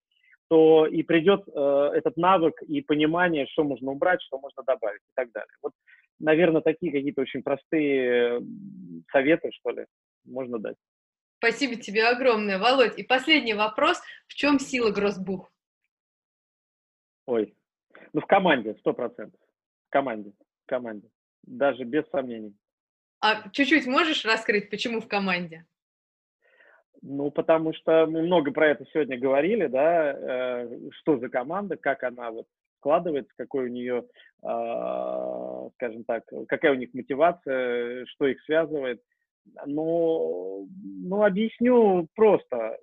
то 0.48 0.86
и 0.86 1.02
придет 1.02 1.44
э, 1.48 1.90
этот 1.94 2.16
навык 2.16 2.62
и 2.62 2.80
понимание, 2.80 3.46
что 3.46 3.64
можно 3.64 3.92
убрать, 3.92 4.22
что 4.22 4.38
можно 4.38 4.62
добавить 4.64 5.02
и 5.02 5.12
так 5.14 5.30
далее. 5.32 5.48
Вот, 5.62 5.72
наверное, 6.18 6.60
такие 6.60 6.92
какие-то 6.92 7.22
очень 7.22 7.42
простые 7.42 8.40
советы, 9.10 9.50
что 9.52 9.70
ли, 9.70 9.86
можно 10.24 10.58
дать. 10.58 10.76
Спасибо 11.38 11.76
тебе 11.76 12.08
огромное, 12.08 12.58
Володь. 12.58 12.98
И 12.98 13.02
последний 13.02 13.54
вопрос. 13.54 14.00
В 14.26 14.34
чем 14.34 14.58
сила 14.58 14.90
Гроссбух? 14.90 15.52
Ой, 17.26 17.54
ну 18.12 18.20
в 18.20 18.26
команде, 18.26 18.74
сто 18.80 18.94
процентов. 18.94 19.40
В 19.88 19.90
команде, 19.90 20.32
в 20.64 20.68
команде. 20.68 21.08
Даже 21.42 21.84
без 21.84 22.04
сомнений. 22.08 22.56
А 23.20 23.48
чуть-чуть 23.50 23.86
можешь 23.86 24.24
раскрыть, 24.24 24.70
почему 24.70 25.00
в 25.00 25.08
команде? 25.08 25.66
Ну, 27.02 27.30
потому 27.30 27.72
что 27.74 28.06
мы 28.06 28.22
много 28.22 28.52
про 28.52 28.68
это 28.68 28.84
сегодня 28.92 29.18
говорили, 29.18 29.66
да, 29.66 30.12
э, 30.12 30.90
что 30.92 31.18
за 31.18 31.28
команда, 31.28 31.76
как 31.76 32.02
она 32.02 32.30
вот 32.30 32.46
складывается, 32.86 33.32
какой 33.36 33.64
у 33.64 33.68
нее, 33.68 34.04
а, 34.42 35.68
скажем 35.74 36.04
так, 36.04 36.22
какая 36.46 36.72
у 36.72 36.76
них 36.76 36.90
мотивация, 36.94 38.06
что 38.06 38.26
их 38.26 38.40
связывает. 38.42 39.00
Но, 39.66 40.66
ну, 40.82 41.24
объясню 41.24 42.06
просто. 42.14 42.78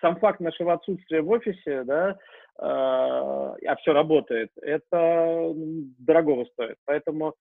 Сам 0.00 0.16
факт 0.16 0.40
нашего 0.40 0.72
отсутствия 0.72 1.20
в 1.20 1.30
офисе, 1.30 1.84
да, 1.84 2.10
э, 2.10 2.16
а 2.62 3.76
все 3.78 3.92
работает, 3.92 4.50
это 4.62 5.52
дорогого 5.98 6.46
стоит. 6.46 6.76
Поэтому 6.86 7.34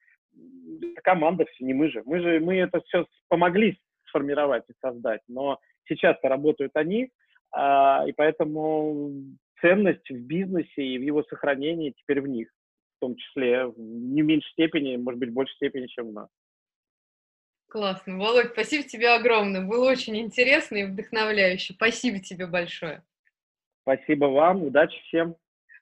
команда 1.03 1.45
все, 1.45 1.65
не 1.65 1.73
мы 1.73 1.89
же. 1.89 2.03
Мы 2.05 2.19
же, 2.19 2.39
мы 2.41 2.57
это 2.57 2.81
все 2.81 3.05
помогли 3.29 3.79
сформировать 4.09 4.63
и 4.69 4.73
создать. 4.81 5.21
Но 5.29 5.57
сейчас-то 5.87 6.27
работают 6.27 6.71
они, 6.75 7.09
а, 7.51 8.03
и 8.07 8.11
поэтому 8.11 9.09
ценность 9.61 10.09
в 10.09 10.19
бизнесе 10.19 10.83
и 10.83 10.97
в 10.97 11.01
его 11.01 11.23
сохранении 11.23 11.93
теперь 11.97 12.21
в 12.21 12.27
них, 12.27 12.49
в 12.97 12.99
том 13.01 13.15
числе 13.15 13.65
в 13.65 13.77
не 13.77 14.21
меньшей 14.21 14.51
степени, 14.51 14.97
может 14.97 15.19
быть, 15.19 15.29
в 15.29 15.33
большей 15.33 15.55
степени, 15.55 15.87
чем 15.87 16.07
у 16.07 16.11
нас. 16.11 16.29
Классно. 17.69 18.17
Володь, 18.17 18.51
спасибо 18.53 18.83
тебе 18.83 19.09
огромное. 19.09 19.61
Было 19.61 19.91
очень 19.91 20.17
интересно 20.17 20.77
и 20.77 20.85
вдохновляюще. 20.85 21.73
Спасибо 21.73 22.19
тебе 22.19 22.47
большое. 22.47 23.03
Спасибо 23.83 24.25
вам. 24.25 24.63
Удачи 24.63 24.99
всем. 25.03 25.35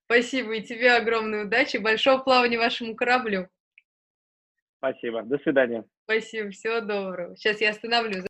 Спасибо 0.05 0.55
и 0.55 0.63
тебе 0.63 0.93
огромной 0.93 1.43
удачи. 1.45 1.77
Большого 1.77 2.21
плавания 2.21 2.57
вашему 2.57 2.95
кораблю. 2.95 3.47
Спасибо. 4.77 5.23
До 5.23 5.37
свидания. 5.39 5.85
Спасибо. 6.03 6.51
Всего 6.51 6.81
доброго. 6.81 7.35
Сейчас 7.37 7.61
я 7.61 7.69
остановлю 7.69 8.26